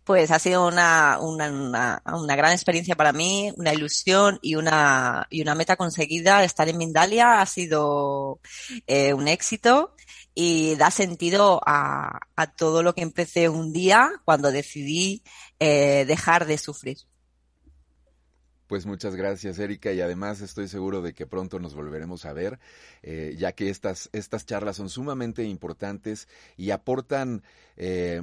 Pues 0.04 0.30
ha 0.30 0.38
sido 0.38 0.66
una, 0.66 1.18
una, 1.20 2.02
una, 2.06 2.36
gran 2.36 2.52
experiencia 2.52 2.96
para 2.96 3.12
mí, 3.12 3.52
una 3.56 3.74
ilusión 3.74 4.38
y 4.42 4.54
una, 4.54 5.26
y 5.30 5.42
una 5.42 5.54
meta 5.54 5.76
conseguida. 5.76 6.42
Estar 6.42 6.68
en 6.68 6.78
Mindalia 6.78 7.40
ha 7.40 7.46
sido 7.46 8.40
eh, 8.86 9.12
un 9.12 9.28
éxito 9.28 9.94
y 10.34 10.74
da 10.76 10.90
sentido 10.90 11.60
a, 11.66 12.18
a, 12.36 12.46
todo 12.46 12.82
lo 12.82 12.94
que 12.94 13.02
empecé 13.02 13.48
un 13.48 13.72
día 13.72 14.10
cuando 14.24 14.50
decidí 14.50 15.22
eh, 15.60 16.04
dejar 16.06 16.46
de 16.46 16.58
sufrir. 16.58 16.98
Pues 18.72 18.86
muchas 18.86 19.16
gracias, 19.16 19.58
Erika, 19.58 19.92
y 19.92 20.00
además 20.00 20.40
estoy 20.40 20.66
seguro 20.66 21.02
de 21.02 21.12
que 21.12 21.26
pronto 21.26 21.58
nos 21.58 21.74
volveremos 21.74 22.24
a 22.24 22.32
ver, 22.32 22.58
eh, 23.02 23.34
ya 23.36 23.52
que 23.52 23.68
estas, 23.68 24.08
estas 24.14 24.46
charlas 24.46 24.76
son 24.76 24.88
sumamente 24.88 25.44
importantes 25.44 26.26
y 26.56 26.70
aportan, 26.70 27.42
eh, 27.76 28.22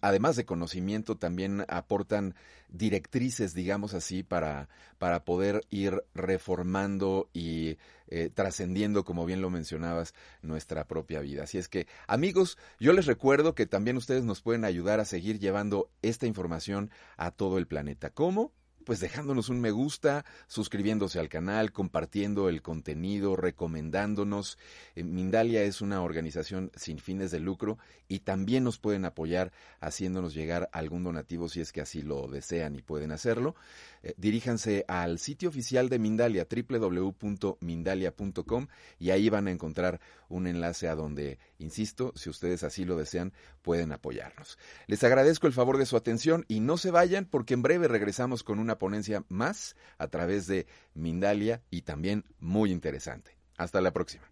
además 0.00 0.36
de 0.36 0.44
conocimiento, 0.44 1.16
también 1.16 1.64
aportan 1.66 2.36
directrices, 2.68 3.54
digamos 3.54 3.92
así, 3.92 4.22
para, 4.22 4.68
para 4.98 5.24
poder 5.24 5.66
ir 5.70 6.04
reformando 6.14 7.28
y 7.32 7.76
eh, 8.06 8.30
trascendiendo, 8.32 9.04
como 9.04 9.26
bien 9.26 9.42
lo 9.42 9.50
mencionabas, 9.50 10.14
nuestra 10.42 10.86
propia 10.86 11.18
vida. 11.18 11.42
Así 11.42 11.58
es 11.58 11.68
que, 11.68 11.88
amigos, 12.06 12.56
yo 12.78 12.92
les 12.92 13.06
recuerdo 13.06 13.56
que 13.56 13.66
también 13.66 13.96
ustedes 13.96 14.22
nos 14.22 14.42
pueden 14.42 14.64
ayudar 14.64 15.00
a 15.00 15.04
seguir 15.04 15.40
llevando 15.40 15.90
esta 16.02 16.28
información 16.28 16.88
a 17.16 17.32
todo 17.32 17.58
el 17.58 17.66
planeta. 17.66 18.10
¿Cómo? 18.10 18.52
Pues 18.84 19.00
dejándonos 19.00 19.48
un 19.48 19.60
me 19.60 19.70
gusta, 19.70 20.24
suscribiéndose 20.46 21.18
al 21.18 21.28
canal, 21.28 21.72
compartiendo 21.72 22.48
el 22.48 22.62
contenido, 22.62 23.36
recomendándonos. 23.36 24.58
Eh, 24.94 25.04
Mindalia 25.04 25.62
es 25.62 25.80
una 25.80 26.02
organización 26.02 26.70
sin 26.74 26.98
fines 26.98 27.30
de 27.30 27.40
lucro 27.40 27.78
y 28.08 28.20
también 28.20 28.64
nos 28.64 28.78
pueden 28.78 29.04
apoyar 29.04 29.52
haciéndonos 29.80 30.34
llegar 30.34 30.68
algún 30.72 31.04
donativo 31.04 31.48
si 31.48 31.60
es 31.60 31.72
que 31.72 31.80
así 31.80 32.02
lo 32.02 32.28
desean 32.28 32.74
y 32.76 32.82
pueden 32.82 33.12
hacerlo. 33.12 33.54
Eh, 34.02 34.14
diríjanse 34.16 34.84
al 34.88 35.18
sitio 35.18 35.48
oficial 35.48 35.88
de 35.88 35.98
Mindalia, 35.98 36.46
www.mindalia.com, 36.48 38.66
y 38.98 39.10
ahí 39.10 39.28
van 39.28 39.48
a 39.48 39.50
encontrar 39.50 40.00
un 40.28 40.46
enlace 40.46 40.88
a 40.88 40.94
donde, 40.94 41.38
insisto, 41.58 42.12
si 42.16 42.30
ustedes 42.30 42.64
así 42.64 42.84
lo 42.84 42.96
desean, 42.96 43.32
pueden 43.62 43.92
apoyarnos. 43.92 44.58
Les 44.86 45.02
agradezco 45.04 45.46
el 45.46 45.52
favor 45.52 45.78
de 45.78 45.86
su 45.86 45.96
atención 45.96 46.44
y 46.48 46.60
no 46.60 46.76
se 46.76 46.90
vayan 46.90 47.26
porque 47.26 47.54
en 47.54 47.62
breve 47.62 47.88
regresamos 47.88 48.42
con 48.42 48.58
una 48.58 48.78
ponencia 48.78 49.24
más 49.28 49.76
a 49.98 50.08
través 50.08 50.46
de 50.46 50.66
Mindalia 50.94 51.62
y 51.70 51.82
también 51.82 52.24
muy 52.38 52.72
interesante. 52.72 53.36
Hasta 53.56 53.80
la 53.80 53.92
próxima. 53.92 54.24